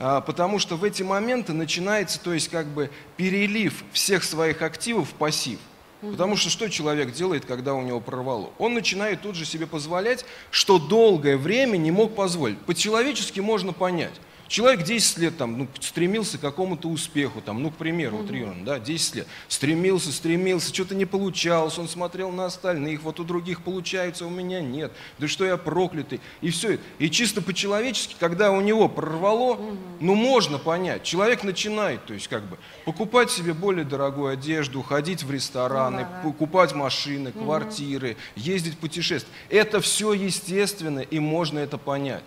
А, 0.00 0.20
Потому 0.20 0.58
что 0.58 0.76
в 0.76 0.82
эти 0.82 1.04
моменты 1.04 1.52
начинается, 1.52 2.20
то 2.20 2.32
есть 2.34 2.48
как 2.48 2.66
бы 2.66 2.90
перелив 3.16 3.84
всех 3.92 4.24
своих 4.24 4.62
активов 4.62 5.08
в 5.10 5.14
пассив. 5.14 5.58
Потому 6.00 6.36
что 6.36 6.48
что 6.48 6.68
человек 6.68 7.12
делает, 7.12 7.44
когда 7.44 7.74
у 7.74 7.82
него 7.82 8.00
прорвало? 8.00 8.50
Он 8.58 8.72
начинает 8.74 9.20
тут 9.20 9.34
же 9.34 9.44
себе 9.44 9.66
позволять, 9.66 10.24
что 10.52 10.78
долгое 10.78 11.36
время 11.36 11.76
не 11.76 11.90
мог 11.90 12.14
позволить. 12.14 12.58
По-человечески 12.60 13.40
можно 13.40 13.72
понять. 13.72 14.12
Человек 14.48 14.82
10 14.82 15.18
лет 15.18 15.36
там, 15.36 15.58
ну, 15.58 15.68
стремился 15.78 16.38
к 16.38 16.40
какому-то 16.40 16.88
успеху, 16.88 17.42
там, 17.42 17.62
ну, 17.62 17.70
к 17.70 17.76
примеру, 17.76 18.16
угу. 18.16 18.24
утрированно, 18.24 18.64
да, 18.64 18.78
10 18.78 19.14
лет. 19.16 19.26
Стремился, 19.46 20.10
стремился, 20.10 20.74
что-то 20.74 20.94
не 20.94 21.04
получалось, 21.04 21.78
он 21.78 21.86
смотрел 21.86 22.30
на 22.30 22.46
остальных, 22.46 23.02
вот 23.02 23.20
у 23.20 23.24
других 23.24 23.62
получается, 23.62 24.24
у 24.24 24.30
меня 24.30 24.60
нет. 24.60 24.90
Да 25.18 25.28
что 25.28 25.44
я 25.44 25.58
проклятый. 25.58 26.20
И 26.40 26.48
все. 26.48 26.78
И 26.98 27.10
чисто 27.10 27.42
по-человечески, 27.42 28.16
когда 28.18 28.50
у 28.50 28.62
него 28.62 28.88
прорвало, 28.88 29.52
угу. 29.52 29.76
ну, 30.00 30.14
можно 30.14 30.58
понять. 30.58 31.02
Человек 31.02 31.44
начинает, 31.44 32.06
то 32.06 32.14
есть, 32.14 32.28
как 32.28 32.44
бы, 32.44 32.56
покупать 32.86 33.30
себе 33.30 33.52
более 33.52 33.84
дорогую 33.84 34.32
одежду, 34.32 34.82
ходить 34.82 35.22
в 35.24 35.30
рестораны, 35.30 36.02
да. 36.02 36.20
покупать 36.24 36.74
машины, 36.74 37.32
квартиры, 37.32 38.16
ездить 38.34 38.78
путешествовать. 38.78 39.36
Это 39.50 39.82
все 39.82 40.14
естественно, 40.14 41.00
и 41.00 41.18
можно 41.18 41.58
это 41.58 41.76
понять. 41.76 42.24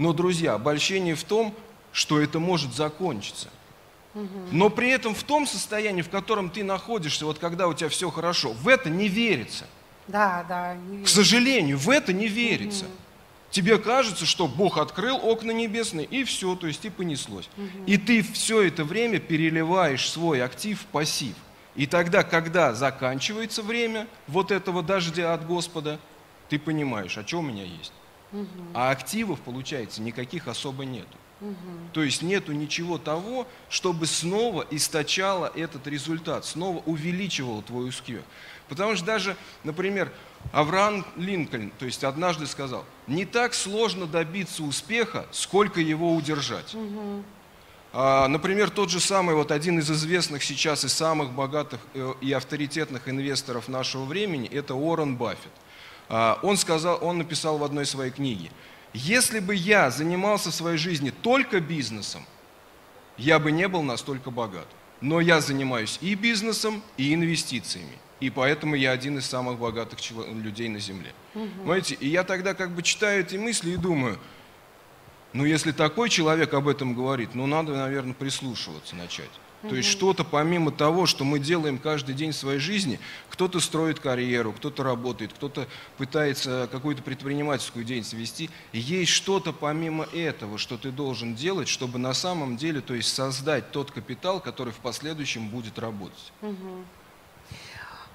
Но, 0.00 0.14
друзья, 0.14 0.54
обольщение 0.54 1.14
в 1.14 1.24
том, 1.24 1.54
что 1.92 2.20
это 2.20 2.38
может 2.38 2.72
закончиться. 2.72 3.50
Но 4.50 4.70
при 4.70 4.88
этом 4.88 5.14
в 5.14 5.22
том 5.22 5.46
состоянии, 5.46 6.00
в 6.00 6.08
котором 6.08 6.48
ты 6.48 6.64
находишься, 6.64 7.26
вот 7.26 7.38
когда 7.38 7.68
у 7.68 7.74
тебя 7.74 7.90
все 7.90 8.10
хорошо, 8.10 8.54
в 8.54 8.66
это 8.66 8.88
не 8.88 9.08
верится. 9.08 9.66
Да, 10.08 10.46
да, 10.48 10.74
не 10.74 10.96
верится. 10.96 11.12
К 11.12 11.16
сожалению, 11.16 11.76
в 11.76 11.90
это 11.90 12.14
не 12.14 12.28
верится. 12.28 12.86
Угу. 12.86 12.92
Тебе 13.50 13.76
кажется, 13.76 14.24
что 14.24 14.48
Бог 14.48 14.78
открыл 14.78 15.18
окна 15.22 15.50
небесные, 15.50 16.06
и 16.06 16.24
все, 16.24 16.56
то 16.56 16.66
есть 16.66 16.82
и 16.86 16.88
понеслось. 16.88 17.50
Угу. 17.58 17.84
И 17.86 17.98
ты 17.98 18.22
все 18.22 18.62
это 18.62 18.84
время 18.84 19.18
переливаешь 19.18 20.10
свой 20.10 20.42
актив 20.42 20.80
в 20.80 20.86
пассив. 20.86 21.34
И 21.76 21.86
тогда, 21.86 22.22
когда 22.22 22.72
заканчивается 22.72 23.62
время 23.62 24.06
вот 24.28 24.50
этого 24.50 24.82
дождя 24.82 25.34
от 25.34 25.46
Господа, 25.46 26.00
ты 26.48 26.58
понимаешь, 26.58 27.18
а 27.18 27.26
что 27.26 27.40
у 27.40 27.42
меня 27.42 27.64
есть. 27.64 27.92
Угу. 28.32 28.46
А 28.74 28.90
активов, 28.90 29.40
получается, 29.40 30.02
никаких 30.02 30.48
особо 30.48 30.84
нету. 30.84 31.16
Угу. 31.40 31.54
То 31.92 32.02
есть 32.02 32.22
нету 32.22 32.52
ничего 32.52 32.98
того, 32.98 33.46
чтобы 33.68 34.06
снова 34.06 34.66
источало 34.70 35.50
этот 35.54 35.86
результат, 35.86 36.44
снова 36.44 36.82
увеличивало 36.86 37.62
твой 37.62 37.88
успех. 37.88 38.22
Потому 38.68 38.94
что 38.94 39.04
даже, 39.04 39.36
например, 39.64 40.12
Авраам 40.52 41.04
Линкольн, 41.16 41.72
то 41.78 41.86
есть 41.86 42.04
однажды 42.04 42.46
сказал, 42.46 42.84
не 43.06 43.24
так 43.24 43.54
сложно 43.54 44.06
добиться 44.06 44.62
успеха, 44.62 45.26
сколько 45.32 45.80
его 45.80 46.14
удержать. 46.14 46.74
Угу. 46.74 47.24
А, 47.92 48.28
например, 48.28 48.70
тот 48.70 48.88
же 48.88 49.00
самый, 49.00 49.34
вот 49.34 49.50
один 49.50 49.80
из 49.80 49.90
известных 49.90 50.44
сейчас 50.44 50.84
и 50.84 50.88
самых 50.88 51.32
богатых 51.32 51.80
э, 51.94 52.14
и 52.20 52.32
авторитетных 52.32 53.08
инвесторов 53.08 53.66
нашего 53.66 54.04
времени, 54.04 54.48
это 54.48 54.74
Уоррен 54.74 55.16
Баффет. 55.16 55.50
Он, 56.10 56.56
сказал, 56.56 56.98
он 57.00 57.18
написал 57.18 57.58
в 57.58 57.64
одной 57.64 57.86
своей 57.86 58.10
книге, 58.10 58.50
если 58.92 59.38
бы 59.38 59.54
я 59.54 59.90
занимался 59.90 60.50
в 60.50 60.54
своей 60.54 60.76
жизни 60.76 61.10
только 61.10 61.60
бизнесом, 61.60 62.26
я 63.16 63.38
бы 63.38 63.52
не 63.52 63.68
был 63.68 63.82
настолько 63.82 64.30
богат. 64.30 64.66
Но 65.00 65.20
я 65.20 65.40
занимаюсь 65.40 65.98
и 66.02 66.14
бизнесом, 66.14 66.82
и 66.96 67.14
инвестициями. 67.14 67.96
И 68.18 68.28
поэтому 68.28 68.74
я 68.74 68.90
один 68.90 69.18
из 69.18 69.26
самых 69.26 69.58
богатых 69.58 69.98
людей 70.10 70.68
на 70.68 70.78
Земле. 70.78 71.12
Угу. 71.34 71.48
Понимаете? 71.60 71.94
И 71.94 72.08
я 72.08 72.22
тогда 72.22 72.54
как 72.54 72.70
бы 72.70 72.82
читаю 72.82 73.20
эти 73.20 73.36
мысли 73.36 73.70
и 73.70 73.76
думаю, 73.76 74.18
ну 75.32 75.44
если 75.44 75.72
такой 75.72 76.10
человек 76.10 76.52
об 76.52 76.68
этом 76.68 76.94
говорит, 76.94 77.34
ну 77.34 77.46
надо, 77.46 77.76
наверное, 77.76 78.14
прислушиваться 78.14 78.96
начать. 78.96 79.30
То 79.62 79.74
есть 79.74 79.90
что-то 79.90 80.24
помимо 80.24 80.70
того, 80.70 81.04
что 81.04 81.24
мы 81.24 81.38
делаем 81.38 81.78
каждый 81.78 82.14
день 82.14 82.32
в 82.32 82.36
своей 82.36 82.58
жизни, 82.58 82.98
кто-то 83.28 83.60
строит 83.60 84.00
карьеру, 84.00 84.52
кто-то 84.52 84.82
работает, 84.82 85.34
кто-то 85.34 85.66
пытается 85.98 86.68
какую-то 86.72 87.02
предпринимательскую 87.02 87.84
деятельность 87.84 88.14
вести. 88.14 88.50
есть 88.72 89.12
что-то 89.12 89.52
помимо 89.52 90.04
этого, 90.04 90.56
что 90.56 90.78
ты 90.78 90.90
должен 90.90 91.34
делать, 91.34 91.68
чтобы 91.68 91.98
на 91.98 92.14
самом 92.14 92.56
деле, 92.56 92.80
то 92.80 92.94
есть 92.94 93.14
создать 93.14 93.70
тот 93.70 93.90
капитал, 93.90 94.40
который 94.40 94.72
в 94.72 94.78
последующем 94.78 95.48
будет 95.48 95.78
работать. 95.78 96.32
Угу. 96.40 96.84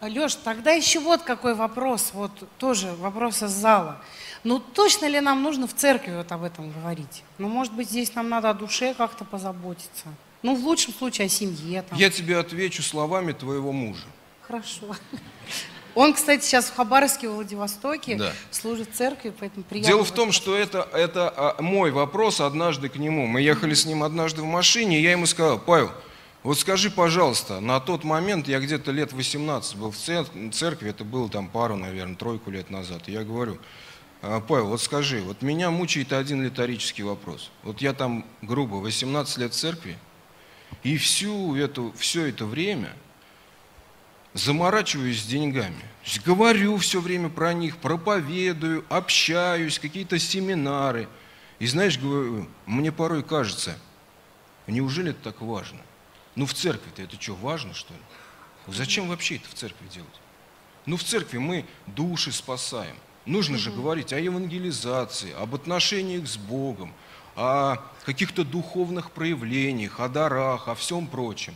Леш, 0.02 0.36
тогда 0.36 0.72
еще 0.72 1.00
вот 1.00 1.22
какой 1.22 1.54
вопрос, 1.54 2.12
вот 2.14 2.32
тоже 2.58 2.94
вопрос 3.00 3.44
из 3.44 3.52
зала. 3.52 4.02
Ну 4.44 4.60
точно 4.60 5.06
ли 5.08 5.20
нам 5.20 5.42
нужно 5.42 5.68
в 5.68 5.74
церкви 5.74 6.16
вот 6.16 6.32
об 6.32 6.44
этом 6.44 6.72
говорить? 6.72 7.24
Ну 7.38 7.50
может 7.50 7.74
быть 7.74 7.90
здесь 7.90 8.14
нам 8.16 8.30
надо 8.30 8.50
о 8.50 8.54
душе 8.54 8.94
как-то 8.94 9.26
позаботиться? 9.26 10.08
Ну, 10.46 10.56
в 10.56 10.64
лучшем 10.64 10.94
случае 10.94 11.26
о 11.26 11.30
семье. 11.30 11.82
Там. 11.82 11.98
Я 11.98 12.12
тебе 12.12 12.38
отвечу 12.38 12.84
словами 12.84 13.32
твоего 13.32 13.72
мужа. 13.72 14.06
Хорошо. 14.44 14.96
Он, 15.96 16.14
кстати, 16.14 16.44
сейчас 16.44 16.66
в 16.66 16.76
Хабаровске, 16.76 17.28
в 17.30 17.34
Владивостоке, 17.34 18.16
да. 18.16 18.34
служит 18.52 18.92
в 18.92 18.96
церкви, 18.96 19.34
поэтому 19.40 19.64
приятно. 19.64 19.88
Дело 19.88 20.04
в 20.04 20.12
том, 20.12 20.32
что 20.32 20.56
это, 20.56 20.88
это 20.94 21.34
а, 21.36 21.62
мой 21.64 21.90
вопрос 21.90 22.42
однажды 22.42 22.90
к 22.90 22.98
нему. 22.98 23.26
Мы 23.26 23.42
ехали 23.42 23.74
с 23.74 23.88
ним 23.88 24.04
однажды 24.04 24.44
в 24.44 24.46
машине, 24.46 25.00
и 25.00 25.02
я 25.02 25.14
ему 25.14 25.26
сказал, 25.26 25.58
Павел, 25.58 25.92
вот 26.44 26.60
скажи, 26.60 26.92
пожалуйста, 26.92 27.60
на 27.60 27.80
тот 27.80 28.04
момент, 28.04 28.48
я 28.48 28.60
где-то 28.60 28.92
лет 28.92 29.14
18 29.14 29.78
был 29.78 29.90
в 29.90 29.98
церкви, 29.98 30.90
это 30.92 31.04
было 31.04 31.28
там 31.28 31.48
пару, 31.48 31.76
наверное, 31.76 32.18
тройку 32.18 32.52
лет 32.52 32.70
назад, 32.70 33.08
и 33.08 33.14
я 33.14 33.24
говорю, 33.24 33.58
«А, 34.22 34.42
Павел, 34.42 34.68
вот 34.68 34.82
скажи, 34.82 35.22
вот 35.22 35.42
меня 35.42 35.72
мучает 35.72 36.14
один 36.14 36.44
литургический 36.44 37.04
вопрос. 37.04 37.50
Вот 37.64 37.82
я 37.82 37.94
там, 37.94 38.26
грубо, 38.44 38.76
18 38.76 39.38
лет 39.40 39.54
в 39.54 39.56
церкви, 39.56 39.98
и 40.84 40.98
всю 40.98 41.56
эту, 41.56 41.94
все 41.98 42.28
это 42.28 42.46
время 42.46 42.96
заморачиваюсь 44.34 45.22
с 45.22 45.26
деньгами. 45.26 45.82
Говорю 46.26 46.78
все 46.78 47.02
время 47.02 47.30
про 47.30 47.54
них, 47.54 47.78
проповедую, 47.78 48.86
общаюсь, 48.90 49.80
какие-то 49.80 50.20
семинары. 50.20 51.08
И 51.58 51.68
знаешь, 51.68 51.98
говорю, 51.98 52.48
мне 52.66 52.92
порой 52.92 53.24
кажется, 53.24 53.78
неужели 54.68 55.12
это 55.12 55.32
так 55.32 55.42
важно? 55.42 55.80
Ну 56.36 56.46
в 56.46 56.54
церкви-то 56.54 57.02
это 57.02 57.20
что, 57.20 57.34
важно 57.36 57.74
что 57.74 57.94
ли? 57.94 58.00
Зачем 58.68 59.08
вообще 59.08 59.38
это 59.38 59.48
в 59.50 59.54
церкви 59.54 59.88
делать? 59.88 60.22
Ну 60.86 60.98
в 60.98 61.04
церкви 61.04 61.38
мы 61.38 61.66
души 61.88 62.32
спасаем. 62.32 62.96
Нужно 63.26 63.58
же 63.58 63.72
говорить 63.72 64.14
о 64.14 64.20
евангелизации, 64.20 65.34
об 65.34 65.56
отношениях 65.56 66.28
с 66.28 66.38
Богом, 66.38 66.94
о 67.36 67.78
каких-то 68.06 68.44
духовных 68.44 69.12
проявлениях, 69.12 70.00
о 70.00 70.08
дарах, 70.08 70.68
о 70.68 70.76
всем 70.76 71.08
прочем. 71.08 71.56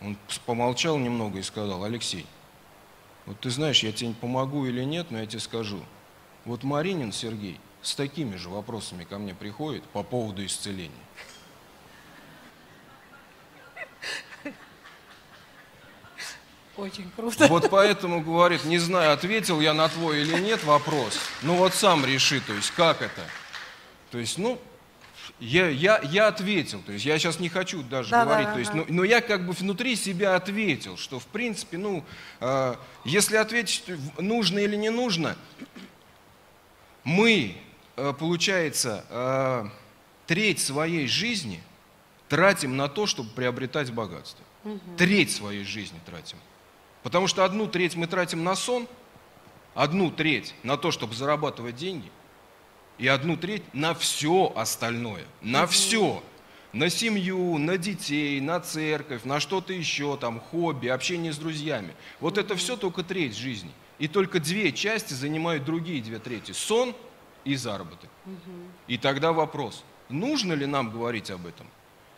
Он 0.00 0.16
помолчал 0.44 0.98
немного 0.98 1.38
и 1.38 1.42
сказал, 1.42 1.84
Алексей, 1.84 2.26
вот 3.24 3.40
ты 3.40 3.50
знаешь, 3.50 3.82
я 3.82 3.92
тебе 3.92 4.12
помогу 4.12 4.66
или 4.66 4.84
нет, 4.84 5.10
но 5.10 5.18
я 5.18 5.26
тебе 5.26 5.40
скажу. 5.40 5.80
Вот 6.44 6.62
Маринин 6.62 7.12
Сергей 7.12 7.58
с 7.82 7.94
такими 7.94 8.36
же 8.36 8.48
вопросами 8.48 9.04
ко 9.04 9.18
мне 9.18 9.34
приходит 9.34 9.82
по 9.84 10.02
поводу 10.02 10.44
исцеления. 10.44 10.92
Очень 16.76 17.10
круто. 17.16 17.46
Вот 17.48 17.70
поэтому 17.70 18.20
говорит, 18.20 18.64
не 18.64 18.78
знаю, 18.78 19.12
ответил 19.12 19.60
я 19.60 19.72
на 19.72 19.88
твой 19.88 20.20
или 20.20 20.38
нет 20.40 20.62
вопрос. 20.64 21.18
Ну 21.42 21.56
вот 21.56 21.74
сам 21.74 22.04
реши, 22.04 22.40
то 22.40 22.52
есть 22.52 22.70
как 22.72 23.00
это. 23.00 23.22
То 24.10 24.18
есть, 24.18 24.38
ну, 24.38 24.60
я, 25.40 25.68
я, 25.68 26.00
я 26.02 26.28
ответил, 26.28 26.82
то 26.82 26.92
есть 26.92 27.04
я 27.04 27.18
сейчас 27.18 27.40
не 27.40 27.48
хочу 27.48 27.82
даже 27.82 28.10
да, 28.10 28.24
говорить, 28.24 28.46
да, 28.46 28.52
то 28.52 28.58
есть, 28.58 28.70
да. 28.70 28.76
но, 28.78 28.84
но 28.88 29.04
я 29.04 29.20
как 29.20 29.46
бы 29.46 29.52
внутри 29.52 29.96
себя 29.96 30.34
ответил, 30.34 30.96
что 30.96 31.18
в 31.18 31.26
принципе, 31.26 31.78
ну, 31.78 32.04
э, 32.40 32.74
если 33.04 33.36
ответить 33.36 33.84
нужно 34.18 34.60
или 34.60 34.76
не 34.76 34.90
нужно, 34.90 35.36
мы, 37.04 37.56
э, 37.96 38.14
получается, 38.18 39.04
э, 39.10 39.64
треть 40.26 40.60
своей 40.60 41.06
жизни 41.06 41.62
тратим 42.28 42.76
на 42.76 42.88
то, 42.88 43.06
чтобы 43.06 43.30
приобретать 43.30 43.92
богатство. 43.92 44.44
Угу. 44.64 44.80
Треть 44.96 45.32
своей 45.32 45.64
жизни 45.64 46.00
тратим. 46.06 46.38
Потому 47.02 47.28
что 47.28 47.44
одну 47.44 47.66
треть 47.66 47.94
мы 47.94 48.06
тратим 48.06 48.42
на 48.42 48.56
сон, 48.56 48.88
одну 49.74 50.10
треть 50.10 50.54
на 50.62 50.76
то, 50.76 50.90
чтобы 50.90 51.14
зарабатывать 51.14 51.76
деньги– 51.76 52.10
и 52.98 53.06
одну 53.08 53.36
треть 53.36 53.62
на 53.74 53.94
все 53.94 54.52
остальное, 54.54 55.24
на 55.42 55.66
все. 55.66 56.22
На 56.72 56.90
семью, 56.90 57.56
на 57.56 57.78
детей, 57.78 58.38
на 58.40 58.60
церковь, 58.60 59.24
на 59.24 59.40
что-то 59.40 59.72
еще, 59.72 60.18
там, 60.18 60.40
хобби, 60.40 60.88
общение 60.88 61.32
с 61.32 61.38
друзьями. 61.38 61.94
Вот 62.20 62.36
это 62.36 62.54
все 62.54 62.76
только 62.76 63.02
треть 63.02 63.34
жизни. 63.34 63.70
И 63.98 64.08
только 64.08 64.40
две 64.40 64.72
части 64.72 65.14
занимают 65.14 65.64
другие 65.64 66.02
две 66.02 66.18
трети. 66.18 66.52
Сон 66.52 66.94
и 67.46 67.56
заработок. 67.56 68.10
И 68.88 68.98
тогда 68.98 69.32
вопрос, 69.32 69.84
нужно 70.10 70.52
ли 70.52 70.66
нам 70.66 70.90
говорить 70.90 71.30
об 71.30 71.46
этом? 71.46 71.66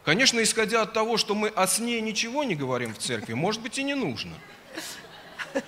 Конечно, 0.05 0.43
исходя 0.43 0.83
от 0.83 0.93
того, 0.93 1.19
что 1.19 1.35
мы 1.37 1.49
о 1.49 1.67
сне 1.69 2.01
ничего 2.01 2.43
не 2.43 2.57
говорим 2.57 2.95
в 2.95 2.99
церкви, 2.99 3.35
может 3.35 3.63
быть 3.63 3.79
и 3.79 3.85
не 3.85 3.95
нужно. 3.95 4.33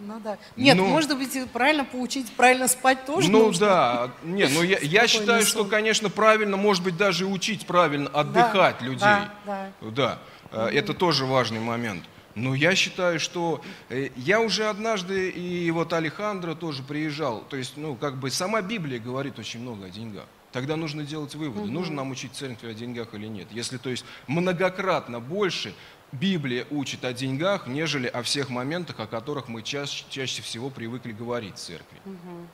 Ну 0.00 0.18
да. 0.20 0.38
Нет, 0.56 0.76
ну, 0.76 0.86
может 0.86 1.16
быть, 1.16 1.50
правильно 1.52 1.84
поучить, 1.84 2.30
правильно 2.32 2.68
спать 2.68 3.04
тоже 3.04 3.30
Ну 3.30 3.46
нужно. 3.46 3.66
да, 3.66 4.10
не, 4.22 4.46
ну 4.48 4.62
я, 4.62 4.78
я 4.78 5.06
считаю, 5.06 5.42
сон. 5.42 5.48
что, 5.48 5.64
конечно, 5.64 6.08
правильно, 6.08 6.56
может 6.56 6.82
быть, 6.82 6.96
даже 6.96 7.26
учить 7.26 7.66
правильно 7.66 8.08
отдыхать 8.08 8.76
да, 8.80 8.84
людей. 8.86 9.00
Да, 9.00 9.32
да. 9.80 9.90
да. 9.90 10.18
Угу. 10.52 10.60
Это 10.62 10.94
тоже 10.94 11.26
важный 11.26 11.60
момент. 11.60 12.04
Ну, 12.34 12.54
я 12.54 12.74
считаю, 12.74 13.20
что 13.20 13.60
э, 13.88 14.10
я 14.16 14.40
уже 14.40 14.68
однажды, 14.68 15.30
и 15.30 15.70
вот 15.70 15.92
Алехандро 15.92 16.54
тоже 16.54 16.82
приезжал, 16.82 17.42
то 17.42 17.56
есть, 17.56 17.76
ну, 17.76 17.96
как 17.96 18.16
бы 18.16 18.30
сама 18.30 18.62
Библия 18.62 18.98
говорит 18.98 19.38
очень 19.38 19.60
много 19.60 19.86
о 19.86 19.90
деньгах. 19.90 20.26
Тогда 20.52 20.76
нужно 20.76 21.04
делать 21.04 21.34
выводы, 21.34 21.62
угу. 21.62 21.70
нужно 21.70 21.96
нам 21.96 22.10
учить 22.10 22.32
церкви 22.32 22.70
о 22.70 22.74
деньгах 22.74 23.14
или 23.14 23.26
нет. 23.26 23.48
Если, 23.50 23.78
то 23.78 23.90
есть, 23.90 24.04
многократно 24.26 25.20
больше 25.20 25.74
Библия 26.12 26.66
учит 26.70 27.04
о 27.04 27.12
деньгах, 27.12 27.66
нежели 27.66 28.08
о 28.08 28.22
всех 28.22 28.50
моментах, 28.50 28.98
о 28.98 29.06
которых 29.06 29.48
мы 29.48 29.62
чаще, 29.62 30.04
чаще 30.08 30.42
всего 30.42 30.68
привыкли 30.70 31.12
говорить 31.12 31.54
в 31.54 31.58
церкви. 31.58 31.98
Угу. 32.04 32.46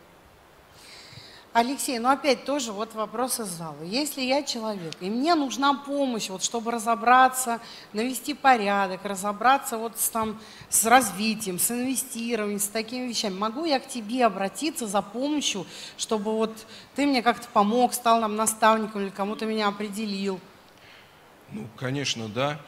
Алексей, 1.59 1.99
ну 1.99 2.11
опять 2.11 2.45
тоже 2.45 2.71
вот 2.71 2.93
вопрос 2.93 3.41
из 3.41 3.47
зала. 3.47 3.83
Если 3.83 4.21
я 4.21 4.43
человек, 4.43 4.93
и 5.01 5.09
мне 5.09 5.35
нужна 5.35 5.73
помощь, 5.73 6.29
вот, 6.29 6.45
чтобы 6.45 6.71
разобраться, 6.71 7.61
навести 7.95 8.35
порядок, 8.35 9.03
разобраться 9.05 9.79
вот 9.79 9.99
с, 9.99 10.11
там, 10.11 10.39
с 10.69 10.85
развитием, 10.85 11.59
с 11.59 11.71
инвестированием, 11.71 12.59
с 12.59 12.69
такими 12.69 13.07
вещами, 13.07 13.39
могу 13.39 13.65
я 13.65 13.81
к 13.81 13.89
тебе 13.89 14.27
обратиться 14.27 14.87
за 14.87 15.01
помощью, 15.01 15.67
чтобы 15.97 16.33
вот 16.33 16.67
ты 16.95 17.07
мне 17.07 17.23
как-то 17.23 17.49
помог, 17.51 17.95
стал 17.95 18.21
нам 18.21 18.37
наставником 18.37 19.05
или 19.05 19.09
кому-то 19.09 19.47
меня 19.47 19.69
определил? 19.69 20.39
Ну, 21.53 21.67
конечно, 21.79 22.29
да. 22.29 22.61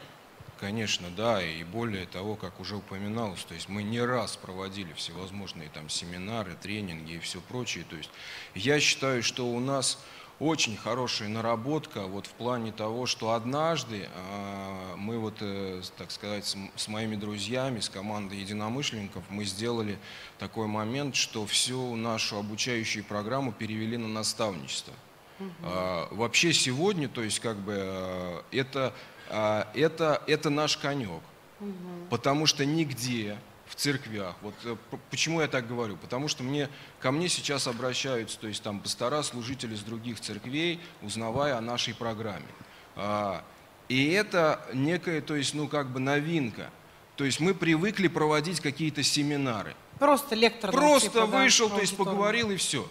Конечно, 0.59 1.07
да, 1.15 1.41
и 1.41 1.63
более 1.63 2.05
того, 2.05 2.35
как 2.35 2.59
уже 2.59 2.75
упоминалось, 2.75 3.45
то 3.45 3.53
есть 3.53 3.69
мы 3.69 3.81
не 3.81 4.01
раз 4.01 4.35
проводили 4.35 4.91
всевозможные 4.91 5.69
там 5.69 5.87
семинары, 5.87 6.57
тренинги 6.61 7.13
и 7.13 7.19
все 7.19 7.39
прочее. 7.39 7.85
То 7.89 7.95
есть 7.95 8.09
я 8.55 8.81
считаю, 8.81 9.23
что 9.23 9.47
у 9.47 9.59
нас 9.61 10.03
очень 10.39 10.75
хорошая 10.75 11.29
наработка 11.29 12.01
вот 12.01 12.27
в 12.27 12.31
плане 12.31 12.73
того, 12.73 13.05
что 13.05 13.31
однажды 13.31 14.09
э, 14.13 14.95
мы 14.97 15.17
вот, 15.17 15.37
э, 15.39 15.81
так 15.97 16.11
сказать, 16.11 16.57
с, 16.75 16.87
моими 16.89 17.15
друзьями, 17.15 17.79
с 17.79 17.87
командой 17.87 18.39
единомышленников, 18.39 19.23
мы 19.29 19.45
сделали 19.45 19.97
такой 20.39 20.67
момент, 20.67 21.15
что 21.15 21.45
всю 21.45 21.95
нашу 21.95 22.37
обучающую 22.37 23.05
программу 23.05 23.53
перевели 23.53 23.95
на 23.95 24.09
наставничество. 24.09 24.93
Угу. 25.39 26.17
Вообще 26.17 26.51
сегодня, 26.51 27.07
то 27.07 27.23
есть 27.23 27.39
как 27.39 27.55
бы 27.59 27.73
э, 27.77 28.41
это 28.51 28.87
а, 28.87 28.93
это, 29.29 30.21
это 30.27 30.49
наш 30.49 30.77
конек. 30.77 31.21
Угу. 31.59 32.07
Потому 32.09 32.45
что 32.45 32.65
нигде 32.65 33.37
в 33.69 33.75
церквях, 33.75 34.35
вот 34.41 34.55
э, 34.63 34.75
почему 35.11 35.41
я 35.41 35.47
так 35.47 35.67
говорю, 35.67 35.95
потому 35.97 36.27
что 36.27 36.41
мне, 36.41 36.69
ко 36.99 37.11
мне 37.11 37.29
сейчас 37.29 37.67
обращаются, 37.67 38.39
то 38.39 38.47
есть 38.47 38.63
там 38.63 38.79
пастора, 38.79 39.21
служители 39.21 39.75
с 39.75 39.81
других 39.81 40.19
церквей, 40.19 40.79
узнавая 41.03 41.55
о 41.55 41.61
нашей 41.61 41.93
программе. 41.93 42.47
А, 42.95 43.43
и 43.87 44.11
это 44.11 44.65
некая, 44.73 45.21
то 45.21 45.35
есть, 45.35 45.53
ну, 45.53 45.67
как 45.67 45.89
бы 45.89 45.99
новинка. 45.99 46.71
То 47.15 47.25
есть 47.25 47.39
мы 47.39 47.53
привыкли 47.53 48.07
проводить 48.07 48.59
какие-то 48.59 49.03
семинары. 49.03 49.75
Просто 49.99 50.33
лектор. 50.35 50.71
Просто 50.71 51.09
типа, 51.09 51.25
вышел, 51.25 51.69
да, 51.69 51.75
то 51.75 51.81
есть 51.81 51.95
поговорил 51.95 52.49
и 52.51 52.55
все. 52.55 52.87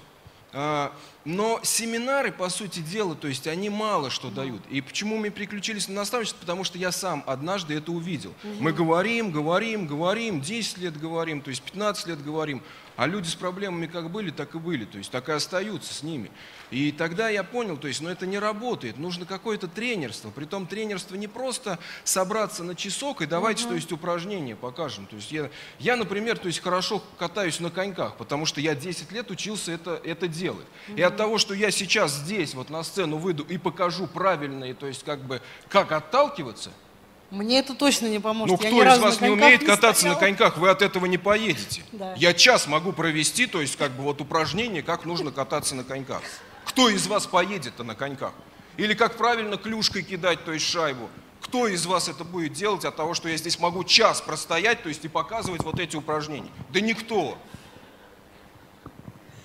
А, 0.52 0.92
но 1.24 1.60
семинары, 1.62 2.32
по 2.32 2.48
сути 2.48 2.80
дела, 2.80 3.14
то 3.14 3.28
есть 3.28 3.46
они 3.46 3.68
мало 3.68 4.08
что 4.08 4.30
дают. 4.30 4.62
И 4.70 4.80
почему 4.80 5.18
мы 5.18 5.30
переключились 5.30 5.88
на 5.88 5.94
наставничество? 5.94 6.40
Потому 6.40 6.64
что 6.64 6.78
я 6.78 6.90
сам 6.90 7.22
однажды 7.26 7.74
это 7.74 7.92
увидел. 7.92 8.34
Мы 8.58 8.72
говорим, 8.72 9.30
говорим, 9.30 9.86
говорим, 9.86 10.40
10 10.40 10.78
лет 10.78 10.98
говорим, 10.98 11.42
то 11.42 11.50
есть 11.50 11.62
15 11.62 12.06
лет 12.06 12.24
говорим. 12.24 12.62
А 12.98 13.06
люди 13.06 13.28
с 13.28 13.36
проблемами 13.36 13.86
как 13.86 14.10
были, 14.10 14.30
так 14.30 14.56
и 14.56 14.58
были, 14.58 14.84
то 14.84 14.98
есть 14.98 15.12
так 15.12 15.28
и 15.28 15.32
остаются 15.32 15.94
с 15.94 16.02
ними. 16.02 16.32
И 16.72 16.90
тогда 16.90 17.28
я 17.28 17.44
понял, 17.44 17.76
то 17.76 17.86
есть, 17.86 18.00
ну 18.00 18.08
это 18.08 18.26
не 18.26 18.40
работает, 18.40 18.98
нужно 18.98 19.24
какое-то 19.24 19.68
тренерство. 19.68 20.30
Притом 20.30 20.66
тренерство 20.66 21.14
не 21.14 21.28
просто 21.28 21.78
собраться 22.02 22.64
на 22.64 22.74
часок 22.74 23.22
и 23.22 23.26
давайте, 23.26 23.62
угу. 23.62 23.70
то 23.70 23.74
есть, 23.76 23.92
упражнения 23.92 24.56
покажем. 24.56 25.06
То 25.06 25.14
есть 25.14 25.30
я, 25.30 25.48
я, 25.78 25.94
например, 25.94 26.38
то 26.38 26.48
есть 26.48 26.58
хорошо 26.58 27.00
катаюсь 27.18 27.60
на 27.60 27.70
коньках, 27.70 28.16
потому 28.16 28.46
что 28.46 28.60
я 28.60 28.74
10 28.74 29.12
лет 29.12 29.30
учился 29.30 29.70
это, 29.70 30.00
это 30.02 30.26
делать. 30.26 30.66
Угу. 30.88 30.96
И 30.96 31.02
от 31.02 31.16
того, 31.16 31.38
что 31.38 31.54
я 31.54 31.70
сейчас 31.70 32.12
здесь 32.12 32.54
вот 32.54 32.68
на 32.68 32.82
сцену 32.82 33.18
выйду 33.18 33.44
и 33.44 33.58
покажу 33.58 34.08
правильные, 34.08 34.74
то 34.74 34.88
есть 34.88 35.04
как 35.04 35.20
бы, 35.20 35.40
как 35.68 35.92
отталкиваться– 35.92 36.72
мне 37.30 37.58
это 37.58 37.74
точно 37.74 38.06
не 38.06 38.20
поможет. 38.20 38.58
Ну, 38.60 38.68
кто 38.68 38.82
из 38.82 38.98
вас 38.98 39.20
не 39.20 39.28
умеет 39.28 39.64
кататься 39.64 40.00
стоял. 40.00 40.14
на 40.14 40.20
коньках, 40.20 40.56
вы 40.56 40.70
от 40.70 40.80
этого 40.80 41.04
не 41.06 41.18
поедете. 41.18 41.82
Да. 41.92 42.14
Я 42.16 42.32
час 42.32 42.66
могу 42.66 42.92
провести, 42.92 43.46
то 43.46 43.60
есть 43.60 43.76
как 43.76 43.92
бы 43.92 44.02
вот 44.02 44.20
упражнение, 44.20 44.82
как 44.82 45.04
нужно 45.04 45.30
кататься 45.30 45.74
на 45.74 45.84
коньках. 45.84 46.22
Кто 46.64 46.88
из 46.88 47.06
вас 47.06 47.26
поедет-то 47.26 47.84
на 47.84 47.94
коньках? 47.94 48.32
Или 48.78 48.94
как 48.94 49.16
правильно 49.16 49.58
клюшкой 49.58 50.02
кидать, 50.02 50.44
то 50.44 50.52
есть 50.52 50.64
шайбу? 50.64 51.10
Кто 51.42 51.66
из 51.66 51.84
вас 51.86 52.08
это 52.08 52.24
будет 52.24 52.54
делать 52.54 52.84
от 52.84 52.96
того, 52.96 53.14
что 53.14 53.28
я 53.28 53.36
здесь 53.36 53.58
могу 53.58 53.84
час 53.84 54.20
простоять, 54.20 54.82
то 54.82 54.88
есть 54.88 55.04
и 55.04 55.08
показывать 55.08 55.62
вот 55.62 55.78
эти 55.78 55.96
упражнения? 55.96 56.50
Да 56.70 56.80
никто. 56.80 57.36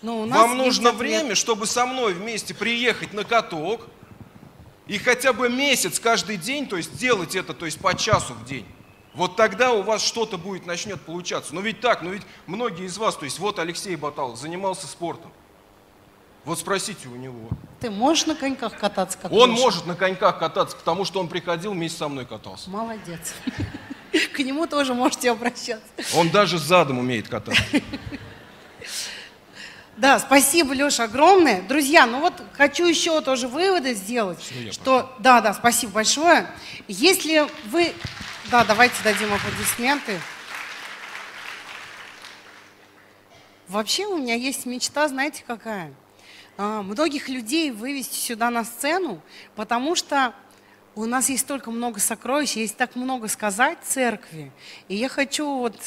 Но 0.01 0.25
ну, 0.25 0.34
Вам 0.34 0.57
нужно 0.57 0.91
время, 0.91 1.36
чтобы 1.36 1.65
со 1.65 1.86
мной 1.86 2.13
вместе 2.13 2.53
приехать 2.53 3.13
на 3.13 3.23
каток, 3.23 3.88
и 4.88 4.97
хотя 4.97 5.34
бы 5.34 5.49
месяц 5.49 5.99
каждый 5.99 6.38
день, 6.38 6.67
то 6.67 6.77
есть 6.77 6.97
делать 6.97 7.36
это, 7.36 7.53
то 7.53 7.65
есть 7.65 7.79
по 7.79 7.95
часу 7.95 8.34
в 8.34 8.45
день. 8.45 8.65
Вот 9.13 9.36
тогда 9.36 9.71
у 9.71 9.84
вас 9.84 10.03
что-то 10.03 10.38
будет, 10.38 10.65
начнет 10.65 10.99
получаться. 11.01 11.53
Но 11.53 11.61
ведь 11.61 11.79
так, 11.79 12.01
но 12.01 12.09
ведь 12.09 12.23
многие 12.47 12.86
из 12.86 12.97
вас, 12.97 13.15
то 13.15 13.25
есть 13.25 13.39
вот 13.39 13.59
Алексей 13.59 13.95
Баталов 13.95 14.38
занимался 14.38 14.88
спортом. 14.88 15.31
Вот 16.45 16.59
спросите 16.59 17.07
у 17.07 17.15
него. 17.15 17.47
Ты 17.79 17.89
можешь 17.89 18.25
на 18.25 18.36
коньках 18.36 18.77
кататься? 18.77 19.17
Как 19.17 19.31
он 19.31 19.51
Леша? 19.51 19.61
может 19.61 19.86
на 19.86 19.95
коньках 19.95 20.39
кататься, 20.39 20.75
потому 20.75 21.05
что 21.05 21.21
он 21.21 21.29
приходил 21.29 21.71
вместе 21.71 21.99
со 21.99 22.09
мной 22.09 22.25
катался. 22.25 22.69
Молодец. 22.69 23.34
К 24.34 24.39
нему 24.39 24.67
тоже 24.67 24.93
можете 24.93 25.31
обращаться. 25.31 25.86
Он 26.15 26.29
даже 26.29 26.57
задом 26.57 26.99
умеет 26.99 27.29
кататься. 27.29 27.63
Да, 30.03 30.19
спасибо, 30.19 30.73
Леша, 30.73 31.05
огромное. 31.05 31.61
Друзья, 31.61 32.05
ну 32.05 32.19
вот 32.19 32.33
хочу 32.57 32.85
еще 32.85 33.21
тоже 33.21 33.47
выводы 33.47 33.93
сделать, 33.93 34.37
Все, 34.41 34.73
что... 34.73 35.03
Пошел. 35.03 35.15
Да, 35.19 35.39
да, 35.39 35.53
спасибо 35.53 35.93
большое. 35.93 36.45
Если 36.89 37.47
вы... 37.69 37.93
Да, 38.51 38.65
давайте 38.65 38.95
дадим 39.05 39.33
аплодисменты. 39.33 40.19
Вообще 43.69 44.05
у 44.05 44.17
меня 44.17 44.35
есть 44.35 44.65
мечта, 44.65 45.07
знаете, 45.07 45.45
какая? 45.47 45.93
А, 46.57 46.81
многих 46.81 47.29
людей 47.29 47.71
вывести 47.71 48.17
сюда 48.17 48.49
на 48.49 48.65
сцену, 48.65 49.21
потому 49.55 49.95
что 49.95 50.33
у 50.95 51.05
нас 51.05 51.29
есть 51.29 51.43
столько 51.43 51.71
много 51.71 52.01
сокровищ, 52.01 52.57
есть 52.57 52.75
так 52.75 52.97
много 52.97 53.29
сказать 53.29 53.77
церкви. 53.87 54.51
И 54.89 54.97
я 54.97 55.07
хочу 55.07 55.47
вот 55.47 55.77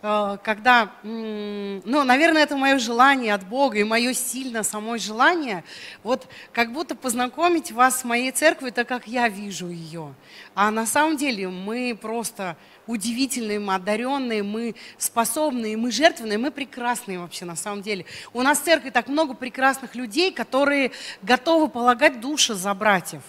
когда, 0.00 0.92
ну, 1.02 2.04
наверное, 2.04 2.44
это 2.44 2.56
мое 2.56 2.78
желание 2.78 3.34
от 3.34 3.44
Бога 3.44 3.78
и 3.78 3.84
мое 3.84 4.14
сильно 4.14 4.62
самое 4.62 4.98
желание, 4.98 5.64
вот 6.04 6.28
как 6.52 6.72
будто 6.72 6.94
познакомить 6.94 7.72
вас 7.72 8.00
с 8.00 8.04
моей 8.04 8.30
церковью, 8.30 8.72
так 8.72 8.86
как 8.86 9.08
я 9.08 9.28
вижу 9.28 9.68
ее. 9.68 10.14
А 10.60 10.72
на 10.72 10.86
самом 10.86 11.16
деле 11.16 11.48
мы 11.48 11.96
просто 11.96 12.56
удивительные, 12.88 13.60
мы 13.60 13.76
одаренные, 13.76 14.42
мы 14.42 14.74
способные, 14.96 15.76
мы 15.76 15.92
жертвенные, 15.92 16.36
мы 16.36 16.50
прекрасные 16.50 17.20
вообще 17.20 17.44
на 17.44 17.54
самом 17.54 17.80
деле. 17.80 18.06
У 18.32 18.42
нас 18.42 18.58
в 18.58 18.64
церкви 18.64 18.90
так 18.90 19.06
много 19.06 19.34
прекрасных 19.34 19.94
людей, 19.94 20.32
которые 20.32 20.90
готовы 21.22 21.68
полагать 21.68 22.20
души 22.20 22.54
за 22.54 22.74
братьев. 22.74 23.22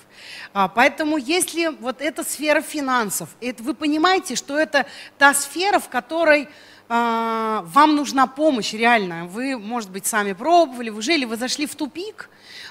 А, 0.55 0.69
поэтому 0.69 1.17
если 1.17 1.67
вот 1.67 2.01
эта 2.01 2.23
сфера 2.23 2.61
финансов, 2.61 3.29
это, 3.41 3.61
вы 3.61 3.75
понимаете, 3.75 4.33
что 4.33 4.57
это 4.57 4.87
та 5.19 5.35
сфера, 5.35 5.77
в 5.77 5.87
которой 5.87 6.49
вам 6.89 7.95
нужна 7.95 8.25
помощь 8.25 8.73
реально. 8.73 9.27
Вы, 9.27 9.57
может 9.57 9.91
быть, 9.91 10.07
сами 10.07 10.33
пробовали, 10.33 10.89
вы 10.89 11.03
жили, 11.03 11.25
вы 11.25 11.37
зашли 11.37 11.67
в 11.67 11.75
тупик, 11.75 12.29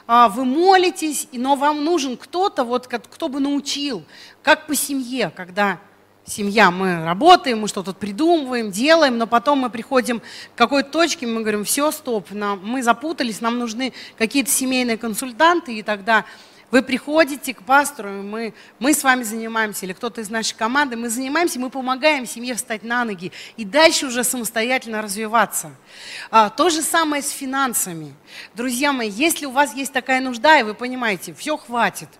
а, 0.08 0.28
вы 0.28 0.44
молитесь, 0.44 1.28
но 1.32 1.54
вам 1.54 1.84
нужен 1.84 2.16
кто-то, 2.16 2.64
вот, 2.64 2.88
кто 2.88 3.28
бы 3.28 3.38
научил, 3.38 4.02
как 4.42 4.66
по 4.66 4.74
семье, 4.74 5.30
когда 5.36 5.78
семья, 6.24 6.70
мы 6.70 7.04
работаем, 7.04 7.60
мы 7.60 7.68
что-то 7.68 7.92
придумываем, 7.94 8.70
делаем, 8.70 9.18
но 9.18 9.26
потом 9.26 9.60
мы 9.60 9.70
приходим 9.70 10.20
к 10.20 10.58
какой-то 10.58 10.90
точке, 10.90 11.26
мы 11.26 11.40
говорим, 11.40 11.64
все, 11.64 11.90
стоп, 11.90 12.30
нам, 12.30 12.60
мы 12.62 12.82
запутались, 12.82 13.40
нам 13.40 13.58
нужны 13.58 13.92
какие-то 14.16 14.50
семейные 14.50 14.98
консультанты, 14.98 15.74
и 15.74 15.82
тогда 15.82 16.24
вы 16.70 16.82
приходите 16.82 17.54
к 17.54 17.62
пастору, 17.62 18.10
мы, 18.10 18.54
мы 18.78 18.94
с 18.94 19.02
вами 19.02 19.22
занимаемся, 19.22 19.86
или 19.86 19.92
кто-то 19.92 20.20
из 20.20 20.30
нашей 20.30 20.56
команды, 20.56 20.96
мы 20.96 21.08
занимаемся, 21.08 21.58
мы 21.58 21.70
помогаем 21.70 22.26
семье 22.26 22.54
встать 22.54 22.82
на 22.82 23.04
ноги 23.04 23.32
и 23.56 23.64
дальше 23.64 24.06
уже 24.06 24.24
самостоятельно 24.24 25.02
развиваться. 25.02 25.72
А, 26.30 26.50
то 26.50 26.70
же 26.70 26.82
самое 26.82 27.22
с 27.22 27.30
финансами. 27.30 28.14
Друзья 28.54 28.92
мои, 28.92 29.08
если 29.08 29.46
у 29.46 29.50
вас 29.50 29.74
есть 29.74 29.92
такая 29.92 30.20
нужда, 30.20 30.58
и 30.58 30.62
вы 30.62 30.74
понимаете, 30.74 31.34
все 31.34 31.56
хватит– 31.56 32.08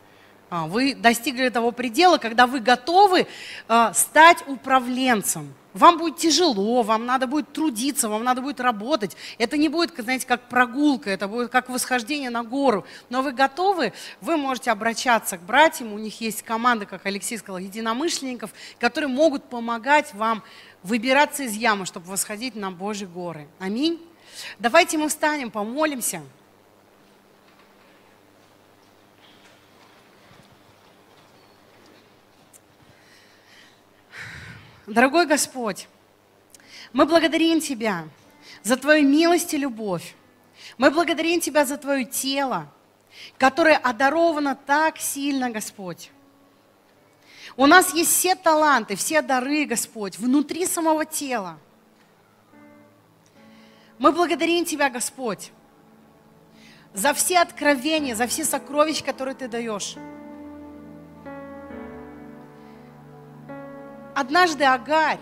а, 0.50 0.66
вы 0.66 0.94
достигли 0.94 1.50
того 1.50 1.72
предела, 1.72 2.16
когда 2.18 2.46
вы 2.46 2.60
готовы 2.60 3.26
а, 3.68 3.92
стать 3.92 4.38
управленцем. 4.46 5.52
Вам 5.78 5.96
будет 5.96 6.16
тяжело, 6.16 6.82
вам 6.82 7.06
надо 7.06 7.28
будет 7.28 7.52
трудиться, 7.52 8.08
вам 8.08 8.24
надо 8.24 8.42
будет 8.42 8.58
работать. 8.58 9.16
Это 9.38 9.56
не 9.56 9.68
будет, 9.68 9.94
знаете, 9.96 10.26
как 10.26 10.48
прогулка, 10.48 11.08
это 11.08 11.28
будет 11.28 11.50
как 11.50 11.68
восхождение 11.68 12.30
на 12.30 12.42
гору. 12.42 12.84
Но 13.10 13.22
вы 13.22 13.30
готовы, 13.30 13.92
вы 14.20 14.36
можете 14.36 14.72
обращаться 14.72 15.38
к 15.38 15.42
братьям, 15.42 15.92
у 15.92 15.98
них 15.98 16.20
есть 16.20 16.42
команда, 16.42 16.84
как 16.84 17.06
Алексей 17.06 17.38
сказал, 17.38 17.58
единомышленников, 17.58 18.50
которые 18.80 19.08
могут 19.08 19.44
помогать 19.44 20.12
вам 20.14 20.42
выбираться 20.82 21.44
из 21.44 21.52
ямы, 21.52 21.86
чтобы 21.86 22.06
восходить 22.06 22.56
на 22.56 22.72
Божьи 22.72 23.06
горы. 23.06 23.46
Аминь. 23.60 24.00
Давайте 24.58 24.98
мы 24.98 25.08
встанем, 25.08 25.52
помолимся. 25.52 26.22
Дорогой 34.88 35.26
Господь, 35.26 35.86
мы 36.94 37.04
благодарим 37.04 37.60
Тебя 37.60 38.08
за 38.62 38.78
Твою 38.78 39.06
милость 39.06 39.52
и 39.52 39.58
любовь. 39.58 40.14
Мы 40.78 40.90
благодарим 40.90 41.40
Тебя 41.40 41.66
за 41.66 41.76
Твое 41.76 42.06
тело, 42.06 42.72
которое 43.36 43.76
одаровано 43.76 44.54
так 44.54 44.96
сильно, 44.98 45.50
Господь. 45.50 46.10
У 47.56 47.66
нас 47.66 47.92
есть 47.92 48.10
все 48.10 48.34
таланты, 48.34 48.96
все 48.96 49.20
дары, 49.20 49.66
Господь, 49.66 50.18
внутри 50.18 50.64
самого 50.64 51.04
тела. 51.04 51.58
Мы 53.98 54.10
благодарим 54.10 54.64
Тебя, 54.64 54.88
Господь, 54.88 55.52
за 56.94 57.12
все 57.12 57.40
откровения, 57.40 58.14
за 58.14 58.26
все 58.26 58.42
сокровища, 58.42 59.04
которые 59.04 59.34
Ты 59.34 59.48
даешь. 59.48 59.96
Однажды 64.20 64.64
Агарь 64.64 65.20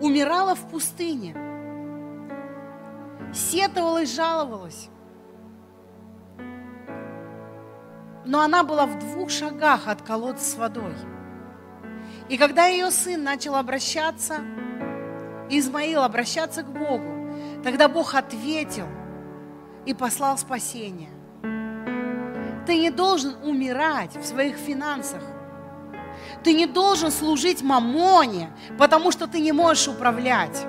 умирала 0.00 0.56
в 0.56 0.68
пустыне, 0.68 1.32
сетовала 3.32 4.02
и 4.02 4.06
жаловалась. 4.06 4.88
Но 8.24 8.40
она 8.40 8.64
была 8.64 8.86
в 8.86 8.98
двух 8.98 9.30
шагах 9.30 9.86
от 9.86 10.02
колодца 10.02 10.44
с 10.44 10.56
водой. 10.56 10.96
И 12.28 12.36
когда 12.36 12.66
ее 12.66 12.90
сын 12.90 13.22
начал 13.22 13.54
обращаться, 13.54 14.40
Измаил 15.48 16.02
обращаться 16.02 16.64
к 16.64 16.72
Богу, 16.72 17.32
тогда 17.62 17.88
Бог 17.88 18.16
ответил 18.16 18.88
и 19.86 19.94
послал 19.94 20.36
спасение. 20.36 21.10
Ты 22.66 22.76
не 22.76 22.90
должен 22.90 23.36
умирать 23.44 24.16
в 24.16 24.24
своих 24.24 24.56
финансах. 24.56 25.22
Ты 26.44 26.52
не 26.52 26.66
должен 26.66 27.10
служить 27.10 27.62
мамоне, 27.62 28.50
потому 28.78 29.10
что 29.10 29.26
ты 29.26 29.40
не 29.40 29.52
можешь 29.52 29.88
управлять. 29.88 30.66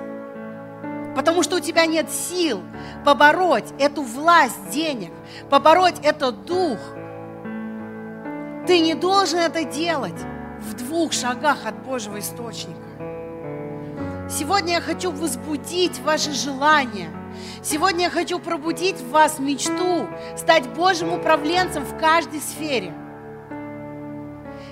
Потому 1.14 1.42
что 1.42 1.56
у 1.56 1.60
тебя 1.60 1.84
нет 1.84 2.10
сил 2.10 2.62
побороть 3.04 3.66
эту 3.78 4.00
власть 4.00 4.70
денег, 4.70 5.12
побороть 5.50 6.00
этот 6.02 6.46
дух. 6.46 6.78
Ты 8.66 8.80
не 8.80 8.94
должен 8.94 9.38
это 9.38 9.64
делать 9.64 10.18
в 10.60 10.74
двух 10.74 11.12
шагах 11.12 11.66
от 11.66 11.84
Божьего 11.84 12.18
источника. 12.20 12.80
Сегодня 14.30 14.74
я 14.74 14.80
хочу 14.80 15.10
возбудить 15.10 16.00
ваши 16.00 16.32
желания. 16.32 17.10
Сегодня 17.62 18.04
я 18.04 18.10
хочу 18.10 18.38
пробудить 18.38 18.96
в 18.96 19.10
вас 19.10 19.38
мечту 19.38 20.08
стать 20.38 20.66
Божьим 20.70 21.12
управленцем 21.12 21.84
в 21.84 21.98
каждой 21.98 22.40
сфере– 22.40 22.94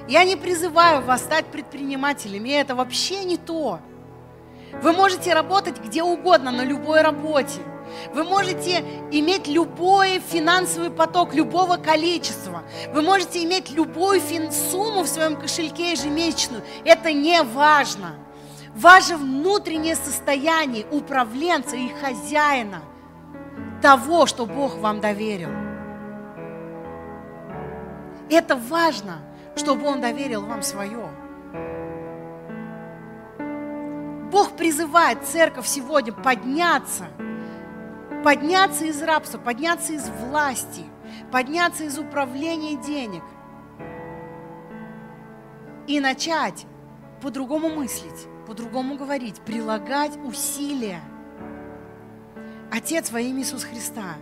я 0.08 0.24
не 0.24 0.36
призываю 0.36 1.02
вас 1.02 1.22
стать 1.22 1.46
предпринимателями, 1.46 2.50
это 2.50 2.74
вообще 2.74 3.24
не 3.24 3.36
то. 3.36 3.80
Вы 4.82 4.92
можете 4.92 5.32
работать 5.34 5.80
где 5.80 6.02
угодно, 6.02 6.50
на 6.50 6.62
любой 6.64 7.02
работе. 7.02 7.60
Вы 8.12 8.24
можете 8.24 8.84
иметь 9.12 9.46
любой 9.46 10.18
финансовый 10.18 10.90
поток 10.90 11.32
любого 11.34 11.76
количества. 11.76 12.62
Вы 12.92 13.02
можете 13.02 13.44
иметь 13.44 13.70
любую 13.70 14.20
фин- 14.20 14.50
сумму 14.50 15.02
в 15.02 15.06
своем 15.06 15.36
кошельке 15.36 15.92
ежемесячную. 15.92 16.62
Это 16.84 17.12
не 17.12 17.42
важно. 17.42 18.16
Ваше 18.74 19.16
внутреннее 19.16 19.94
состояние 19.94 20.86
управленца 20.90 21.76
и 21.76 21.88
хозяина 21.88 22.82
того, 23.80 24.26
что 24.26 24.46
Бог 24.46 24.78
вам 24.78 25.00
доверил. 25.00 25.50
Это 28.30 28.56
важно 28.56 29.18
чтобы 29.56 29.86
Он 29.86 30.00
доверил 30.00 30.44
вам 30.44 30.62
свое. 30.62 31.08
Бог 34.30 34.56
призывает 34.56 35.22
церковь 35.24 35.66
сегодня 35.66 36.12
подняться, 36.12 37.06
подняться 38.24 38.84
из 38.84 39.00
рабства, 39.00 39.38
подняться 39.38 39.92
из 39.92 40.08
власти, 40.08 40.82
подняться 41.30 41.84
из 41.84 41.98
управления 41.98 42.76
денег 42.76 43.22
и 45.86 46.00
начать 46.00 46.66
по-другому 47.22 47.68
мыслить, 47.68 48.26
по-другому 48.46 48.96
говорить, 48.96 49.40
прилагать 49.40 50.16
усилия. 50.24 51.00
Отец 52.72 53.12
во 53.12 53.20
имя 53.20 53.40
Иисуса 53.40 53.68
Христа, 53.68 54.16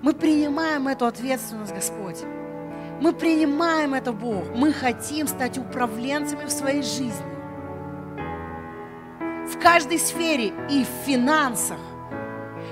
мы 0.00 0.12
принимаем 0.12 0.86
эту 0.86 1.06
ответственность, 1.06 1.74
Господь. 1.74 2.24
Мы 3.00 3.12
принимаем 3.12 3.94
это, 3.94 4.12
Бог. 4.12 4.44
Мы 4.54 4.72
хотим 4.72 5.28
стать 5.28 5.56
управленцами 5.56 6.44
в 6.44 6.50
своей 6.50 6.82
жизни. 6.82 7.38
В 9.46 9.58
каждой 9.60 9.98
сфере 9.98 10.52
и 10.68 10.84
в 10.84 11.06
финансах, 11.06 11.78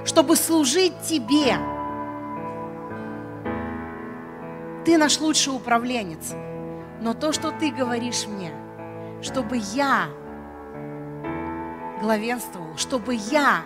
чтобы 0.04 0.36
служить 0.36 0.94
Тебе. 1.02 1.56
Ты 4.84 4.98
наш 4.98 5.20
лучший 5.20 5.54
управленец. 5.54 6.34
Но 7.00 7.14
то, 7.14 7.32
что 7.32 7.52
Ты 7.52 7.70
говоришь 7.70 8.26
мне, 8.26 8.52
чтобы 9.22 9.58
я 9.74 10.08
главенствовал, 12.00 12.76
чтобы 12.76 13.14
я 13.14 13.62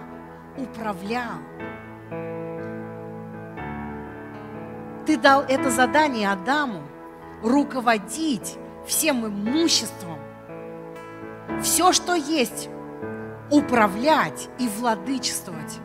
управлял, 0.57 1.39
Ты 5.07 5.17
дал 5.17 5.43
это 5.43 5.71
задание 5.71 6.31
Адаму 6.31 6.83
руководить 7.43 8.57
всем 8.87 9.27
имуществом, 9.27 10.19
все, 11.63 11.93
что 11.93 12.15
есть, 12.15 12.69
управлять 13.51 14.49
и 14.59 14.69
владычествовать. 14.69 15.79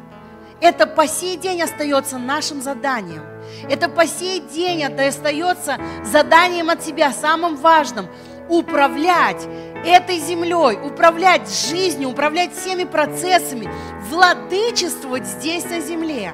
Это 0.61 0.87
по 0.87 1.07
сей 1.07 1.37
день 1.37 1.61
остается 1.61 2.17
нашим 2.17 2.61
заданием. 2.61 3.23
Это 3.69 3.89
по 3.89 4.07
сей 4.07 4.39
день 4.39 4.83
остается 4.83 5.77
заданием 6.03 6.69
от 6.69 6.79
Тебя, 6.79 7.11
самым 7.11 7.55
важным– 7.57 8.07
управлять 8.49 9.47
этой 9.85 10.19
землей, 10.19 10.77
управлять 10.83 11.49
жизнью, 11.49 12.09
управлять 12.09 12.53
всеми 12.53 12.83
процессами, 12.83 13.69
владычествовать 14.09 15.25
здесь 15.25 15.65
на 15.65 15.79
земле. 15.79 16.33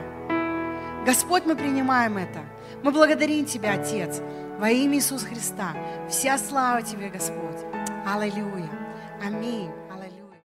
Господь, 1.05 1.45
мы 1.45 1.55
принимаем 1.55 2.17
это. 2.17 2.39
Мы 2.83 2.91
благодарим 2.91 3.45
Тебя, 3.45 3.73
Отец, 3.73 4.21
во 4.57 4.69
имя 4.71 4.95
Иисуса 4.95 5.27
Христа. 5.27 5.75
Вся 6.09 6.37
слава 6.37 6.81
Тебе, 6.81 7.09
Господь. 7.09 7.63
Аллилуйя. 8.05 8.69
Аминь. 9.23 9.69